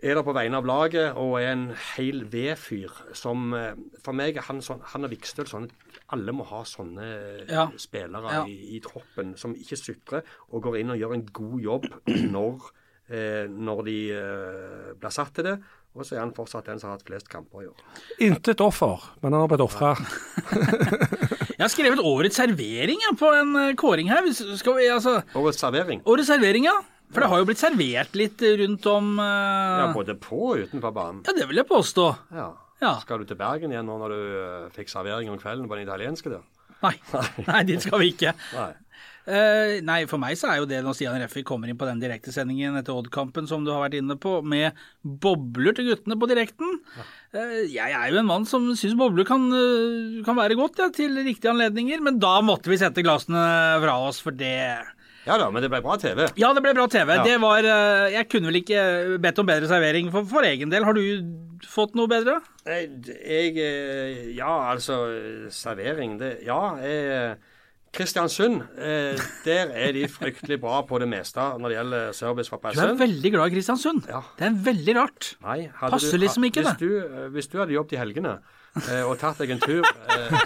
[0.01, 4.39] er der på vegne av laget og er en hel V-fyr som eh, For meg
[4.39, 5.69] er han, sånn, han er Vikstøl sånn
[6.17, 7.09] Alle må ha sånne
[7.49, 7.67] ja.
[7.81, 8.45] spillere ja.
[8.49, 11.91] I, I, troppen som ikke sutrer og går inn og gjør en god jobb
[12.37, 12.71] når,
[13.13, 15.59] eh, når de eh, blir satt til det.
[15.91, 17.79] Og så er han fortsatt den som har hatt flest kamper i år.
[18.23, 19.97] Intet offer, men han har blitt ofra.
[21.61, 24.25] Jeg har skrevet Årets servering ja, på en eh, kåring her.
[24.33, 26.01] Skal vi, altså, Årets servering.
[26.09, 26.79] årets servering, ja.
[27.13, 30.95] For det har jo blitt servert litt rundt om Ja, eh, både på og utenfor
[30.97, 31.21] banen.
[31.27, 32.07] Ja, det vil jeg påstå.
[32.33, 32.47] Ja.
[32.81, 32.95] Ja.
[33.03, 35.85] Skal du til Bergen igjen nå når du eh, fikk servering om kvelden på den
[35.85, 36.47] italienske der?
[36.81, 36.95] Nei,
[37.45, 38.33] nei dit skal vi ikke.
[38.57, 38.71] Nei.
[39.29, 42.01] Eh, nei, for meg så er jo det når Stian Reffi kommer inn på den
[42.01, 46.79] direktesendingen etter Odd-kampen som du har vært inne på, med bobler til guttene på direkten.
[47.37, 50.89] Eh, jeg er jo en mann som syns bobler kan, uh, kan være godt ja,
[50.95, 53.45] til riktige anledninger, men da måtte vi sette glassene
[53.85, 54.57] fra oss, for det
[55.29, 56.25] Ja da, men det ble bra TV.
[56.41, 57.13] Ja, det ble bra TV.
[57.21, 57.27] Ja.
[57.27, 57.67] Det var
[58.09, 60.87] Jeg kunne vel ikke bedt om bedre servering for, for egen del.
[60.89, 61.05] Har du
[61.69, 62.41] fått noe bedre?
[62.65, 62.89] Jeg,
[63.21, 64.97] Jeg Ja, altså
[65.53, 66.63] Servering, det Ja.
[66.81, 67.37] Jeg,
[67.91, 72.71] Kristiansund, eh, der er de fryktelig bra på det meste når det gjelder service fra
[72.71, 74.07] Du er veldig glad i Kristiansund.
[74.09, 74.23] Ja.
[74.39, 75.35] Det er veldig rart.
[75.43, 76.87] Nei, Passer du, liksom ikke, hvis det.
[76.87, 78.37] Du, eh, hvis du hadde jobbet i helgene
[78.79, 80.37] eh, og tatt deg en tur eh,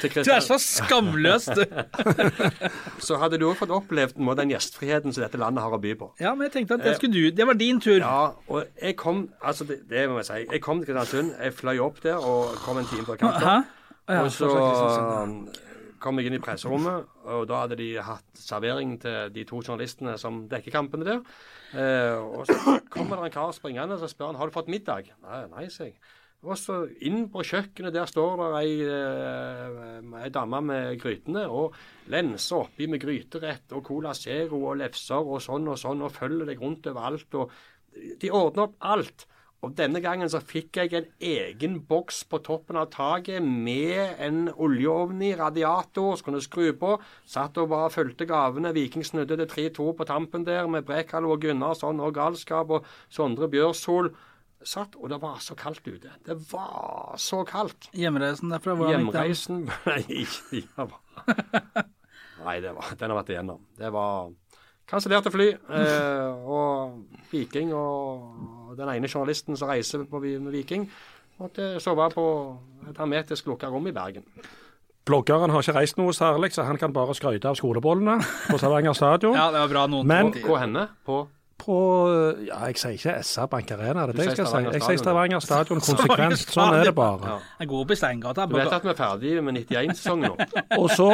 [0.00, 1.66] til Du er så Kristiansund, skamløs, du.
[3.06, 6.08] så hadde du òg fått opplevd den gjestfriheten som dette landet har å by på.
[6.22, 7.98] Ja, men jeg tenkte at det skulle du Det var din tur.
[7.98, 10.40] Ja, og jeg kom altså det, det må jeg si.
[10.48, 13.68] Jeg kom til Kristiansund, jeg fløy opp der og kom en time før kampen.
[14.08, 15.68] Ja, og så Kristiansund.
[16.02, 20.16] Kom jeg inn i presserommet, og da hadde de hatt servering til de to journalistene
[20.20, 21.22] som dekker kampene der.
[21.72, 25.12] Eh, og så kommer det en kar springende og spør han, har du fått middag.
[25.24, 25.96] Nei, nei, sier jeg.
[26.42, 31.76] Og så inn på kjøkkenet, der står det ei, eh, ei dame med grytene, og
[32.10, 36.50] lenser oppi med gryterett og Cola Zero og lefser og sånn og sånn, og følger
[36.50, 37.38] deg rundt overalt.
[37.38, 37.54] og
[38.18, 39.28] De ordner opp alt.
[39.62, 44.48] Og denne gangen så fikk jeg en egen boks på toppen av taket med en
[44.50, 46.96] oljeovn i, radiator, så kunne jeg skru på.
[47.30, 48.72] Satt og bare fulgte gavene.
[48.74, 53.46] Viking snudde til 3-2 på tampen der, med Brekalo og Gunnarsson og Galskap og Sondre
[53.52, 54.10] Bjørshol.
[54.66, 56.10] Satt, og det var så kaldt ute.
[56.26, 57.86] Det var så kaldt.
[57.94, 59.62] Hjemreisen derfra, hvordan gikk den?
[59.62, 59.64] Hjemreisen
[60.22, 60.90] ikke ja,
[62.42, 63.66] Nei, det var, den har vært igjennom.
[63.78, 64.32] Det var
[64.90, 65.50] kansellerte fly.
[65.52, 66.98] Eh, og
[67.32, 70.88] Viking og den ene journalisten som reiser på med Viking,
[71.40, 72.26] måtte sove på
[72.90, 74.24] et hermetisk lukka rom i Bergen.
[75.04, 78.94] Bloggeren har ikke reist noe særlig, så han kan bare skryte av skolebollene på Stavanger
[78.94, 79.34] stadion.
[79.40, 80.88] Ja, det var bra noen Men- Hvor henne?
[81.04, 81.24] På
[81.62, 81.74] På
[82.46, 84.62] Ja, jeg sier ikke SR Bank Arena, det er det jeg skal si.
[84.76, 86.38] Jeg sier Stavanger stadion konsekvent.
[86.50, 87.22] Sånn er det bare.
[87.28, 87.36] Ja.
[87.60, 88.46] Jeg går opp i Steingata.
[88.50, 90.48] Du vet at vi er ferdig med 91-sesongen nå?
[90.78, 91.10] Og så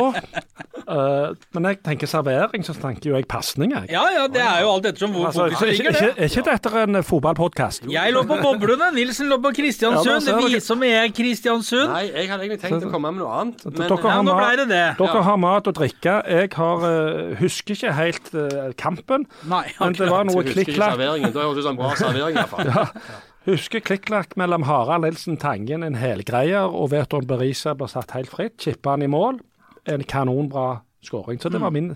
[0.89, 3.91] eh, Men jeg tenker servering, så tenker jo jeg pasning, jeg.
[3.93, 6.25] Ja, ja, det er jo alt ettersom hvor Altså, fokuset ikke, ligger, ikke, det.
[6.25, 7.87] er ikke dette en fotballpodkast?
[7.93, 10.29] Jeg lå på boblene, Nilsen lå på Kristiansund.
[10.29, 11.93] Ja, viser som er Kristiansund.
[11.93, 13.65] Nei, jeg hadde egentlig tenkt å komme med noe annet.
[13.69, 14.85] Men dere Ja, har, nå mat, ble det det.
[15.03, 16.19] dere har mat og drikke.
[16.39, 20.59] Jeg har, uh, husker ikke helt uh, kampen, Nei, men det var noe husker ikke
[20.73, 20.97] klikk-klakk.
[20.99, 21.33] serveringen.
[21.35, 22.73] Da høres det ut som bra servering iallfall.
[23.49, 28.59] Husker klikk-klakk mellom Harald Nilsen Tangen, en helgreier, og Veton Berisa ble satt helt fritt.
[28.61, 29.39] Chippa han i mål.
[29.89, 31.41] En kanonbra skåring.
[31.41, 31.95] Så det var min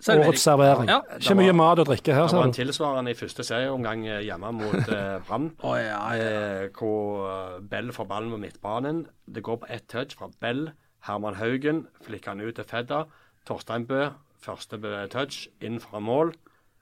[0.00, 0.28] Servering.
[0.28, 0.88] årets servering.
[0.88, 1.00] Ja.
[1.18, 4.52] Ikke mye mat og drikke her, Det var en tilsvarende i første serieomgang eh, hjemme
[4.56, 5.50] mot eh, Brann.
[5.62, 6.62] oh, ja, ja.
[6.64, 9.06] eh, hvor eh, Bell får ballen på midtbanen.
[9.28, 10.70] Det går på ett touch fra Bell.
[11.04, 13.04] Herman Haugen flikker han ut til Fedda.
[13.48, 14.08] Torstein Bø,
[14.40, 14.80] første
[15.12, 16.32] touch, inn fra mål.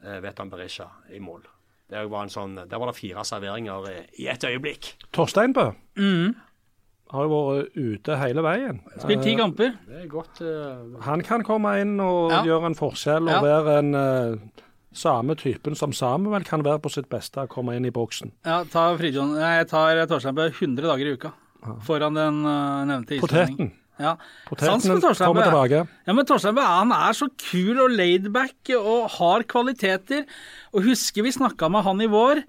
[0.04, 1.42] Eh, Vetan Berisha i mål.
[1.90, 4.94] Det var en sånn, Der var det fire serveringer i, i ett øyeblikk.
[5.12, 6.34] Torstein Bø Mm.
[7.10, 8.80] Har jo vært ute hele veien.
[9.00, 9.74] Spilt ti kamper.
[9.88, 12.42] Det er godt eh, Han kan komme inn og Ja.
[12.44, 13.40] gjøre en forskjell og Ja.
[13.42, 14.62] være en eh,
[14.92, 18.32] samme typen som Samuel kan være på sitt beste, komme inn i boksen.
[18.44, 21.32] Ja, ta Fridtjof jeg tar Torstein på 100 dager i uka.
[21.82, 23.56] Foran den uh, nevnte islending.
[23.56, 23.72] Poteten.
[23.98, 24.14] Ja.
[24.46, 25.88] Poteten kommer tilbake.
[26.06, 30.24] Ja, men Torstein Bø han er så kul og laidback og har kvaliteter.
[30.72, 32.44] Og husker vi snakka med han i vår.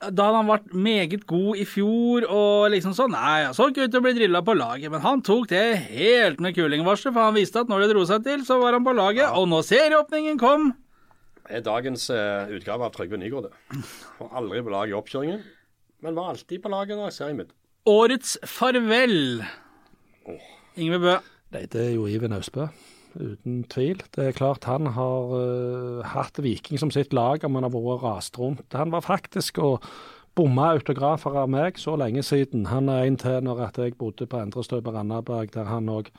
[0.00, 3.84] Da hadde han vært meget god i fjor og liksom sånn Nei, jeg så ikke
[3.84, 7.26] ut til å bli drilla på laget, men han tok det helt med kulingvarsel, for
[7.26, 9.28] han visste at når det dro seg til, så var han på laget.
[9.36, 10.70] Og når serieåpningen kom
[11.44, 13.50] Det er dagens eh, utgave av Trygve Nygaard.
[13.50, 13.82] det.
[14.22, 15.42] Var aldri på lag i oppkjøringen,
[16.00, 17.56] men var alltid på laget når serien begynte.
[17.90, 19.42] Årets farvel.
[20.80, 21.16] Ingve Bø.
[21.52, 22.68] Det er jo Iven Austbø,
[23.14, 24.02] uten tvil.
[24.14, 28.04] Det er klart han har uh, hatt Viking som sitt lag, om han har vært
[28.04, 28.66] rast rundt.
[28.76, 29.86] Han var faktisk og
[30.38, 32.68] bomma autografer av meg så lenge siden.
[32.70, 36.12] Han er en til når jeg bodde på Endrestø på Randaberg, der han òg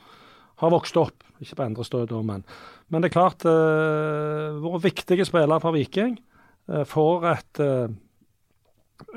[0.62, 1.24] har vokst opp.
[1.42, 2.44] Ikke på Endrestø da, men
[2.92, 6.18] Men det er klart, uh, våre viktige spillere fra Viking
[6.70, 7.90] Uh, får et uh,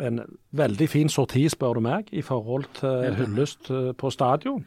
[0.02, 0.22] en
[0.58, 4.64] veldig fin sorti, spør du meg, i forhold til hyllest eh, på stadion.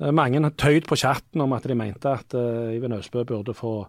[0.00, 3.54] Eh, Mange har tøyd på chatten om at de mente at uh, Iven Østbø burde
[3.54, 3.86] få,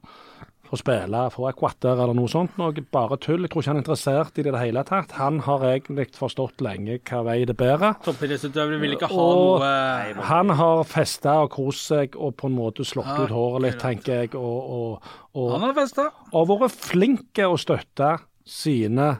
[0.70, 2.54] få spille, for et kvarter eller noe sånt.
[2.62, 3.42] Noe bare tull.
[3.46, 5.16] Jeg tror ikke han er interessert i det i det hele tatt.
[5.18, 7.98] Han har egentlig forstått lenge hva vei det bærer.
[8.06, 12.56] Toppidrettsutøvere vil ikke ha Og- noe Han har festa og kost seg og på en
[12.58, 14.36] måte slått Ja, ut håret litt, tenker jeg.
[14.36, 16.12] Og, og, og, Han har festa.
[16.34, 19.16] og vært flinke å støtte sine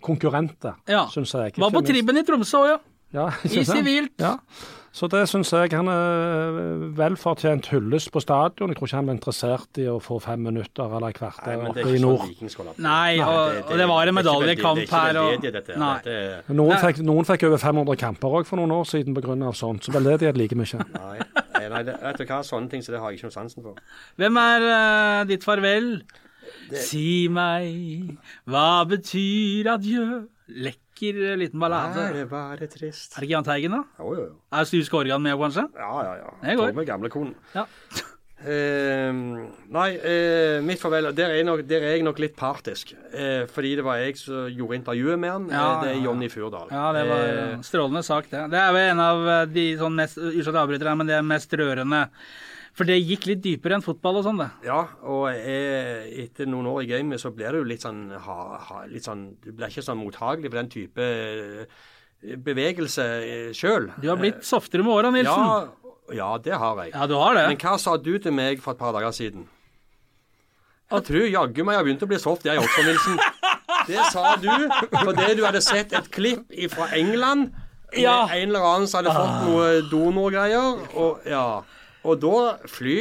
[0.00, 1.06] konkurrenter, Ja.
[1.10, 1.56] syns jeg.
[1.58, 2.78] Var på tribben i Tromsø òg, ja.
[3.10, 4.12] Ja, I sivilt.
[4.20, 4.36] Ja.
[4.94, 6.58] Så det syns jeg han er
[6.96, 8.72] velfortjent hyllest på stadion.
[8.72, 11.84] Jeg tror ikke han var interessert i å få fem minutter eller et kvarter oppe
[11.92, 12.24] i nord.
[12.50, 12.70] sånn.
[12.82, 15.18] Nei, og, det var en det ikke medaljekamp her.
[15.44, 15.82] Det er ikke
[16.48, 19.36] Og, Noen fikk, noen fikk over 500 kamper òg for noen år siden pga.
[19.52, 19.84] sånt.
[19.84, 20.80] Så veldedighet like mye.
[20.94, 21.18] Nei,
[21.58, 23.68] nei, nei, det, vet du hva, sånne ting så det har jeg ikke noe sansen
[23.68, 23.78] for.
[24.18, 25.92] Hvem er uh, ditt farvel?
[26.72, 28.16] Si meg,
[28.48, 30.24] hva betyr adjø?
[30.48, 32.02] Lekker eh, liten ballade.
[32.08, 33.14] Er det bare trist?
[33.14, 33.82] Er det ikke Jahn Teigen, da?
[34.00, 34.36] Jo, jo, jo.
[34.52, 35.66] Er Styr Skorgan med, kanskje?
[35.78, 36.30] Ja, ja, ja.
[36.42, 36.72] Det går.
[36.76, 37.34] Med gamle konen.
[37.54, 37.66] Ja.
[38.38, 39.10] Uh,
[39.78, 42.92] nei, uh, mitt farvel der er, nok, der er jeg nok litt partisk.
[43.14, 45.48] Uh, fordi det var jeg som gjorde intervjuet med han.
[45.54, 46.02] Ja, det er.
[46.04, 46.68] Jonny Furdal.
[46.74, 48.44] Ja, det var strålende sak, det.
[48.52, 51.18] Det er vel en av de sånn mest Unnskyld at jeg avbryter deg, men det
[51.18, 52.04] er mest rørende.
[52.78, 54.48] For det gikk litt dypere enn fotball og sånn, det.
[54.68, 58.36] Ja, og jeg, etter noen år i gamet så blir du litt sånn, ha,
[58.68, 63.06] ha, litt sånn Du blir ikke sånn mottagelig for den type eh, bevegelse
[63.58, 63.90] sjøl.
[63.98, 65.42] Du har blitt softere med åra, Nilsen.
[65.42, 66.94] Ja, ja, det har jeg.
[66.94, 67.46] Ja, du har det.
[67.50, 69.48] Men hva sa du til meg for et par dager siden?
[70.88, 73.18] Jeg tror jaggu meg jeg har begynt å bli soft, jeg også, Nilsen.
[73.88, 74.48] Det sa du
[74.92, 77.50] fordi du hadde sett et klipp fra England
[77.96, 78.26] Ja.
[78.28, 80.80] en eller annen som hadde fått noe donorgreier.
[80.94, 81.62] Og, ja.
[82.08, 82.98] Og da fly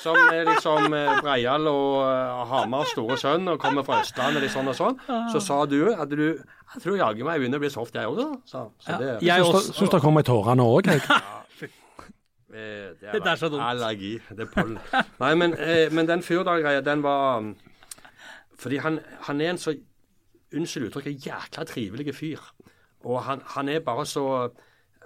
[0.00, 4.54] som er liksom eh, Breial og Hamar Hamars store sønn og kommer fra Østlandet litt
[4.54, 4.96] sånn og sånn,
[5.32, 6.22] så sa du at du
[6.70, 8.28] Jeg tror jaggu meg jeg begynner å bli soft, jeg også.
[8.46, 11.02] Så, så det, Jeg Syns det- syns det kommer i tårene òg, jeg.
[12.50, 13.62] Eh, det er så dumt.
[13.62, 14.16] Allergi.
[14.34, 14.78] Det er pollen.
[15.20, 17.52] Nei, men, eh, men den Fyrdal-greia, den var um,
[18.58, 18.98] Fordi han,
[19.28, 19.74] han er en så
[20.50, 22.40] Unnskyld uttrykket, jækla trivelig fyr.
[23.06, 24.24] Og han, han er bare så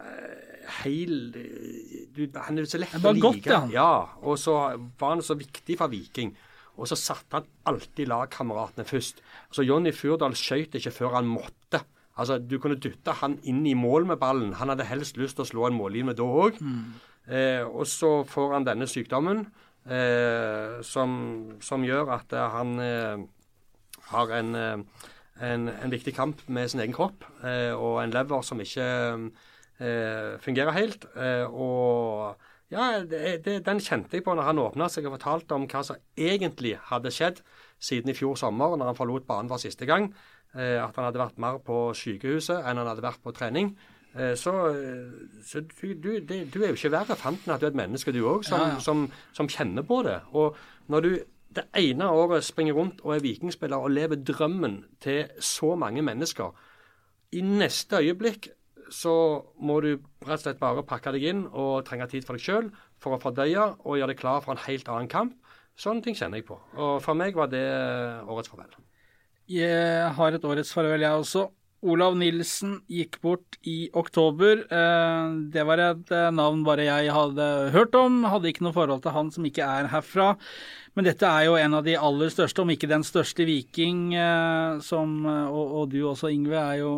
[0.00, 3.50] eh, heil du, Han er så lett å godt, like.
[3.50, 3.62] ja.
[3.72, 4.54] Ja, og så
[5.00, 6.34] var han så viktig for Viking.
[6.76, 9.20] Og så satte han alltid lagkameratene først.
[9.54, 11.82] Så Jonny Furdal skøyt ikke før han måtte.
[12.18, 14.52] Altså, Du kunne dytte han inn i mål med ballen.
[14.58, 16.58] Han hadde helst lyst til å slå en mållinje da òg.
[17.26, 19.46] Eh, og så får han denne sykdommen
[19.88, 21.14] eh, som,
[21.62, 23.22] som gjør at eh, han eh,
[24.10, 25.06] har en, eh,
[25.40, 28.84] en, en viktig kamp med sin egen kropp eh, og en lever som ikke
[29.80, 31.06] eh, fungerer helt.
[31.16, 32.36] Eh, og
[32.72, 35.82] ja, det, det, den kjente jeg på når han åpna seg og fortalte om hva
[35.86, 37.42] som egentlig hadde skjedd
[37.78, 40.12] siden i fjor sommer, når han forlot banen for siste gang.
[40.54, 43.74] Eh, at han hadde vært mer på sykehuset enn han hadde vært på trening.
[44.14, 47.66] Eh, Så, eh, så du, du, det, du er jo ikke verre fanten at du
[47.66, 48.80] er et menneske, du òg, som, Ja, ja.
[48.80, 50.20] som, som kjenner på det.
[50.32, 50.56] Og
[50.88, 51.12] når du
[51.54, 56.50] det ene året springer rundt og er vikingspiller og lever drømmen til så mange mennesker,
[57.34, 58.48] i neste øyeblikk
[58.94, 59.14] så
[59.58, 59.90] må du
[60.24, 62.70] rett og slett bare pakke deg inn og trenge tid for deg sjøl
[63.02, 65.34] for å fordøye og gjøre deg klar for en helt annen kamp.
[65.76, 66.56] Sånne ting kjenner jeg på.
[66.78, 67.64] Og for meg var det
[68.30, 68.70] årets farvel.
[69.50, 71.48] Jeg har et årets farvel, jeg også.
[71.84, 74.62] Olav Nilsen gikk bort i oktober.
[74.72, 78.22] Eh, Det var et eh, navn bare jeg hadde hørt om.
[78.24, 80.30] Hadde ikke noe forhold til han som ikke er herfra.
[80.94, 84.76] Men dette er jo en av de aller største, om ikke den største viking, eh,
[84.86, 86.92] som, eh, og, og du også, Ingve, er jo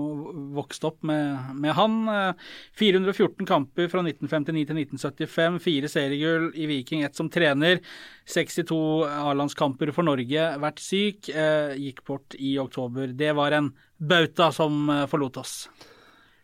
[0.57, 1.97] vokst opp med, med han.
[2.13, 7.81] Eh, 414 kamper fra 1959 til 1975, fire seriegull i Viking, ett som trener.
[8.29, 8.77] 62
[9.09, 13.17] A-landskamper for Norge, vært syk, eh, gikk bort i oktober.
[13.17, 15.57] Det var en bauta som eh, forlot oss.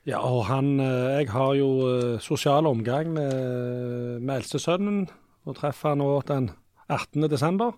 [0.09, 5.05] Ja, og han eh, Jeg har jo eh, sosial omgang med, med eldstesønnen,
[5.45, 6.51] og treffer nå den
[6.89, 7.29] 18.
[7.31, 7.77] desember.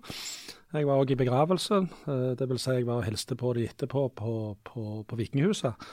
[0.75, 3.67] Jeg var òg i begravelsen, eh, det vil si jeg var og hilste på de
[3.69, 4.33] etterpå på,
[4.63, 5.87] på, på Vikinghuset.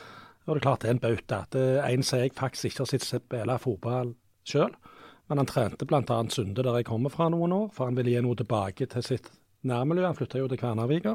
[0.46, 1.44] Og det er klart det er en bauta.
[1.52, 4.14] Det er en som jeg faktisk ikke har sett spille fotball
[4.48, 4.72] sjøl.
[5.30, 6.02] Men han trente bl.a.
[6.34, 9.30] Sunde, der jeg kommer fra noen år, for han ville gi noe tilbake til sitt
[9.62, 10.08] nærmiljø.
[10.08, 11.14] Han flytta jo til Kværnervika.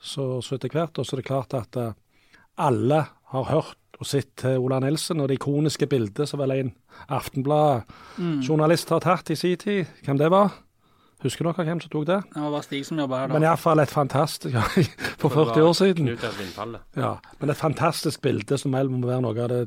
[0.00, 1.98] Så, så etter hvert og så er det klart at eh,
[2.60, 3.02] alle
[3.34, 6.72] har hørt og sett til Ola Nelson og det ikoniske bildet som vel en
[7.12, 9.90] Aftenblad-journalist har tatt i sin tid.
[10.06, 10.54] Hvem det var?
[11.20, 12.20] Husker dere hvem som tok det?
[12.32, 13.36] Det var bare Stig som jobba her da.
[13.36, 14.62] Men iallfall et fantastisk ja,
[15.20, 16.08] For 40 år siden.
[16.96, 19.60] Ja, men et fantastisk bilde som vel må være noe av det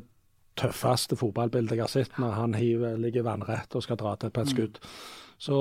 [0.58, 4.42] tøffeste fotballbildet jeg har sett, når han hiver, ligger vannrett og skal dra til på
[4.44, 4.80] et skudd.
[5.38, 5.60] Så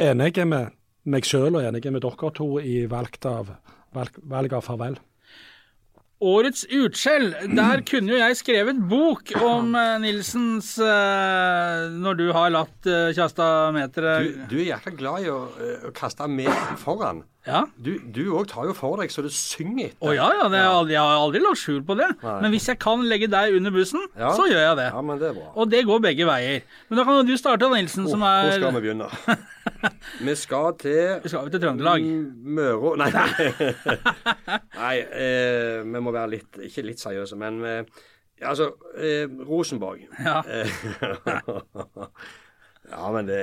[0.00, 0.72] enig med
[1.04, 3.54] meg sjøl og enig med dere to i valg av,
[3.96, 5.00] valg, valg av farvel.
[6.22, 7.32] Årets utskjell.
[7.56, 13.10] Der kunne jo jeg skrevet bok om eh, Nilsens eh, Når du har latt uh,
[13.16, 17.24] Kjastameteret Du, du er jækla glad i å, eh, å kaste meter foran.
[17.46, 17.64] Ja.
[17.82, 20.06] Du òg tar jo for deg så du synger etter.
[20.06, 22.06] Å ja, ja, det er jeg har aldri lagt skjul på det.
[22.22, 22.34] Nei.
[22.44, 24.30] Men hvis jeg kan legge deg under bussen, Ja.
[24.36, 24.86] så gjør jeg det.
[24.94, 25.48] Ja, men det er bra.
[25.56, 26.62] Og det går begge veier.
[26.88, 29.08] Men da kan du starte, Nilsen, som er Hvor skal vi begynne?
[30.28, 32.00] vi skal til Vi skal til Trøndelag.
[32.60, 33.10] Møre nei.
[34.78, 37.82] nei eh, vi må være litt Ikke litt seriøse, men eh,
[38.42, 40.00] Altså, eh, Rosenborg.
[40.18, 40.42] Ja.
[42.92, 43.40] Eh, ja, men det,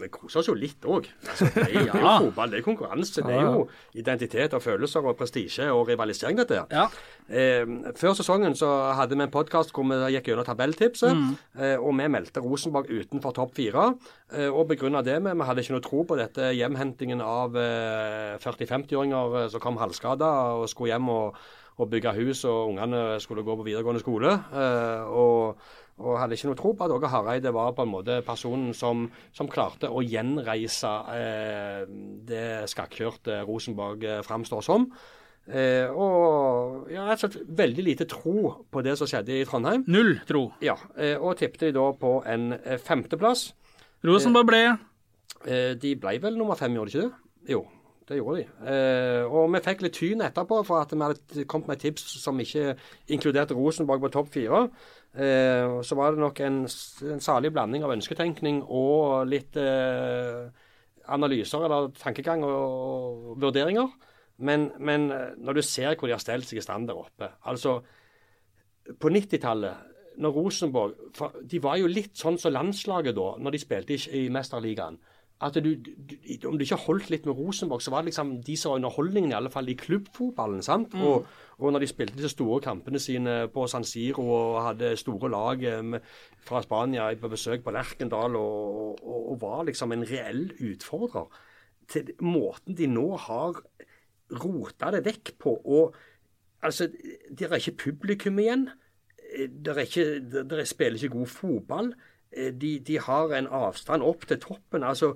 [0.00, 1.06] vi, koser oss jo litt òg.
[1.28, 3.22] Altså, det, er jo- fotball, det er konkurranse.
[3.22, 6.66] Det er jo identitet og følelser og prestisje og rivalisering, dette her.
[6.72, 6.86] Ja.
[7.26, 7.66] Eh,
[7.98, 8.68] før sesongen så
[8.98, 11.16] hadde vi en podkast hvor vi gikk gjennom tabelltipset.
[11.16, 11.34] Mm.
[11.58, 13.92] Eh, og vi meldte Rosenborg utenfor topp fire.
[14.32, 18.34] Eh, og begrunna det med vi hadde ikke noe tro på dette hjemhentingen av eh,
[18.42, 21.40] 40-50-åringer eh, som kom halvskada og skulle hjem og,
[21.76, 24.32] og bygge hus, og ungene skulle gå på videregående skole.
[24.32, 25.66] Eh, og,
[25.96, 29.06] og hadde ikke noe tro på at Åge Hareide var på en måte personen som,
[29.32, 31.84] som klarte å gjenreise eh,
[32.28, 34.88] det skakkjørte Rosenborg eh, framstår som.
[35.46, 39.86] Eh, og ja, rett og slett veldig lite tro på det som skjedde i Trondheim.
[39.88, 40.50] Null tro.
[40.64, 43.48] Ja, eh, Og tippte de da på en eh, femteplass.
[44.04, 44.62] Rosenborg ble
[45.46, 47.52] Eh, de ble vel nummer fem, gjorde de ikke det?
[47.52, 47.60] Jo,
[48.08, 48.44] det gjorde de.
[48.70, 52.38] Eh, og vi fikk litt tyn etterpå for at vi hadde kommet med tips som
[52.38, 52.76] ikke
[53.12, 54.60] inkluderte Rosenborg på topp fire.
[55.16, 56.60] Eh, så var det nok en,
[57.10, 60.46] en salig blanding av ønsketenkning og litt eh,
[61.12, 63.90] analyser eller tankegang og, og vurderinger.
[64.38, 67.30] Men, men eh, når du ser hvor de har stelt seg i stand der oppe
[67.48, 67.78] altså
[69.00, 73.60] På 90-tallet, når Rosenborg for De var jo litt sånn som landslaget da, når de
[73.62, 75.00] spilte i, i Mesterligaen.
[75.44, 76.14] At du, du,
[76.48, 79.34] Om du ikke holdt litt med Rosenborg, så var det liksom de som var underholdningen,
[79.34, 80.62] i alle fall i klubbfotballen.
[80.64, 80.94] sant?
[80.96, 81.26] Og,
[81.58, 85.66] og når de spilte disse store kampene sine på San Siro og hadde store lag
[85.68, 85.98] eh,
[86.46, 91.28] fra Spania på besøk på Lerkendal og, og, og var liksom en reell utfordrer
[91.92, 93.60] til måten de nå har
[94.42, 95.54] rota det vekk på.
[95.64, 95.94] og
[96.62, 96.88] altså,
[97.38, 98.68] der er ikke publikum igjen.
[99.36, 101.94] Der, er ikke, det, det spiller ikke god fotball.
[102.36, 104.84] Eh, De, de har en avstand opp til toppen.
[104.84, 105.14] altså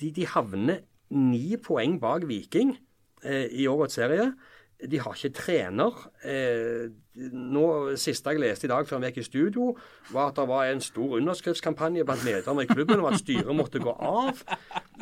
[0.00, 0.80] De, de havner
[1.10, 2.76] ni poeng bak Viking
[3.24, 4.32] eh, i årets serie.
[4.80, 5.96] De har ikke trener.
[6.24, 6.86] Eh,
[7.34, 7.64] nå,
[8.00, 9.66] siste jeg leste i dag før vi gikk i studio,
[10.14, 13.82] var at det var en stor underskriftskampanje blant lederne i klubben om at styret måtte
[13.82, 14.40] gå av.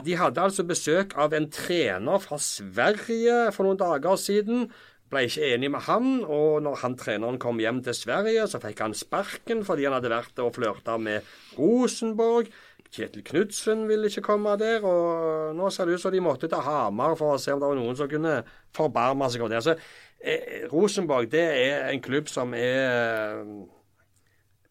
[0.02, 4.66] De hadde altså besøk av en trener fra Sverige for noen dager siden.
[5.09, 8.82] Ble ikke enig med han, og når han treneren kom hjem til Sverige, så fikk
[8.85, 11.24] han sparken fordi han hadde vært og flørta med
[11.56, 12.51] Rosenborg.
[12.93, 16.64] Kjetil Knutsen ville ikke komme der, og nå ser det ut som de måtte til
[16.64, 18.36] Hamar for å se om det var noen som kunne
[18.76, 19.64] forbarme seg over det.
[19.64, 19.74] Så
[20.20, 23.43] eh, Rosenborg det er en klubb som er,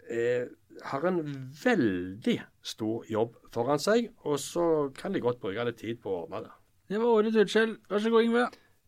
[0.09, 0.47] er
[0.85, 1.21] har en
[1.63, 4.65] veldig stor jobb foran seg, og så
[4.97, 6.53] kan de godt bruke litt tid på å ordne det.
[6.87, 7.77] Det var Åre utskjell.
[7.89, 8.45] Vær så god, Ingve.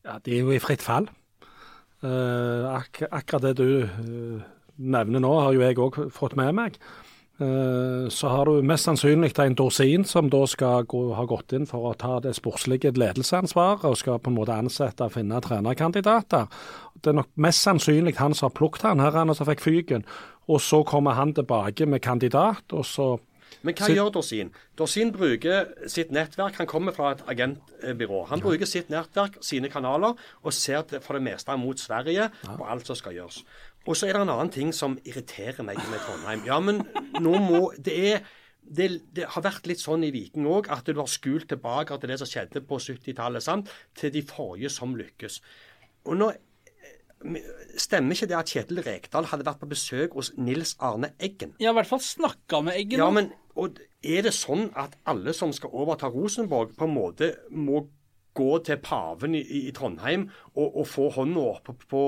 [0.07, 1.09] Ja, De er jo i fritt fall.
[1.99, 4.41] Eh, ak akkurat det du eh,
[4.79, 6.77] nevner nå, har jo jeg òg fått med meg.
[7.39, 11.67] Eh, så har du mest sannsynlig en dorsin som da skal gå, ha gått inn
[11.67, 16.47] for å ta det sportslige ledelsesansvaret, og skal på en måte ansette og finne trenerkandidater.
[16.99, 20.07] Det er nok mest sannsynlig han som har plukket han her, han som fikk fyken.
[20.51, 23.17] Og så kommer han tilbake med kandidat, og så
[23.63, 24.51] Men hva Så- gjør Dorsin?
[24.77, 26.55] Dorsin bruker sitt nettverk.
[26.55, 28.27] Han kommer fra et agentbyrå.
[28.27, 32.87] Han bruker sitt nettverk, sine kanaler, og ser for det meste mot Sverige og alt
[32.87, 33.43] som skal gjøres.
[33.87, 36.45] Og så er det en annen ting som irriterer meg med Trondheim.
[36.45, 36.83] Ja, men
[37.19, 38.21] nå må Det er
[38.71, 42.11] det, det har vært litt sånn i Viking òg, at du har skult tilbake til
[42.11, 43.69] det som skjedde på 70-tallet, sant?
[43.95, 45.39] til de forrige som lykkes.
[46.05, 46.31] Og nå
[47.79, 51.53] Stemmer ikke det at Kjetil Rekdal hadde vært på besøk hos Nils Arne Eggen?
[51.59, 52.99] Ja, i hvert fall snakka med Eggen.
[53.01, 57.33] Ja, men og er det sånn at alle som skal overta Rosenborg, på en måte
[57.51, 57.81] må
[58.39, 62.03] gå til paven i, i Trondheim og, og få hånda opp på, på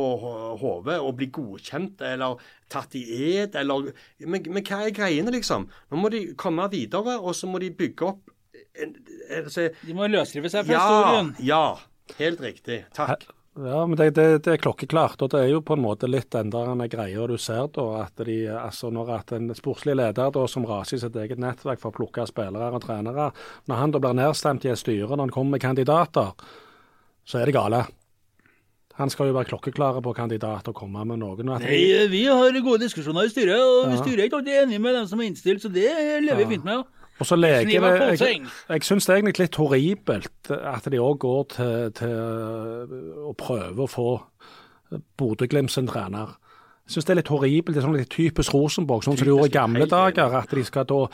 [0.61, 2.39] hodet og bli godkjent eller
[2.71, 3.01] tatt i
[3.41, 3.89] ed, eller
[4.23, 5.65] men, men hva er greiene, liksom?
[5.91, 8.31] Nå må de komme videre, og så må de bygge opp
[8.79, 8.93] en,
[9.41, 11.33] altså, De må løsrive seg fra Ja, historien.
[11.43, 11.63] ja.
[12.21, 12.81] Helt riktig.
[12.95, 13.25] Takk.
[13.59, 15.19] Ja, men det, det, det er klokkeklart.
[15.21, 18.21] Og det er jo på en måte litt den der greia du ser da, at
[18.23, 21.91] de, altså når at en sportslig leder da, som raser i sitt eget nettverk for
[21.91, 23.31] å plukke spillere og trenere,
[23.67, 26.31] når han da blir nedstemt i et styre når han kommer med kandidater,
[27.27, 27.83] så er det gale.
[29.01, 31.51] Han skal jo være klokkeklare på kandidat og komme med noen.
[31.51, 33.99] Nei, vi har gode diskusjoner i styret, og Ja.
[33.99, 35.91] styret er ikke alltid enig med dem som er innstilt, så det
[36.23, 36.49] lever vi Ja.
[36.55, 36.79] fint med.
[36.79, 36.83] ja.
[37.21, 41.19] Og så leker det Jeg, jeg syns det er egentlig litt horribelt at de òg
[41.21, 44.07] går til, til å prøve å få
[45.21, 46.33] Bodø-Glimt sin trener.
[46.91, 47.75] Syns det er litt horribelt.
[47.75, 50.33] Det er sånn litt typisk Rosenborg, sånn som de gjorde i gamle dager.
[50.41, 51.05] At de skal da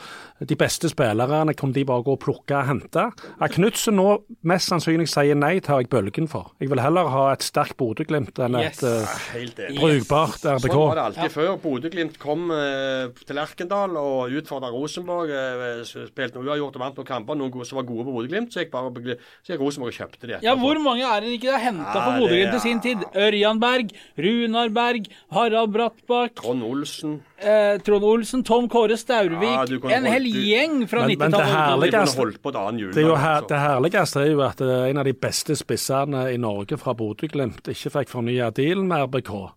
[0.48, 3.04] De beste spillerne kan de bare gå og plukke og hente.
[3.42, 4.06] At Knutsen nå
[4.46, 6.52] mest sannsynlig sier nei, tar jeg bølgen for.
[6.62, 8.82] Jeg vil heller ha et sterkt Bodø-Glimt enn Yes.
[8.82, 10.76] et eh, Helt brukbart Sånn RBK.
[10.78, 11.50] var det alltid før.
[11.62, 15.30] Bodø-Glimt kom uh, til Lerkendal og utfordra Rosenborg.
[15.30, 17.38] Uh, spilte noe uavgjort og vant noen kamper.
[17.38, 20.30] Noen som var gode på Bodø-Glimt, så gikk bare på så gikk Rosenborg og kjøpte
[20.30, 20.38] de.
[20.46, 22.82] Ja, hvor mange er det ikke de har henta Ja, for det Bodø-Glimt i sin
[22.84, 23.04] tid?
[23.14, 27.20] Ørjan Berg, Runar Berg, Harald Brattbakk, Trond Olsen.
[27.38, 29.68] eh, Trond Olsen, Tom Kåre Staurvik.
[29.90, 31.80] Ja, en hel du- gjeng fra Men- men det 90-tallet.
[31.80, 32.92] men De kunne Herligste- holdt på et annet jul.
[32.92, 33.48] Det, er altså.
[33.48, 37.62] det herligste er jo at er en av de beste spissene i Norge fra Bodø-Glimt
[37.68, 39.50] ikke fikk fornya dealen med RBK.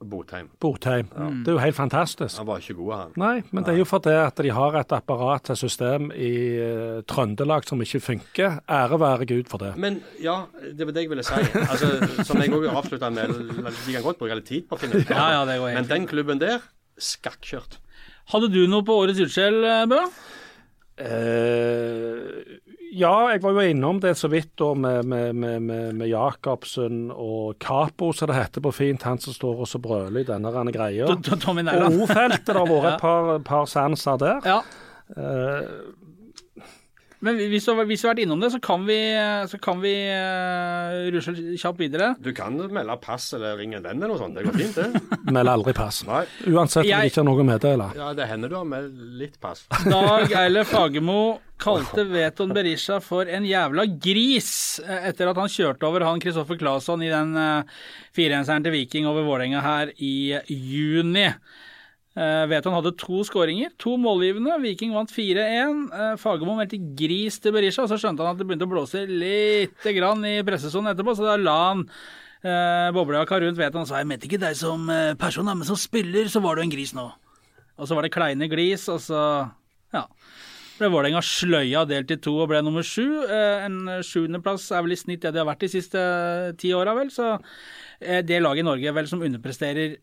[0.00, 0.48] Botheim.
[0.60, 1.10] Botheim.
[1.44, 2.38] Det er jo helt fantastisk.
[2.40, 3.10] Han var ikke god, han.
[3.20, 7.02] Nei, men det er jo fordi at de har et apparat til system i uh,
[7.04, 8.56] Trøndelag som ikke funker.
[8.64, 9.74] Ære være Gud for det.
[9.76, 10.38] Men ja,
[10.72, 11.44] det var det jeg ville si.
[11.66, 11.92] Altså,
[12.24, 15.12] som jeg òg avslutta med De kan godt bruke litt tid på å finne ut
[15.18, 16.64] Ja, ja, det går Men den klubben der,
[16.96, 17.76] skakkjørt.
[18.32, 19.60] Hadde du noe på årets utskjell,
[19.90, 20.00] Bø?
[21.00, 22.60] Eh,
[22.90, 27.08] ja, jeg var jo innom det så vidt da med, med, med, med, med Jacobsen
[27.14, 29.06] og Capo, som det heter på fint.
[29.06, 31.06] Han som står og så brøler i denne rene greia.
[31.10, 34.40] Og O-feltet, det har vært et par, par sanser der.
[34.46, 34.60] Ja.
[35.16, 35.66] Eh,
[37.20, 38.96] Men hvis du, har- hvis du har vært innom det, så kan vi,
[39.50, 42.14] så kan vi uh, rusle kjapt videre.
[42.22, 44.38] Du kan melde pass eller ringe en venn eller noe sånt.
[44.38, 45.02] Det går fint, det.
[45.36, 46.00] melder aldri pass.
[46.08, 46.22] Nei.
[46.48, 47.90] Uansett om Jeg- det ikke har noe å meddele.
[48.00, 48.88] Ja, det hender du har med
[49.20, 49.66] litt pass.
[49.84, 51.20] Dag Eilef Fagermo
[51.60, 56.56] kalte Veton Berisha for en jævla gris eh, etter at han kjørte over han Kristoffer
[56.56, 57.60] Claesson i den uh,
[58.16, 61.26] 4-1-seieren til Viking over Vålerenga her i juni.
[62.10, 64.56] Uh, Veton hadde to skåringer, to målgivende.
[64.64, 65.84] Viking vant 4-1.
[65.92, 69.04] Uh, Fagermo meldte gris til Berisha, og så skjønte han at det begynte å blåse
[69.06, 74.02] lite grann i pressesonen etterpå, så da la han uh, boblejakka rundt Veton og sa
[74.02, 76.96] jeg mente ikke deg som uh, person, men som spiller så var du en gris
[76.98, 77.06] nå.
[77.80, 79.22] Og så var det kleine glis, og så
[79.94, 80.04] ja.
[80.80, 83.04] Ble Vålerenga sløya delt i to og ble nummer sju.
[83.26, 86.70] Eh, En sjuendeplass er vel i snitt det de har vært de siste eh, ti
[86.72, 87.10] åra, vel.
[87.12, 87.26] Så
[88.00, 89.98] eh, det laget i Norge vel som underpresterer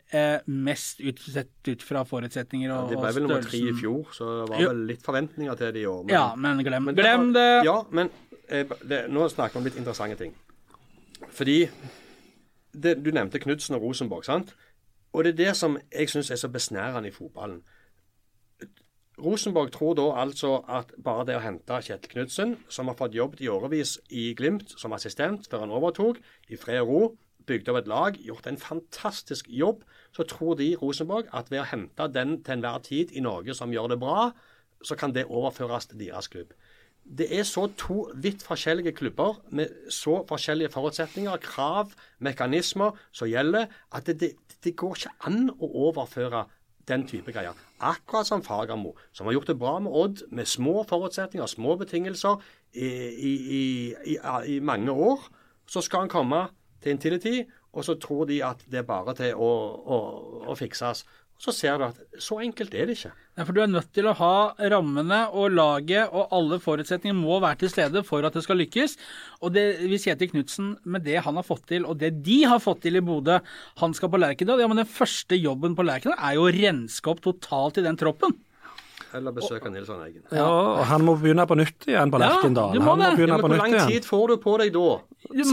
[0.53, 4.27] mest ut, sett ut fra forutsetninger og, De ble vel nummer tre i fjor, så
[4.43, 6.03] det var vel litt forventninger til det i år.
[6.05, 7.65] men- Ja, men glem, Men glem var- det.
[7.65, 8.09] Ja, men
[8.87, 10.33] det, nå snakker vi om litt interessante ting.
[11.33, 11.69] Fordi
[12.77, 14.53] det, Du nevnte Knutsen og Rosenborg, sant?
[15.13, 17.63] Og det er det som jeg syns er så besnærende i fotballen.
[19.17, 23.39] Rosenborg tror da altså at bare det å hente Kjetil Knutsen, som har fått jobb
[23.41, 26.19] i årevis i Glimt som assistent før han overtok,
[26.53, 26.99] i fred og ro,
[27.49, 29.81] bygd opp et lag, gjort en fantastisk jobb,
[30.13, 33.73] så tror de Rosenborg at ved å hente den til enhver tid i Norge som
[33.73, 34.31] gjør det bra,
[34.85, 36.53] så kan det overføres til deres klubb.
[37.07, 43.71] Det er så to vidt forskjellige klubber med så forskjellige forutsetninger, krav, mekanismer som gjelder,
[43.95, 46.43] at det, det, det går ikke an å overføre
[46.87, 47.53] den type greier.
[47.79, 52.41] Akkurat som Fagermo, som har gjort det bra med Odd, med små forutsetninger, små betingelser
[52.73, 53.33] i, i,
[54.05, 55.27] i, i, mange år.
[55.67, 56.47] Så skal han komme
[56.83, 57.43] til Intility,
[57.73, 59.51] og så tror de at det er bare til å,
[59.85, 59.97] å,
[60.47, 61.05] å fikses.
[61.37, 63.11] Så ser du at så enkelt er det ikke.
[63.37, 64.29] Ja, for du er nødt til å ha
[64.73, 68.95] rammene og laget og alle forutsetninger må være til stede for at det skal lykkes.
[69.45, 72.57] Og det, hvis Kjetil Knutsen, med det han har fått til, og det de har
[72.63, 73.37] fått til i Bodø,
[73.83, 77.13] han skal på Lerkendal, ja, men den første jobben på Lerkendal er jo å renske
[77.13, 78.33] opp totalt i den troppen.
[79.15, 80.23] Eller besøke Nilsson Eggen.
[80.35, 82.73] Ja, og han må begynne på nytt igjen på Ja, Lerkendal.
[82.73, 83.21] du må han må det.
[83.21, 84.87] Ja, men på hvor lang tid får du på deg da?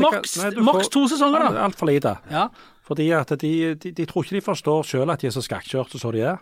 [0.00, 1.66] Maks, Nei, du maks to sesonger, da.
[1.68, 2.16] Altfor lite.
[2.32, 2.48] Ja.
[2.84, 5.98] Fordi at de, de, de tror ikke de forstår selv at de er så skakkjørte
[5.98, 6.36] som de er.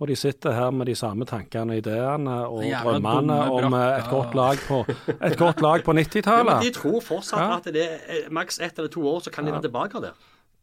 [0.00, 3.98] Og de sitter her med de samme tankene og ideene og Jævla drømmene om eh,
[4.00, 4.78] et godt lag på,
[5.28, 6.62] et godt lag på Ja, men 90-tallet.
[6.64, 7.56] de tror fortsatt Ja.
[7.60, 10.16] at det er maks ett eller to år, så kan de være tilbake der.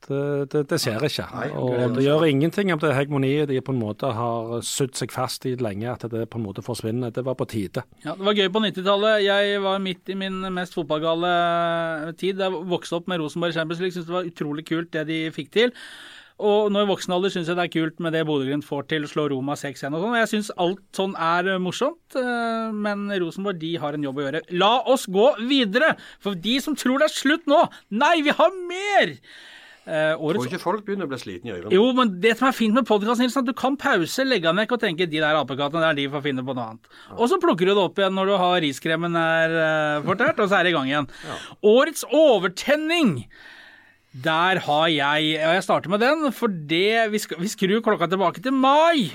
[0.08, 1.26] Det, det, det ser ikke.
[1.36, 5.12] Nei, Og det- gjør ingenting om det hegemoniet de på en måte har sydd seg
[5.12, 7.12] fast i lenge, at det på en måte forsvinner.
[7.14, 7.84] Det var på tide.
[8.06, 9.24] Ja, Det var gøy på 90-tallet.
[9.26, 12.40] Jeg var midt i min mest fotballgale tid.
[12.40, 13.94] Jeg vokste opp med Rosenborg Champions League.
[13.98, 15.76] Syntes det var utrolig kult det de fikk til.
[16.40, 19.04] Og nå i voksen alder syns jeg det er kult med det Bodø-Glimt får til,
[19.12, 20.16] slå Roma 6-1 og sånn.
[20.22, 24.42] Jeg syns alt sånn er morsomt, eh, men Rosenborg de har en jobb å gjøre.
[24.56, 25.98] La oss gå videre!
[26.24, 27.60] For de som tror det er slutt nå
[27.92, 29.18] Nei, vi har mer!
[29.88, 31.72] Eh, Tror ikke folk begynner å bli slitne i øynene.
[31.74, 34.60] jo, men det som er fint med podkast, er at du kan pause, legge den
[34.62, 36.92] vekk og tenke de der apekattene der, de får finne på noe annet.
[37.16, 40.52] Og så plukker du det opp igjen når du har riskremen er uh, fortært, og
[40.52, 41.10] så er det i gang igjen.
[41.66, 43.16] Årets overtenning.
[44.10, 48.42] Der har jeg Og jeg starter med den, for det Vi, vi skrur klokka tilbake
[48.42, 49.12] til mai.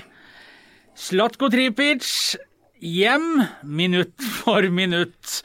[0.95, 2.37] Slatko Tripic.
[2.79, 5.41] hjem minutt for minutt.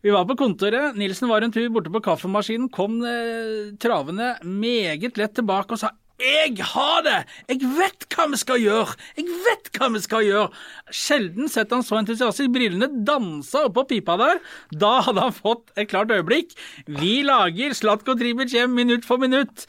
[0.00, 0.96] Vi var på kontoret.
[0.96, 5.94] Nilsen var en tur borte på kaffemaskinen, kom eh, travende meget lett tilbake og sa
[6.20, 7.20] jeg har det!
[7.48, 8.96] Jeg vet hva vi skal gjøre!
[9.16, 10.50] Jeg vet hva vi skal gjøre!
[10.92, 12.50] Sjelden sett han så entusiastisk.
[12.52, 14.42] Brillene dansa oppå pipa der.
[14.68, 16.52] Da hadde han fått et klart øyeblikk.
[17.00, 19.64] Vi lager Slatko Tribic hjem minutt for minutt.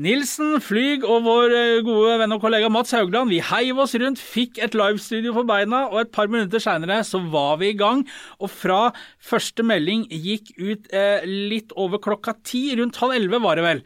[0.00, 4.16] Nilsen, Flyg og vår eh, gode venn og kollega Mats Haugland vi heiv oss rundt,
[4.16, 8.00] fikk et livestudio for beina, og et par minutter seinere så var vi i gang.
[8.40, 8.86] Og fra
[9.20, 13.84] første melding gikk ut eh, litt over klokka ti, rundt halv elleve var det vel,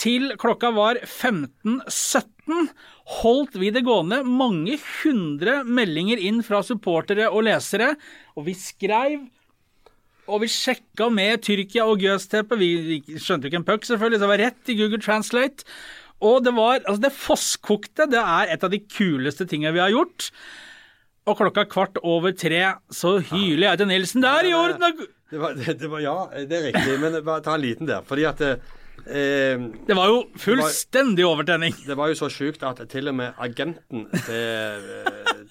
[0.00, 2.72] til klokka var 15.17
[3.20, 4.22] holdt vi det gående.
[4.24, 7.92] Mange hundre meldinger inn fra supportere og lesere,
[8.32, 9.28] og vi skreiv
[10.28, 12.60] og vi sjekka med Tyrkia og Gøsteppet.
[12.60, 15.66] Vi skjønte jo ikke en puck, selvfølgelig, så det var rett i Google Translate.
[16.24, 18.06] Og det var Altså, det fosskokte.
[18.10, 20.30] Det er et av de kuleste tingene vi har gjort.
[21.24, 24.24] Og klokka kvart over tre så hyler jeg til Nilsen.
[24.24, 25.04] Det er i orden!
[25.30, 26.96] Det var, det, var, ja, det er riktig.
[27.00, 28.04] Men bare ta en liten der.
[28.06, 28.42] Fordi at
[29.04, 31.74] Eh, det var jo fullstendig overtenning.
[31.84, 34.86] Det var jo så sjukt at til og med agenten til,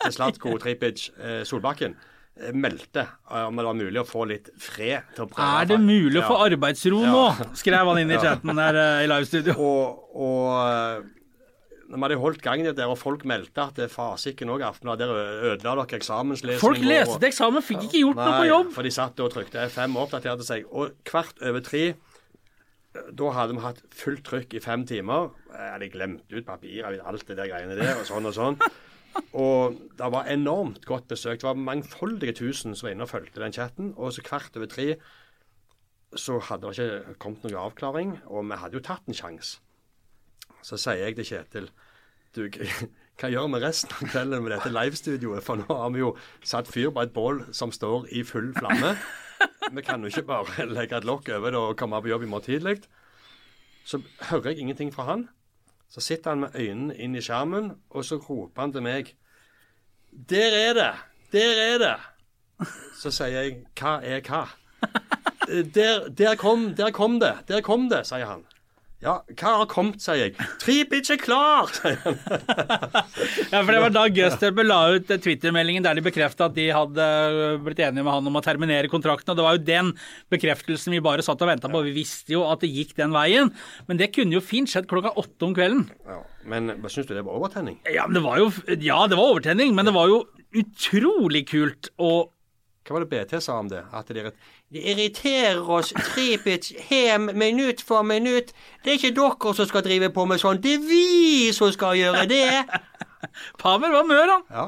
[0.01, 2.12] til Slatko Tripic, eh, Solbakken, Eh,
[2.53, 5.49] meldte eh, om det var mulig å få litt fred til å prøve.
[5.61, 7.25] Er det mulig å få arbeidsro nå?
[7.61, 9.57] skrev han inn i chatten der eh, i livestudio.
[9.63, 11.11] Og, og
[11.93, 15.51] når vi hadde holdt gang der, og folk meldte at det fasiken òg Aftenbladet der
[15.51, 16.61] ødela dere eksamenslesning.
[16.61, 18.71] Folk leste til eksamen, fikk ikke gjort nei, noe på jobb.
[18.73, 20.65] For de satt og trykte F5 og oppdaterte seg.
[20.73, 21.83] Og kvart over tre
[22.93, 25.31] da hadde vi hatt fullt trykk i fem timer.
[25.53, 28.57] Jeg hadde glemt ut papirer, alt det der greiene der, og sånn og sånn.
[29.33, 31.41] Og det var enormt godt besøk.
[31.41, 33.93] Det var mangfoldige tusen som var inne og fulgte den chatten.
[33.97, 34.95] Og så kvart over tre
[36.15, 39.57] så hadde det ikke kommet noen avklaring, og vi hadde jo tatt en sjanse.
[40.61, 41.71] Så sier jeg til Kjetil
[42.33, 42.47] du,
[43.21, 45.45] hva gjør vi resten av kvelden med dette livestudioet?
[45.45, 46.13] For nå har vi jo
[46.45, 48.95] satt fyr på et bål som står i full flamme.
[49.73, 52.31] Vi kan jo ikke bare legge et lokk over det og komme på jobb i
[52.31, 52.79] morgen tidlig.
[53.85, 55.27] Så hører jeg ingenting fra han.
[55.93, 59.11] Så sitter han med øynene inn i skjermen, og så roper han til meg
[60.29, 60.91] Der er det!
[61.33, 61.95] Der er det!
[62.97, 64.47] Så sier jeg Hva er hva?
[65.75, 67.33] Der, der, kom, der kom det!
[67.49, 68.45] Der kom det, sier han.
[69.03, 70.35] Ja, hva har kommet, sier jeg.
[70.61, 72.19] Tre er klar, sier han.
[73.51, 77.07] ja, for det var da Guster la ut Twitter-meldingen der de bekrefta at de hadde
[77.65, 79.33] blitt enige med han om å terminere kontrakten.
[79.33, 79.91] Og det var jo den
[80.31, 81.83] bekreftelsen vi bare satt og venta på.
[81.89, 83.51] Vi visste jo at det gikk den veien.
[83.89, 85.89] Men det kunne jo fint skjedd klokka åtte om kvelden.
[86.07, 87.81] Ja, men syns du det var overtenning?
[87.91, 90.23] Ja, det var jo, ja, det var overtenning, men det var jo
[90.53, 92.13] utrolig kult å
[92.83, 93.83] hva var det BT sa om det?
[93.95, 94.33] At det,
[94.73, 98.51] det irriterer oss Tripic hem minutt for minutt.
[98.83, 101.95] Det er ikke dere som skal drive på med sånn, det er vi som skal
[101.99, 102.49] gjøre det.
[103.63, 104.45] Pavel var mør, han.
[104.51, 104.67] Ja.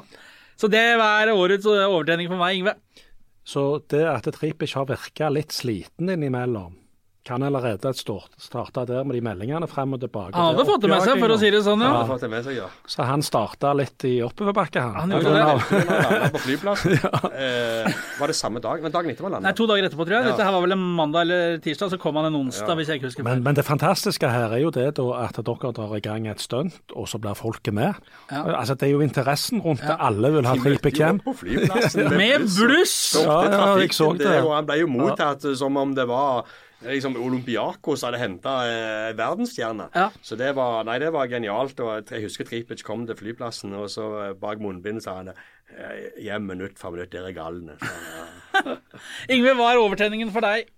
[0.55, 2.77] Så det var årets overtenning for meg, Ingve.
[3.45, 6.84] Så det at Tripic har virka litt sliten innimellom
[7.25, 10.35] kan allerede starte der med de meldingene frem og tilbake.
[10.37, 11.93] Han hadde fått det med seg, for å si det sånn, ja.
[12.05, 12.17] ja.
[12.21, 12.67] Det med seg, ja.
[12.85, 14.99] Så han starta litt i oppoverbakke, han.
[14.99, 15.87] han gjorde det.
[16.05, 16.93] Han på flyplassen.
[17.01, 17.21] ja.
[17.31, 18.83] eh, var det samme dag?
[18.83, 19.47] Men dagen etter var landet?
[19.47, 20.27] Nei, to dager etterpå, tror jeg.
[20.29, 23.01] Dette her var vel en mandag eller tirsdag, så kom han en onsdag, hvis jeg
[23.01, 23.31] ikke husker feil.
[23.31, 26.43] Men, men, det fantastiske her er jo det da at dere drar i gang et
[26.45, 27.97] stunt, og så blir folket med.
[28.29, 29.97] Altså, Det er jo interessen rundt det.
[29.97, 31.23] Alle vil ha trippecam.
[31.25, 32.05] På flyplassen.
[32.21, 32.95] med bluss!
[33.17, 34.37] Ja, ja, jeg så det.
[34.43, 36.45] Og han ble jo mottatt som om det var
[36.85, 39.89] liksom Olympiakos hadde henta eh, verdensstjerne.
[39.95, 40.07] Ja.
[40.21, 41.79] Så det var, nei, det var genialt.
[41.83, 46.09] og Jeg husker Tripic kom til flyplassen, og så eh, bak munnbindet sa han eh,
[46.25, 47.77] hjem minutt for minutt, dere er galne.
[47.81, 48.77] Ja.
[49.55, 50.71] Hva er overtenningen for deg?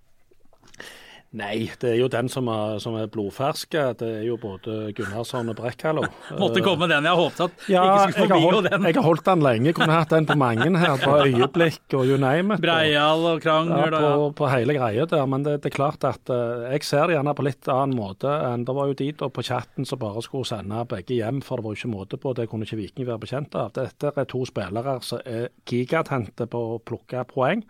[1.37, 3.81] Nei, det er jo den som er, som er blodferske.
[3.99, 6.05] Det er jo både Gunnarsson og Brekkhallo.
[6.41, 7.05] Måtte komme den.
[7.05, 8.87] Jeg har håpet at ja, ikke skulle forbi holdt, den.
[8.87, 9.73] Jeg har holdt den lenge.
[9.77, 10.95] Kunne hatt den på mange her.
[11.03, 12.63] På øyeblikk og you name it.
[12.63, 13.93] Breial og krangel.
[13.93, 15.25] Ja, på, på hele greia der.
[15.29, 18.31] Men det, det, er klart at uh, jeg ser det gjerne på litt annen måte
[18.47, 21.59] enn det var jo de da på chatten som bare skulle sende begge hjem, for
[21.59, 22.33] det var jo ikke måte på.
[22.37, 23.75] Det kunne ikke Viking være bekjent av.
[23.77, 27.61] Dette er to spillere som er gigatente på å plukke poeng.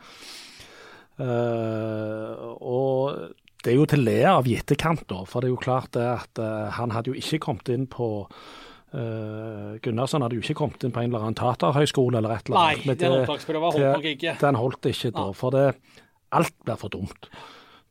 [1.17, 3.35] Uh, og
[3.65, 5.23] det er jo til le av i etterkant, da.
[5.27, 8.09] For det er jo klart det at uh, han hadde jo ikke kommet inn på
[8.27, 12.61] uh, Gunnarsson hadde jo ikke kommet inn på en eller annen taterhøyskole eller et eller
[12.61, 12.87] annet.
[12.87, 14.37] Nei, den opptaksprøva holdt nok ikke.
[14.43, 15.67] Den holdt ikke da, for det,
[16.37, 17.29] alt blir for dumt.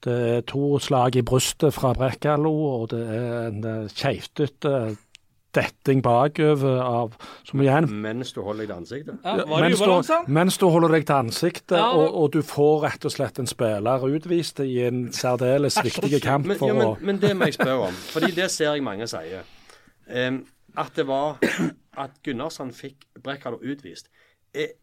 [0.07, 4.77] Det er to slag i brystet fra Brekkalo, og det er en uh, keitete
[5.57, 7.17] detting bakover av
[7.47, 9.19] som igjen Mens du holder deg til ansiktet?
[9.25, 11.89] Ja, var det mens, du, mens du holder deg til ansiktet, ja.
[11.91, 16.49] og, og, du får rett og slett en spiller utvist i en særdeles viktig kamp.
[16.53, 19.49] Men, ja, men, men, det må jeg spørre om, fordi det ser jeg mange sier.
[20.07, 20.45] Um,
[20.77, 21.41] at det var
[22.05, 24.11] at Gunnarsson fikk Brekkalo utvist.
[24.55, 24.77] Er,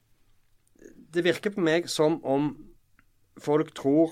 [1.14, 2.52] det virker på meg som om
[3.42, 4.12] folk tror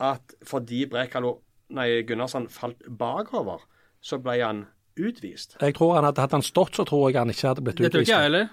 [0.00, 1.38] at fordi Brekalo,
[1.74, 3.62] nei, Gunnarsson falt bakover,
[4.00, 4.64] så ble han
[4.98, 5.56] utvist.
[5.60, 7.92] Jeg tror han hadde, Hadde han stått, så tror jeg han ikke hadde blitt utvist.
[7.92, 8.48] Det tror ikke jeg heller.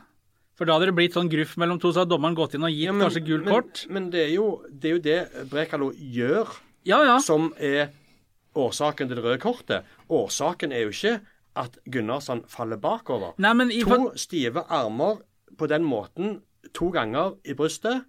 [0.56, 2.72] For da hadde det blitt sånn gruff mellom to, så hadde dommeren gått inn og
[2.72, 3.86] gitt Ja, men- kanskje gult kort.
[3.90, 6.48] Men det er jo det, er jo det Brekalo gjør,
[6.86, 7.18] Ja, ja.
[7.20, 7.90] som er
[8.56, 9.84] årsaken til det røde kortet.
[10.10, 11.20] Årsaken er jo ikke
[11.58, 13.34] at Gunnarsson faller bakover.
[13.38, 15.20] Nei, men i, To stive armer
[15.58, 16.42] på den måten
[16.74, 18.06] to ganger i brystet.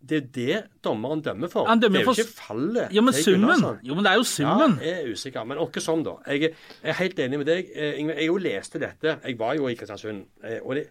[0.00, 1.66] Det er jo det dommeren dømmer for.
[1.66, 3.64] Han dømmer det er jo for- ikke fallet Jo, men summen.
[3.82, 4.78] Jo, men det er jo summen.
[4.78, 5.44] Ja, jeg er usikker.
[5.44, 6.14] Men åkke sånn, da.
[6.30, 6.54] Jeg
[6.84, 7.66] er- helt enig med deg.
[7.98, 9.18] Ingvild, jeg jo leste dette.
[9.24, 10.24] Jeg var jo i Kristiansund.
[10.44, 10.88] eh, og det,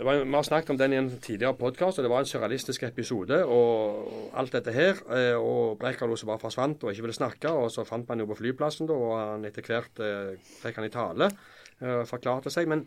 [0.00, 2.82] var, Vi har snakket om den i en tidligere podkast, og det var en surrealistisk
[2.82, 3.44] episode.
[3.44, 4.94] Og, og alt dette her.
[5.10, 7.48] eh, Og Brekalo som bare forsvant og ikke ville snakke.
[7.50, 10.84] Og så fant man jo på flyplassen, da, og han etter hvert eh, fikk han
[10.84, 11.30] i tale.
[11.80, 12.66] eh, forklarte seg.
[12.66, 12.86] Men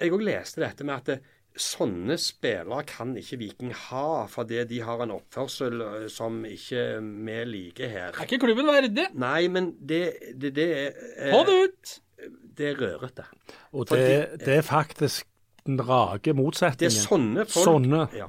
[0.00, 1.20] jeg òg leste dette med at det,
[1.58, 7.38] sånne spillere kan ikke Viking ha, fordi de har en oppførsel eh, som ikke vi
[7.48, 8.12] liker her.
[8.12, 9.08] Er ikke klubben verdig?
[9.18, 10.02] Nei, men det,
[10.34, 11.96] det, det er eh, Få det ut!
[12.58, 13.24] Det er rørete.
[13.78, 15.28] Og det, det er faktisk
[15.68, 18.00] den rake Det er sånne folk Sånne.
[18.16, 18.26] Ja,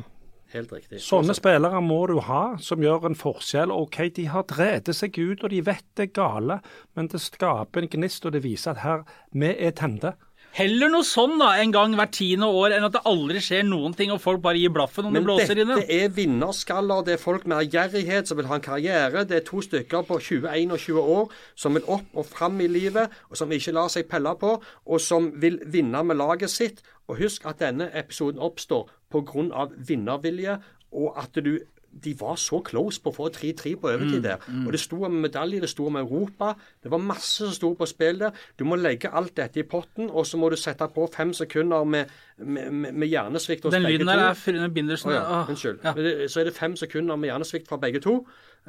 [0.53, 0.99] helt riktig.
[1.01, 3.71] Sånne spillere må du ha, som gjør en forskjell.
[3.73, 6.59] OK, de har drevet seg ut, og de vet det er gale,
[6.93, 10.13] men det skaper en gnist, og det viser at her, vi er tente.
[10.57, 13.93] Heller noe sånn da, en gang hvert tiende år, enn at det aldri skjer noen
[13.95, 17.05] ting, og folk bare gir blaffen om det Men dette er vinnerskaller.
[17.05, 19.23] Det er folk med ærgjerrighet som vil ha en karriere.
[19.30, 22.69] Det er to stykker på 21 og 20 år som vil opp og fram i
[22.71, 26.81] livet, og som ikke lar seg pelle på, og som vil vinne med laget sitt.
[27.07, 29.69] Og husk at denne episoden oppstår pga.
[29.77, 30.59] vinnervilje,
[30.91, 31.59] og at du
[31.91, 34.43] de var så close på å få 3-3 på overtid der.
[34.65, 36.53] Og Det sto om medalje, det sto om Europa.
[36.83, 38.31] Det var masse som sto på spill der.
[38.59, 41.83] Du må legge alt dette i potten, og så må du sette på fem sekunder
[41.83, 42.05] med,
[42.37, 44.13] med, med, med hjernesvikt hos Den begge lyden to.
[44.13, 45.09] der er Frune Bindersen.
[45.11, 45.79] Oh, ja, Åh, unnskyld.
[45.83, 46.27] ja.
[46.29, 48.19] Så er det fem sekunder med hjernesvikt fra begge to.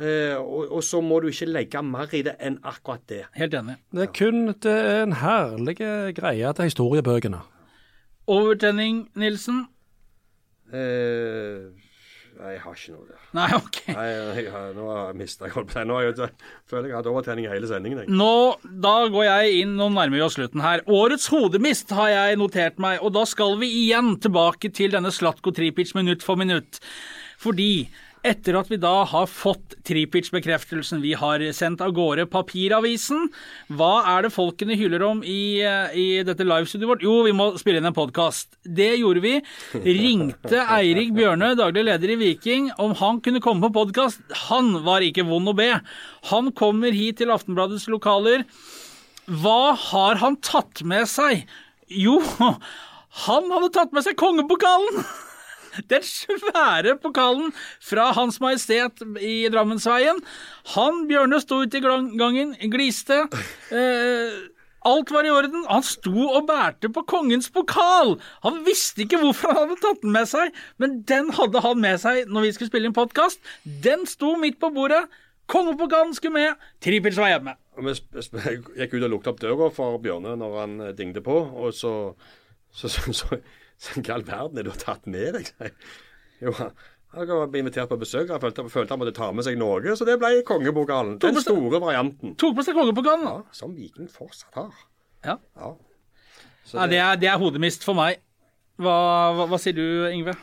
[0.00, 3.24] Eh, og, og så må du ikke legge mer i det enn akkurat det.
[3.36, 3.76] Helt enig.
[3.92, 5.76] Det er kun det er en herlig
[6.16, 7.40] greie til historiebøkene.
[8.30, 9.64] Overtenning, Nilsen?
[10.72, 11.70] Eh,
[12.40, 13.22] nei, jeg har ikke noe der.
[13.36, 13.78] Nei, OK.
[13.92, 14.06] Nei,
[14.40, 15.84] jeg, har- nå har jeg mista jeg holdt på.
[15.86, 16.14] Nå jeg,
[16.70, 18.02] føler jeg jeg har hatt overtenning i hele sendingen.
[18.04, 18.12] Jeg.
[18.20, 18.30] Nå,
[18.86, 20.82] da går jeg inn, nå nærmer oss slutten her.
[20.88, 25.52] Årets hodemist har jeg notert meg, og da skal vi igjen tilbake til denne Slatko
[25.56, 26.80] Tripic minutt for minutt.
[27.40, 27.70] Fordi
[28.26, 33.28] etter at vi da har fått Tripic-bekreftelsen, vi har sendt av gårde papiravisen,
[33.72, 35.62] hva er det folkene hyler om i,
[35.96, 37.06] i dette livestudioet vårt?
[37.06, 38.52] Jo, vi må spille inn en podkast.
[38.64, 39.34] Det gjorde vi.
[39.86, 44.20] Ringte Eirik Bjørnø, daglig leder i Viking, om han kunne komme på podkast.
[44.50, 45.72] Han var ikke vond å be.
[46.32, 48.44] Han kommer hit til Aftenbladets lokaler.
[49.30, 51.46] Hva har han tatt med seg?
[51.90, 52.20] Jo,
[53.24, 55.04] han hadde tatt med seg kongepokalen!
[55.92, 60.22] Den svære pokalen fra Hans Majestet i Drammensveien.
[60.76, 63.22] Han, Bjørne, sto ute i gangen, gliste.
[63.74, 64.40] Eh,
[64.88, 65.64] alt var i orden.
[65.68, 68.16] Han sto og bærte på kongens pokal!
[68.46, 72.00] Han visste ikke hvorfor han hadde tatt den med seg, men den hadde han med
[72.00, 73.42] seg når vi skulle spille inn podkast.
[73.84, 75.04] Den sto midt på bordet.
[75.50, 76.68] Kongepokalen skulle med.
[76.82, 77.56] Trippels var hjemme.
[77.80, 81.74] Jeg gikk ut og lukket opp døra for Bjørne når han eh, dingte på, og
[81.74, 82.14] så
[82.70, 83.36] Så, så, så,
[83.80, 85.50] så Hva i all verden er du har tatt med deg?
[86.44, 86.52] Jo,
[87.16, 88.28] han ble invitert på besøk.
[88.30, 91.16] Jeg følte, følte han måtte ta med seg noe, så det ble kongepokalen.
[91.22, 92.36] Den seg- store varianten.
[92.40, 93.26] Tok med seg kongepokalen.
[93.26, 94.70] Ja, som Viking fortsatt har.
[95.26, 95.38] Ja.
[95.56, 95.72] Ja.
[96.64, 98.20] Så Ja, det, er, det er hodemist for meg.
[98.80, 98.94] Hva,
[99.36, 100.36] hva, hva sier du, Yngve?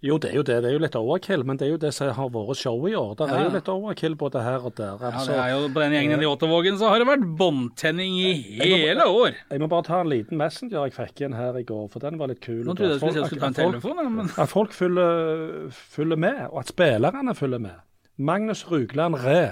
[0.00, 0.54] Jo, det er jo det.
[0.64, 2.94] Det er jo litt overkill, men det er jo det som har vært show i
[2.96, 3.10] år.
[3.18, 4.94] Det er jo litt overkill både her og der.
[4.96, 8.14] Ja, Altså, det er jo På den gjengen i Återvågen så har det vært båndtenning
[8.16, 9.36] i hele år.
[9.50, 12.16] Jeg må bare ta en liten messenger jeg fikk inn her i går, for den
[12.20, 12.62] var litt kul.
[12.64, 16.40] Nå trodde jeg si at skulle ta en telefon, ja, men At folk følger, med,
[16.48, 17.76] og at spillerne følger med.
[18.16, 19.50] Magnus Rugland Ræ,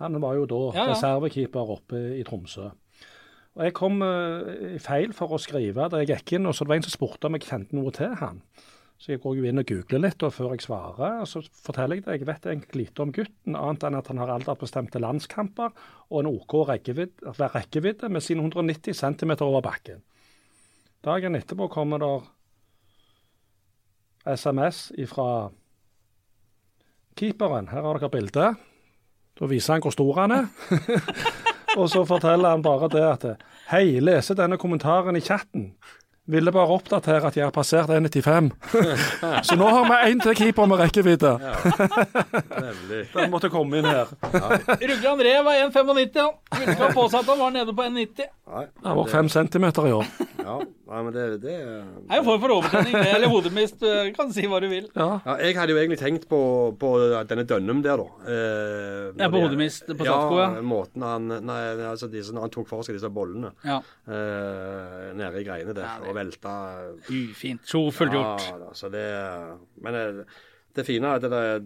[0.00, 0.90] han var jo da Ja, ja.
[0.94, 2.70] reservekeeper oppe i Tromsø.
[3.54, 6.64] Og Jeg kom eh, i feil for å skrive da jeg gikk inn, og så
[6.64, 8.40] det var en som spurte om jeg kjente noe til han.
[8.98, 11.98] Så jeg går jo inn og googler litt og før jeg svarer, og så forteller
[11.98, 12.14] jeg det.
[12.14, 15.74] Jeg vet egentlig lite om gutten, annet enn at han har aldersbestemte landskamper
[16.08, 20.00] og en OK rekkevidde, rekkevidde med sine 190 cm over bakken.
[21.04, 22.30] Dagen etterpå kommer der
[24.24, 25.50] SMS ifra
[27.18, 27.68] keeperen.
[27.68, 28.46] Her har dere bilde.
[29.34, 30.46] Da viser han hvor stor han er.
[31.78, 35.74] og så forteller han bare det at Hei, leser denne kommentaren i chatten.
[36.26, 38.46] Ville bare oppdatere at jeg har passert 1,95.
[39.48, 41.32] så nå har vi én til keeper med rekkevidde.
[42.54, 43.00] Nemlig.
[43.14, 44.08] Den måtte komme inn her.
[44.80, 46.16] Rugland Rev er 1,95.
[46.22, 46.38] han.
[46.60, 48.30] Ville ikke ha påsatt han var nede på 1,90.
[48.54, 50.08] Han Det var 5 centimeter i år.
[50.44, 53.78] ja, Nei, men det, det Det er jo en form for overtenning, det, eller hodemist.
[53.80, 54.84] Du kan si hva du vil.
[54.94, 55.06] Ja.
[55.24, 56.40] ja, Jeg hadde jo egentlig tenkt på,
[56.78, 56.90] på
[57.30, 58.28] denne Dønnum der, da.
[58.28, 60.48] Eh, Ja, på hodemist på Statskog, ja.
[60.64, 63.78] måten han Nei, altså disse, når han tok for seg disse bollene Ja.
[64.08, 66.54] eh, nede i greiene der, og velta
[67.10, 67.66] Ufint.
[67.68, 68.48] Sjofelt gjort.
[68.48, 69.04] Ja, da, så det
[69.82, 70.26] Men det,
[70.74, 71.60] det fine er at det er,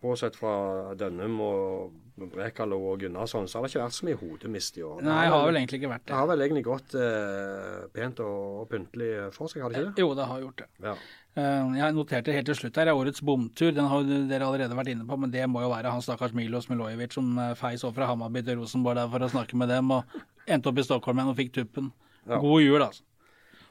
[0.00, 2.00] bortsett fra Dønnum og
[2.30, 5.00] Brekalo og Gunnarsson, så har det ikke vært så mye hodemist i år.
[5.02, 6.16] Nei, har har vel- egentlig ikke vært Det det.
[6.20, 10.04] har vel egentlig gått eh, pent og, og pyntelig for seg, har det ikke det?
[10.04, 10.68] Jo, det har gjort det.
[10.86, 10.94] Ja.
[11.34, 13.72] Eh, Jeg noterte helt til slutt her, er årets bomtur.
[13.74, 16.70] Den har dere allerede vært inne på, men det må jo være han stakkars Milos
[16.70, 19.90] Milojevic som eh, feis over fra Hammarby til Rosenborg der for å snakke med dem,
[19.90, 20.04] og
[20.46, 21.90] endte opp i Stockholm igjen og fikk tuppen.
[22.30, 22.38] Ja.
[22.38, 23.02] God jul, altså.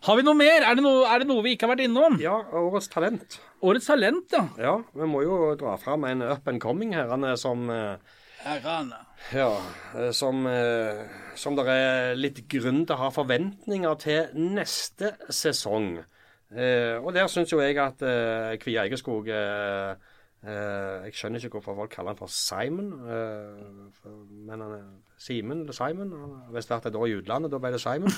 [0.04, 0.66] Har vi noe mer?
[0.68, 2.18] Er det noe, er det noe vi ikke har vært innom?
[2.20, 3.38] ja, årets talent.
[3.64, 4.44] Årets talent, ja.
[4.60, 7.96] Ja, vi må jo dra fram en up and coming her, han er som eh,
[8.44, 9.00] Herrene.
[9.32, 9.54] Ja,
[9.96, 11.06] eh, som, eh,
[11.40, 15.96] som det er litt grunn til å ha forventninger til neste sesong.
[16.54, 18.04] Og der syns jo jeg at
[18.62, 19.96] Kvia Egerskog eh,
[20.44, 22.91] eh, Jeg skjønner ikke hvorfor folk kaller han for Simon.
[23.06, 24.84] Uh, for, men han er
[25.22, 26.11] Simen eller Simon.
[26.11, 28.14] Han har visst vært et år i utlandet, da ble det Simon.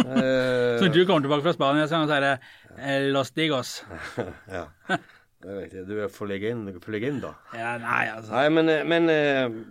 [0.00, 3.76] Uh, Så du kommer tilbake fra Spania, så sier eh, Los Digos.
[4.56, 5.84] ja, det er riktig.
[5.90, 7.34] Du er forlegin, inn da.
[7.54, 8.34] Ja, nei, altså.
[8.34, 9.10] Nei, men, men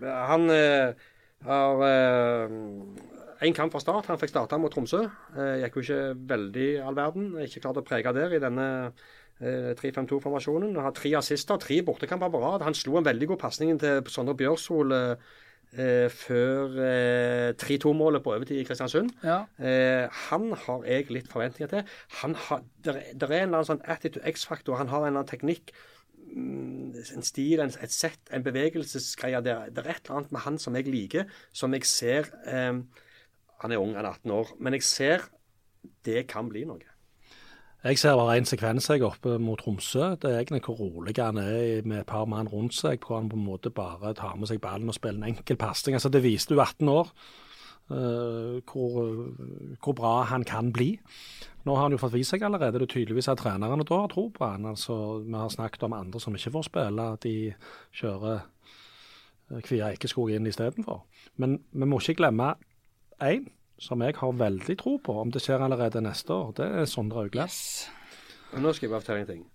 [0.03, 0.49] han
[1.45, 1.85] har
[3.45, 4.07] en kamp fra start.
[4.11, 5.03] Han fikk starta mot Tromsø.
[5.61, 6.01] Gikk jo ikke
[6.31, 7.33] veldig all verden.
[7.43, 8.67] Ikke klart å prege der i denne
[9.41, 10.75] 3-5-2-formasjonen.
[10.77, 12.63] Han har tre assister, tre bortekamper på rad.
[12.65, 15.25] Han slo en veldig god pasning til Sondre Bjørsol eh,
[15.75, 19.11] eh, før eh, 3-2-målet på overtid i Kristiansund.
[19.25, 19.41] Ja.
[19.59, 21.97] Eh, han har jeg litt forventninger til.
[22.21, 24.79] Han har, der, der er en eller annen sånn attitude X-faktor.
[24.79, 25.75] Han har en eller annen teknikk,
[26.31, 29.43] mm, en stil, en, et sett, en bevegelsesgreie.
[29.45, 32.31] Det, er- det er et eller annet med han som jeg liker, som jeg ser
[32.47, 32.79] eh,
[33.63, 35.27] Han er ung, han er 18 år, men jeg ser
[36.05, 36.81] det kan bli noe.
[37.85, 40.15] Jeg ser bare én sekvens jeg oppe mot Tromsø.
[40.17, 42.97] Det er egentlig hvor rolig han er med et par mann rundt seg.
[43.05, 45.93] Hvor han på en måte bare tar med seg ballen og spiller en enkel pasning.
[45.93, 47.11] Altså, det viste jo 18 år
[47.91, 49.29] uh, hvor,
[49.83, 50.95] hvor bra han kan bli.
[51.65, 52.79] Nå har han jo fått vist seg allerede.
[52.81, 54.65] Det er tydeligvis at trenerne da har tro på han.
[54.65, 57.53] Altså, vi har snakket om andre som ikke får spille, de
[58.01, 61.03] kjører eh, Kvia Eikeskog inn istedenfor.
[61.37, 62.55] Men vi må ikke glemme
[63.21, 63.45] én
[63.81, 66.53] som jeg har veldig tro på, om det skjer allerede neste år.
[66.59, 67.51] Det er Sondre Augland.
[67.51, 67.89] Yes.
[68.53, 69.45] Og nå skal jeg bare fortelle en ting.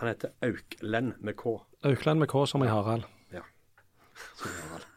[0.00, 1.58] Han heter Auklen med K.
[1.86, 3.06] Auklend med K som i Harald.
[3.34, 3.44] Ja.
[4.34, 4.89] Som i har.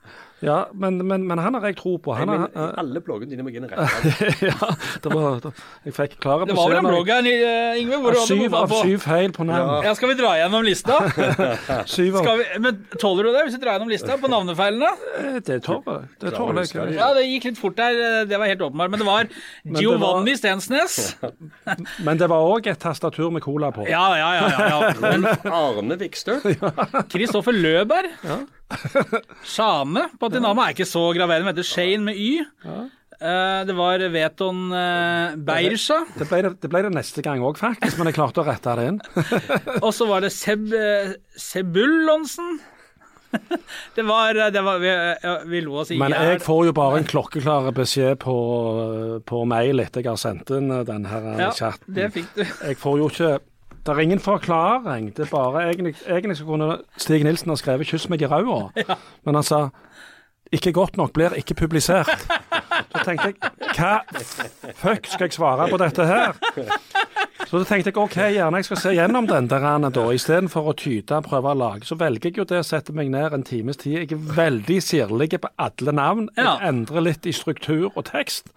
[0.43, 2.11] Ja, men, men, men han har jeg tro på.
[2.17, 4.27] Han Men har, alle bloggene dine må gå inn og rette.
[4.49, 4.69] ja,
[5.05, 5.51] det var, det,
[5.87, 8.67] jeg fikk klare Det var vel en bloggen, Ingve, eh, Yngve, hvor du hadde av
[8.73, 8.79] på.
[8.83, 9.71] syv feil på navn.
[9.87, 10.97] Ja, skal vi dra gjennom lista?
[11.93, 14.89] Syv av Skal vi, men tåler du det, hvis vi drar gjennom lista på navnefeilene?
[15.21, 16.09] Eh, Det tåler jeg.
[16.25, 16.97] Det tåler jeg.
[16.99, 18.91] Ja, det gikk litt fort der, eh, det var helt åpenbart.
[18.91, 19.37] Men det var det
[19.77, 20.97] var- Giovanni Stensnes.
[22.03, 23.87] Men det var òg et tastatur med cola på.
[23.87, 24.51] Ja, ja, ja.
[24.51, 24.91] ja, ja.
[24.99, 26.41] Men Arne Vikstø.
[27.15, 28.11] Kristoffer Løberg.
[29.55, 32.33] Shane på Dinamo er ikke så graverende, men heter Shane med Y.
[33.23, 36.01] Eh, det var Veton uh, Beirsa.
[36.17, 38.75] Det ble det, det ble det neste gang òg, faktisk, men jeg klarte å rette
[38.79, 38.99] det inn.
[39.85, 42.57] Og så var det Seb, uh, Sebullonsen.
[43.95, 44.91] det var, det var vi,
[45.49, 48.35] vi lo oss i Men jeg får jo bare en klokkeklar beskjed på,
[49.25, 51.95] på mail etter jeg har sendt inn den her Ja, chatten.
[51.95, 52.43] det fikk du.
[52.43, 53.31] Jeg får jo ikke
[53.85, 55.09] Det er ingen forklaring.
[55.17, 58.71] Det er bare Egentlig, egentlig så kunne Stig Nilsen ha skrevet 'kyss meg i ræva',
[59.25, 59.69] men han sa
[60.53, 62.27] 'ikke godt nok, blir ikke publisert'.
[62.93, 63.35] Da tenkte jeg
[63.75, 63.99] hva
[64.75, 66.33] fuck skal jeg svare på dette her?
[67.47, 70.69] Så da tenkte jeg OK, gjerne jeg skal se gjennom den der han da, istedenfor
[70.71, 71.85] å tyte og prøve å lage.
[71.85, 73.93] Så velger jeg jo det å sette meg ned en times tid.
[73.99, 76.29] Jeg er veldig sirlig på alle navn.
[76.37, 76.57] Jeg Ja.
[76.69, 78.47] endrer litt i struktur og tekst.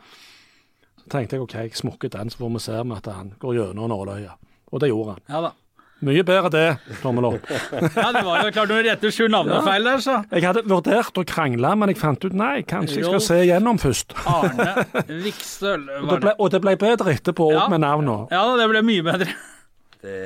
[1.02, 3.54] Så tenkte jeg OK, jeg smukker den, så får vi se om at han går
[3.54, 4.32] gjennom nåløyet.
[4.72, 5.22] Og det gjorde han.
[5.30, 5.52] Ja da.
[6.04, 6.64] Mye bedre det,
[7.00, 7.46] tommel opp.
[7.96, 10.16] Ja, det var jo klart når du retter sju navnefeil der, så.
[10.34, 13.80] Jeg hadde vurdert å krangle, men jeg fant ut nei, kanskje jeg skal se igjennom
[13.80, 14.12] først.
[14.28, 14.84] Arne
[15.24, 17.68] Vikstøl Og var det ble, og det ble bedre etterpå, òg Ja.
[17.72, 18.26] med navnene.
[18.28, 19.38] Ja da, det ble mye bedre.
[20.04, 20.18] Det,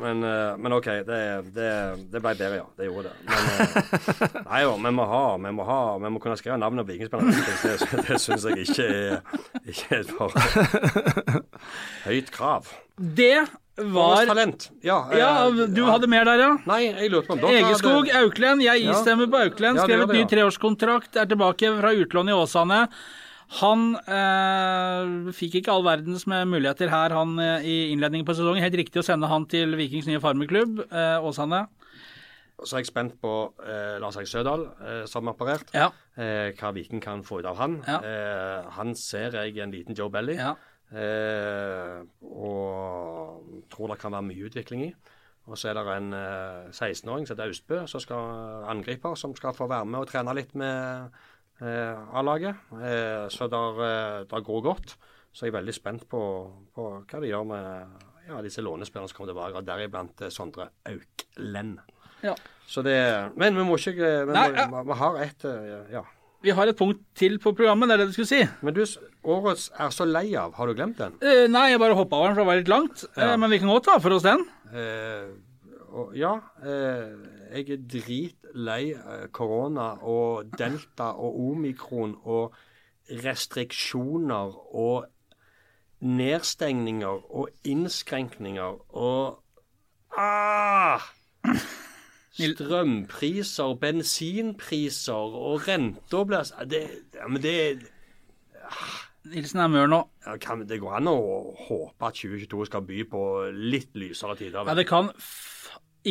[0.00, 1.18] men, eh, men OK, det,
[1.56, 1.68] det,
[2.12, 2.66] det ble bedre, ja.
[2.78, 3.16] Det gjorde det.
[3.28, 6.86] Men eh, nei jo, vi må ha Vi må, ha, vi må kunne skrive navnet
[6.86, 7.32] på vikingspillerne.
[7.34, 9.22] Det, det syns jeg ikke er,
[9.68, 10.34] ikke et for
[12.08, 12.68] høyt krav.
[12.98, 13.46] Det
[13.78, 14.70] var talent.
[14.82, 16.50] Ja, eh, Ja, du hadde mer der, ja.
[16.66, 18.64] Nei, jeg lurte på om dere Egeskog, Auklend.
[18.64, 18.96] Jeg Ja.
[18.96, 19.78] istemmer på Auklend.
[19.78, 22.80] Ja, det Skrev gjør et ny treårskontrakt, er tilbake fra utlån i Åsane.
[23.56, 28.60] Han eh, fikk ikke all verdens med muligheter her han eh, i innledningen på sesongen.
[28.60, 31.64] Helt riktig å sende han til Vikings nye farmerklubb, eh, Åsane.
[32.58, 33.32] Så er jeg spent på
[33.64, 35.72] eh, Lars Erik Sødal, eh, som er operert.
[35.72, 35.88] Ja.
[36.18, 37.78] Eh, hva Viking kan få ut av han.
[37.86, 38.00] Ja.
[38.04, 40.36] Eh, han ser jeg en liten Joe Belly.
[40.36, 40.56] ja.
[40.88, 44.92] Eh, og tror det kan være mye utvikling i.
[45.48, 49.56] Og så er det en eh, 16-åring som heter Austbø, som skal angriper, som skal
[49.56, 51.12] få være med og trene litt med
[51.60, 52.58] A-laget.
[52.78, 54.96] Eh, så det eh, går godt.
[55.32, 56.20] Så jeg er veldig spent på,
[56.74, 60.70] på hva de gjør med ja, disse lånespillerne som kommer tilbake, og deriblant eh, Sondre
[60.88, 61.80] Auklend.
[62.24, 62.34] Ja.
[62.68, 62.98] Så det
[63.38, 63.94] Men vi må ikke
[64.26, 64.64] Vi, Nei, ja.
[64.84, 66.04] vi har et eh, Ja.
[66.42, 68.44] Vi har et punkt til på programmet, det er det du skulle si.
[68.62, 68.84] Men du,
[69.26, 70.52] årets er så lei av.
[70.54, 71.16] Har du glemt den?
[71.18, 73.02] Eh, nei, jeg bare hoppa over den, for det var litt langt.
[73.16, 73.32] Ja.
[73.32, 74.44] Eh, men vi kan godt ta for oss den.
[74.70, 75.32] Eh,
[75.88, 77.14] og, ja, eh,
[77.52, 82.56] jeg er dritlei eh, korona og delta og omikron og
[83.24, 85.06] restriksjoner og
[86.00, 89.42] nedstengninger og innskrenkninger og
[90.18, 91.08] ah!
[92.38, 96.84] Strømpriser, bensinpriser og renta blir det,
[97.16, 97.56] ja, men det,
[99.28, 99.98] Nilsen er mør nå.
[100.26, 101.16] ja, kan, det går an å
[101.66, 104.68] håpe at 2022 skal by på litt lysere tider.
[104.68, 105.10] Ja, det kan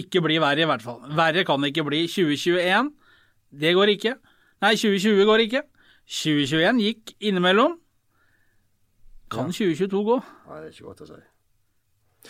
[0.01, 1.01] ikke bli verre, i hvert fall.
[1.17, 2.03] Verre kan det ikke bli.
[2.11, 2.91] 2021,
[3.63, 4.15] det går ikke.
[4.63, 5.63] Nei, 2020 går ikke.
[6.07, 7.77] 2021 gikk innimellom.
[9.31, 10.21] Kan 2022 gå?
[10.47, 11.19] Nei, det er ikke godt å si.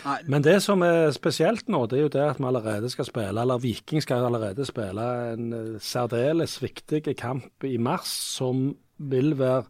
[0.04, 3.06] Nei, Men det som er spesielt nå, det er jo det at vi allerede skal
[3.08, 9.34] spille, eller Viking skal allerede spille en eh, særdeles viktig kamp i mars, som vil
[9.38, 9.66] være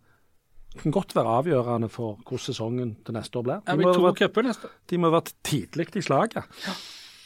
[0.78, 3.62] kan godt være avgjørende for hvordan sesongen til neste år blir.
[3.64, 4.70] De ja, må, være, neste.
[4.90, 6.44] de må være tidlig i slaget.
[6.66, 6.74] Ja,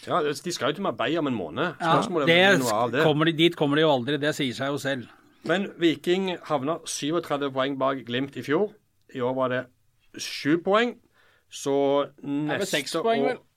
[0.03, 1.77] De skal jo til Marbella om en måned.
[1.81, 3.05] Ja, Spørsmålet det er noe av det.
[3.07, 5.07] kommer de, dit kommer de jo aldri, det sier seg jo selv.
[5.47, 8.73] Men Viking havna 37 poeng bak Glimt i fjor.
[9.15, 9.63] I år var det
[10.19, 10.97] 7 poeng.
[11.53, 11.75] Så
[12.23, 13.39] neste neste seks poeng, vel?
[13.39, 13.49] år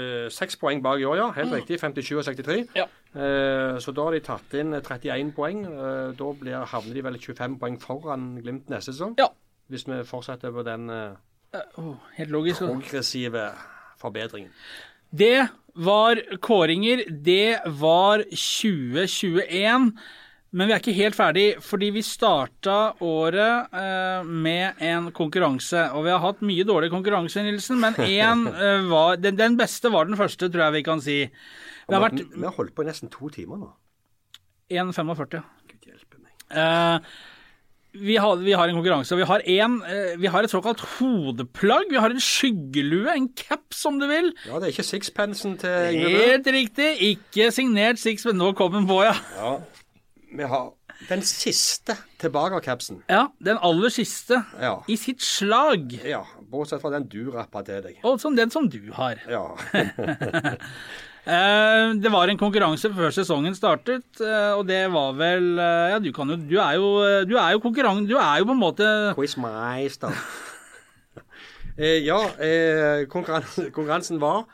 [0.00, 1.30] eh, Seks poeng bak i år, ja.
[1.36, 1.80] Helt riktig.
[1.80, 2.68] 57 og 63.
[2.76, 2.84] Ja.
[3.14, 5.64] Eh, så da har de tatt inn 31 poeng.
[5.66, 9.16] Eh, da blir, havner de vel 25 poeng foran Glimt neste sesong.
[9.18, 9.28] Ja.
[9.68, 11.10] Hvis vi fortsetter på den eh,
[11.50, 12.60] Eh, oh, helt logisk.
[12.62, 13.48] progressive
[13.98, 14.52] forbedringen.
[15.10, 17.04] Det var kåringer.
[17.10, 19.92] Det var 2021.
[20.50, 25.84] Men vi er ikke helt ferdig, fordi vi starta året eh, med en konkurranse.
[25.94, 29.92] Og vi har hatt mye dårlig konkurranse, Nilsen, men en, eh, var den, den beste
[29.94, 31.20] var den første, tror jeg vi kan si.
[31.86, 33.70] Det har vært Vi vi har holdt på i nesten to timer nå.
[34.70, 35.46] 1,45.
[35.70, 36.34] Gud hjelpe meg.
[36.50, 37.14] Eh,
[37.92, 40.80] vi, har, vi har en konkurranse, og vi har, en, eh, vi har et såkalt
[40.98, 41.90] hodeplagg.
[41.90, 44.32] Vi har en skyggelue, en caps om du vil.
[44.46, 46.90] Ja, det er ikke sixpensen til Yngve Helt riktig.
[47.12, 49.14] Ikke signert Six, nå kom den på, ja.
[49.38, 49.56] Ja,
[50.36, 50.68] vi har
[51.08, 53.02] den siste tilbake-capsen.
[53.08, 54.74] Ja, Den aller siste Ja.
[54.86, 55.94] i sitt slag.
[56.04, 56.22] ja.
[56.50, 58.00] Bortsett fra den du rappa til deg.
[58.04, 59.16] Og som den som du har.
[59.30, 59.44] Ja.
[61.28, 65.98] Eh, det var en konkurranse før sesongen startet, eh, og det var vel eh, Ja,
[66.00, 66.94] du kan jo Du er jo,
[67.28, 68.06] du er jo konkurran...
[68.08, 68.86] Du er jo på en måte
[69.18, 70.16] Quizmeister.
[71.76, 74.48] eh, ja, eh, konkurransen, konkurransen var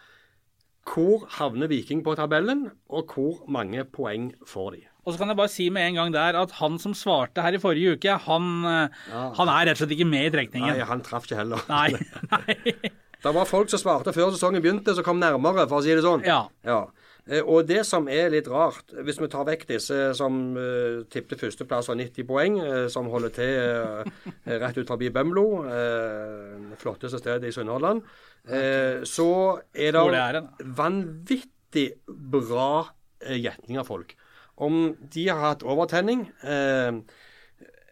[0.86, 4.84] hvor havner Viking på tabellen, og hvor mange poeng får de?
[5.02, 7.58] Og så kan jeg bare si med en gang der at han som svarte her
[7.58, 9.24] i forrige uke, han, ja.
[9.34, 10.78] han er rett og slett ikke med i trekningen.
[10.78, 11.66] Nei, han traff ikke heller.
[11.66, 11.98] Nei.
[12.36, 12.94] Nei.
[13.22, 16.04] Det var folk som svarte før sesongen begynte, som kom nærmere, for å si det
[16.04, 16.22] sånn.
[16.26, 16.44] Ja.
[16.66, 16.82] Ja.
[17.26, 21.34] Eh, Og det som er litt rart, hvis vi tar vekk disse som uh, tippte
[21.40, 24.04] førsteplass og 90 poeng, uh, som holder til uh,
[24.46, 28.04] rett ut forbi Bømlo, uh, flotteste stedet i Sunnhordland,
[28.46, 29.30] uh, så
[29.74, 30.44] er det
[30.78, 32.86] vanvittig bra
[33.26, 34.14] gjetning av folk.
[34.56, 36.92] Om de har hatt overtenning eh,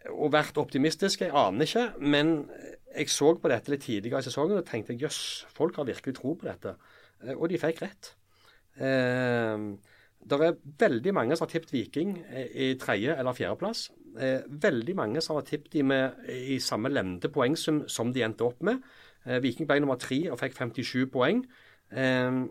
[0.09, 1.83] og vært optimistiske, jeg aner ikke.
[2.01, 2.31] Men
[2.95, 6.35] jeg så på dette litt tidligere i sesongen og tenkte jøss, folk har virkelig tro
[6.39, 6.75] på dette.
[7.23, 8.13] Eh, og de fikk rett.
[8.75, 9.67] Eh,
[10.25, 13.89] det er veldig mange som har tippet Viking eh, i tredje- eller fjerdeplass.
[14.17, 15.91] Eh, veldig mange som har tippet dem
[16.31, 18.81] i samme levde poengsum som de endte opp med.
[19.25, 21.43] Eh, Viking ble nummer tre og fikk 57 poeng.
[21.91, 22.45] Eh,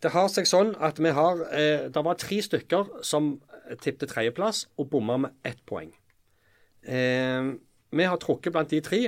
[0.00, 3.34] det har seg sånn at vi har eh, Det var tre stykker som
[3.82, 5.92] tippet tredjeplass og bomma med ett poeng.
[6.82, 7.52] Eh,
[7.92, 9.00] vi har trukket blant de tre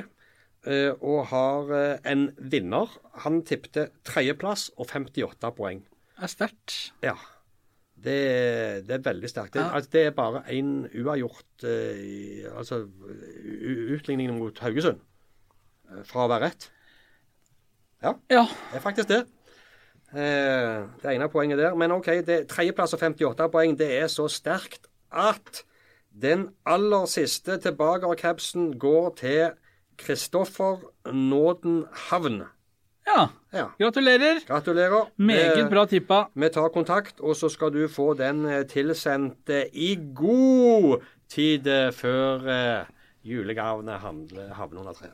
[0.67, 2.91] eh, og har eh, en vinner.
[3.27, 5.83] Han tippte tredjeplass og 58 poeng.
[6.17, 6.77] Det er sterkt.
[7.03, 7.15] Ja.
[8.03, 8.17] Det,
[8.89, 9.55] det er veldig sterkt.
[9.55, 9.71] Det, Ja.
[9.77, 14.99] altså, det er bare én uavgjort eh, Altså u- utligningen mot Haugesund
[16.09, 16.71] fra å være rett.
[18.03, 18.15] Ja.
[18.29, 18.39] Det
[18.79, 19.21] er faktisk det.
[20.13, 21.75] Eh, det ene poenget der.
[21.79, 22.09] Men OK,
[22.51, 25.63] tredjeplass og 58 poeng, det er så sterkt at
[26.21, 29.51] den aller siste tilbake-capsen går til
[29.99, 30.81] Kristoffer
[31.13, 32.43] Nåden Havn.
[33.07, 33.27] ja.
[33.53, 34.41] Ja, Gratulerer.
[34.47, 35.11] gratulerer.
[35.19, 36.25] Meget Eh, bra tippa.
[36.35, 41.65] vi tar kontakt, og så skal du få den eh, tilsendt eh, i god tid
[41.93, 42.87] før
[43.25, 45.13] Julegavene havner under treet.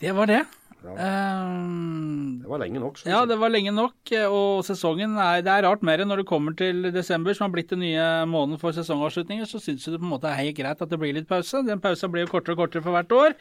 [0.00, 0.44] Det var det.
[0.82, 2.98] Ehm, Det var lenge nok.
[3.06, 3.94] ja, det var lenge nok,
[4.28, 7.70] og sesongen er Det er rart mer når det kommer til desember, som har blitt
[7.70, 10.82] den nye måneden for sesongavslutninger, så syns du det på en måte er helt greit
[10.82, 11.64] at det blir litt pause.
[11.64, 13.34] Den pausa blir jo kortere og kortere for hvert år.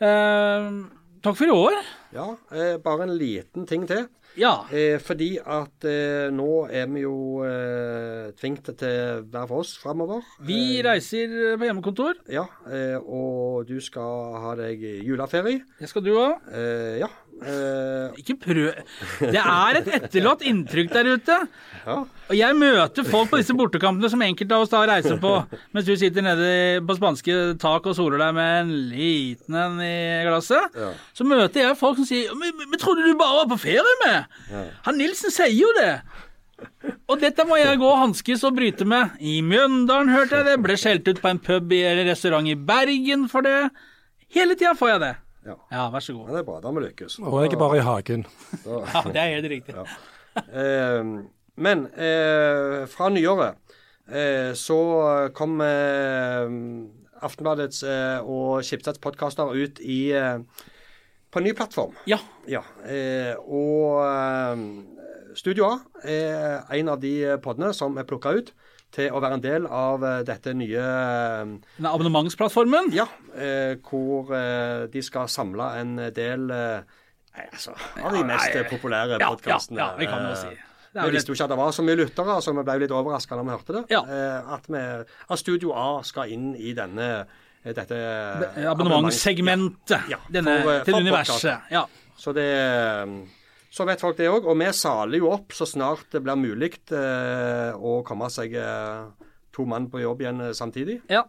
[0.00, 0.90] Ehm,
[1.22, 1.78] takk for i år.
[2.12, 4.08] Ja, eh, bare en liten ting til.
[4.36, 4.52] Ja.
[4.70, 10.24] Eh, fordi at eh, nå er vi jo eh, tvunget til hver for oss framover.
[10.44, 12.20] Vi reiser på hjemmekontor.
[12.32, 15.64] Ja, eh, og du skal ha deg juleferie.
[15.80, 16.50] Det skal du òg.
[16.52, 17.10] Eh, ja.
[17.36, 18.70] Eh, Ikke prøv
[19.20, 21.34] Det er et etterlatt inntrykk der ute.
[21.86, 21.96] ja.
[22.26, 25.32] Og jeg møter folk på disse bortekampene som enkelte av oss da reiser på,
[25.76, 26.48] mens du sitter nede
[26.88, 30.74] på spanske tak og soler deg med en liten en i glasset.
[30.74, 30.88] Ja.
[31.14, 34.32] Så møter jeg folk som sier men trodde du bare var på ferie med?
[34.88, 35.92] Han Nilsen sier jo det.
[37.06, 39.12] Og dette må jeg gå og hanskes og bryte med.
[39.20, 40.56] I Mjøndalen hørte jeg det.
[40.64, 43.68] Ble skjelt ut på en pub eller restaurant i Bergen for det.
[44.32, 45.14] Hele tida får jeg det.
[45.46, 45.54] Ja.
[45.70, 46.32] Ja, vær så ja, god.
[46.34, 46.58] det er bra.
[46.64, 47.18] Da må vi lykkes.
[47.22, 48.26] Og jeg er bare i hagen.
[48.66, 49.74] Ja, Det er helt riktig.
[50.36, 51.10] Eh,
[51.56, 53.56] men eh, fra nyåret
[54.10, 54.78] eh, så
[55.38, 56.50] kom eh,
[57.24, 60.42] Aftenbladets eh, og Schibsteds podkaster ut i, eh,
[61.32, 61.94] på en ny plattform.
[62.10, 62.18] Ja.
[62.50, 64.66] Ja, eh, og eh,
[65.36, 67.14] Studio A er en av de
[67.44, 68.52] podene som er plukka ut
[68.96, 72.92] til å være en del av eh, dette nye eh, Den abonnementsplattformen.
[72.96, 73.06] Ja,
[73.36, 74.32] eh, hvor
[74.92, 79.82] de skal samle en del altså, av de mest populære Ja, ja, podkastene.
[79.82, 80.54] ja, vi kan jo si.
[80.96, 83.36] Vi visste jo ikke at det var så mye lyttere, så vi ble litt overraska
[83.36, 83.82] når vi hørte det.
[83.92, 84.00] Ja.
[84.08, 84.84] Eh, at, vi,
[85.28, 87.10] at Studio A skal inn i denne
[87.66, 87.96] dette
[88.70, 90.06] abonnementssegmentet.
[90.12, 91.68] Ja, eh, til for universet.
[91.72, 91.84] Ja.
[92.16, 92.46] Så det
[93.76, 94.46] Så vet folk det òg.
[94.48, 99.26] Og vi saler jo opp så snart det blir mulig eh, å komme seg eh,
[99.52, 101.02] to mann på jobb igjen eh, samtidig.
[101.12, 101.26] ja.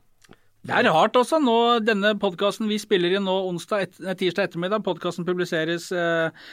[0.67, 1.37] Det er rart også.
[1.39, 1.53] nå,
[1.85, 4.81] Denne podkasten vi spiller inn nå onsdag et, tirsdag ettermiddag.
[4.83, 6.49] Podkasten publiseres eh,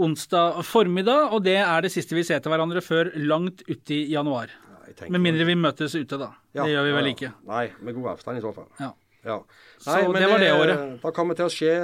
[0.00, 4.50] onsdag formiddag, og det er det siste vi ser til hverandre før langt uti januar.
[4.88, 6.32] Ja, Med mindre vi møtes ute, da.
[6.56, 7.30] Ja, det gjør vi vel ikke.
[7.46, 8.66] Nei, med god avstand i så fall.
[8.82, 8.90] Ja.
[9.24, 9.38] Ja.
[9.80, 11.02] Så det var det året.
[11.02, 11.74] Det kommer til å skje,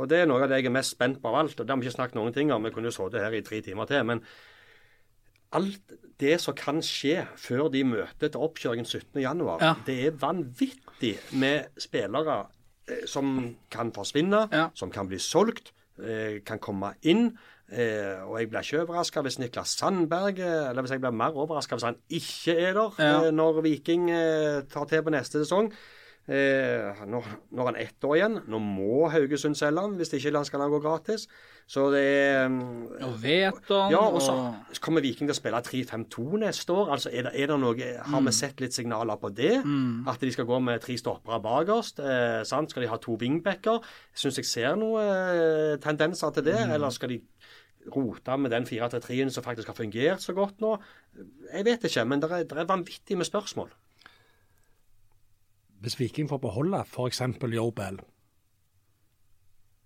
[0.00, 1.60] og det er noe av det jeg er mest spent på av alt.
[1.60, 2.62] og Det har vi ikke snakket noen ting om.
[2.64, 4.02] Vi kunne jo sittet her i tre timer til.
[4.04, 4.22] Men
[5.56, 5.78] alt
[6.20, 9.74] det som kan skje før de møter til oppkjøringen 17.1, Ja.
[9.86, 12.46] det er vanvittig med spillere
[12.88, 14.68] eh, som kan forsvinne, Ja.
[14.74, 17.36] som kan bli solgt, eh, kan komme inn.
[17.72, 21.32] Eh, og jeg blir ikke overraska hvis Niklas Sandberg eh, Eller hvis jeg blir mer
[21.34, 23.24] overraska hvis han ikke er der Ja.
[23.26, 25.72] eh, når Viking eh, tar til på neste sesong.
[26.28, 27.20] Eh, nå,
[27.54, 28.40] nå er han ett år igjen.
[28.50, 31.28] Nå må Haugesund selge han hvis ikke skal han gå gratis.
[31.70, 34.34] Så det er mm, vet han Ja, og så
[34.82, 36.90] kommer Viking til å spille 3-5-2 neste år.
[36.96, 37.74] Altså, er det, er det noe,
[38.06, 38.26] Har Mm.
[38.26, 39.62] vi sett litt signaler på det?
[40.06, 41.98] At de skal gå med tre stoppere bakerst?
[42.00, 42.70] Eh, sant?
[42.70, 43.78] Skal de ha to wingbacker?
[44.14, 46.50] Syns jeg ser noen eh, tendenser til Mm.
[46.52, 46.74] det.
[46.74, 47.20] Eller skal de
[47.94, 50.76] rote med den 4-3-3-en som faktisk har fungert så godt nå?
[51.54, 53.70] Jeg vet ikke, men det er, det er vanvittig med spørsmål.
[55.82, 57.20] Hvis Viking får beholde f.eks.
[57.52, 57.98] Joe Bell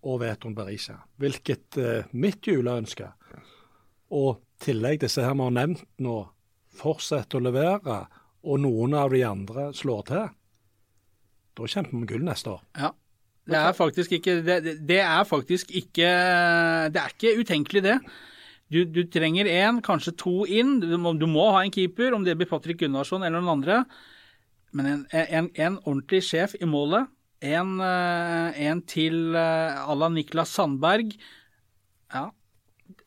[0.00, 3.10] og Veton Berisha, hvilket eh, mitt juleønske,
[4.16, 6.14] og tillegg disse her vi har nevnt nå,
[6.80, 7.98] fortsetter å levere,
[8.40, 10.30] og noen av de andre slår til,
[11.58, 12.64] da kjemper vi gull neste år.
[12.80, 12.92] Ja.
[13.50, 14.56] Det er faktisk ikke det,
[14.86, 16.06] det- er faktisk ikke
[16.92, 17.96] Det er ikke utenkelig, det.
[18.70, 20.78] Du, du trenger én, kanskje to inn.
[20.78, 20.86] Du
[21.18, 23.84] du må ha en keeper, om det blir Patrick Gunnarsson eller noen andre.
[24.76, 27.08] Men en, en, en ordentlig sjef i målet.
[27.40, 31.14] En, eh, en til eh, à la Niklas Sandberg.
[32.12, 32.28] Ja.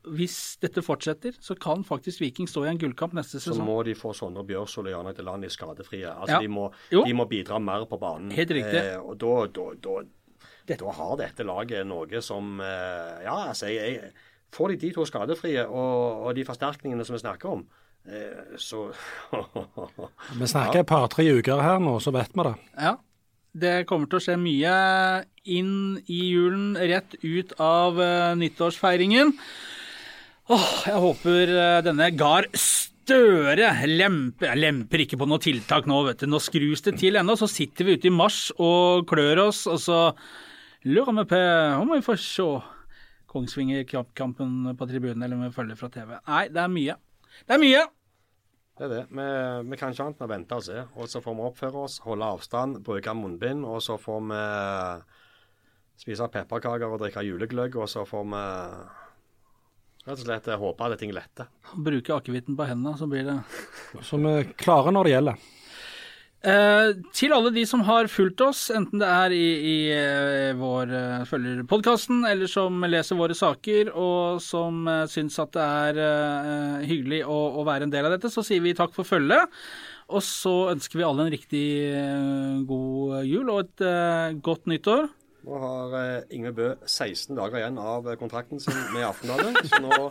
[0.03, 3.93] Hvis dette fortsetter, så kan faktisk Viking stå i en gullkamp neste Så må de
[3.95, 6.09] få sånne Bjørsol og Jan Eiteland i skadefrie.
[6.09, 6.41] Altså, Ja.
[6.41, 8.31] de, må, de må bidra mer på banen.
[8.35, 8.81] Helt riktig.
[8.81, 13.99] Eh, og da, da, da, da har dette laget noe som eh, Ja, altså, jeg,
[14.01, 14.11] jeg,
[14.53, 17.63] får de de to skadefrie og, og de forsterkningene som vi snakker om,
[18.59, 18.89] så
[20.39, 22.55] Vi snakker et par-tre uker her nå, så vet vi det.
[22.75, 22.97] Ja.
[23.53, 24.73] Det kommer til å skje mye
[25.45, 29.35] inn i julen, rett ut av eh, nyttårsfeiringen.
[30.49, 35.99] Åh, jeg håper eh, denne Gar Støre lemper Jeg lemper ikke på noe tiltak nå,
[36.07, 36.29] vet du.
[36.31, 37.35] Nå skrus det til ennå.
[37.35, 39.97] Så sitter vi ute i mars og klør oss, og så
[40.87, 41.41] lurer vi på
[41.83, 42.49] om vi får se
[43.33, 46.15] Kongsvinger-kampen på tribunen, eller om vi følger fra TV.
[46.29, 46.95] Nei, det er mye.
[47.43, 47.83] Det er mye!
[48.73, 49.01] Det er det.
[49.13, 49.25] Vi,
[49.69, 50.79] vi kan ikke annet enn å vente og se.
[50.97, 54.39] Og så får vi oppføre oss, holde avstand, bruke munnbind, og så får vi
[56.01, 58.41] spise pepperkaker og drikke julegløgg, og så får vi
[60.03, 61.51] rett og slett håpe at ting letter.
[61.77, 63.37] Bruke akevitten på hendene, så blir det
[64.01, 65.45] Så vi klarer klare når det gjelder.
[66.43, 70.91] Eh, til alle de som har fulgt oss, enten det er i, i eh, vår
[71.29, 77.23] følgerpodkasten, eller som leser våre saker, og som uh, syns at det er eh, hyggelig
[77.23, 79.47] å, å være en del av dette, så sier vi takk for følget.
[80.11, 81.65] Og så ønsker vi alle en riktig
[81.95, 85.07] eh, god jul og et eh, godt nyttår.
[85.43, 89.63] Nå har eh, Yngve Bø 16 dager igjen av eh, kontrakten sin med Aftenbladet.
[89.71, 90.07] Så nå,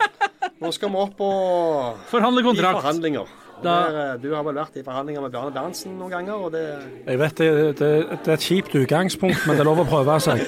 [0.61, 2.81] nå skal vi opp og Forhandle i kontrakt.
[2.81, 3.42] forhandlinger.
[3.63, 6.51] Da, der, eh, du har vel vært i forhandlinger med Bjarne Berntsen noen ganger, og
[6.51, 6.63] det
[7.07, 7.49] Jeg vet det,
[7.79, 10.43] det, det er et kjipt utgangspunkt, men det er lov å prøve seg.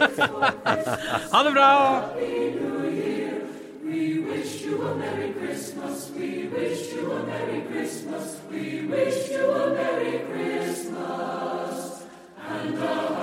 [1.33, 1.71] ha det bra!
[3.85, 4.75] We wish you
[12.47, 13.14] And a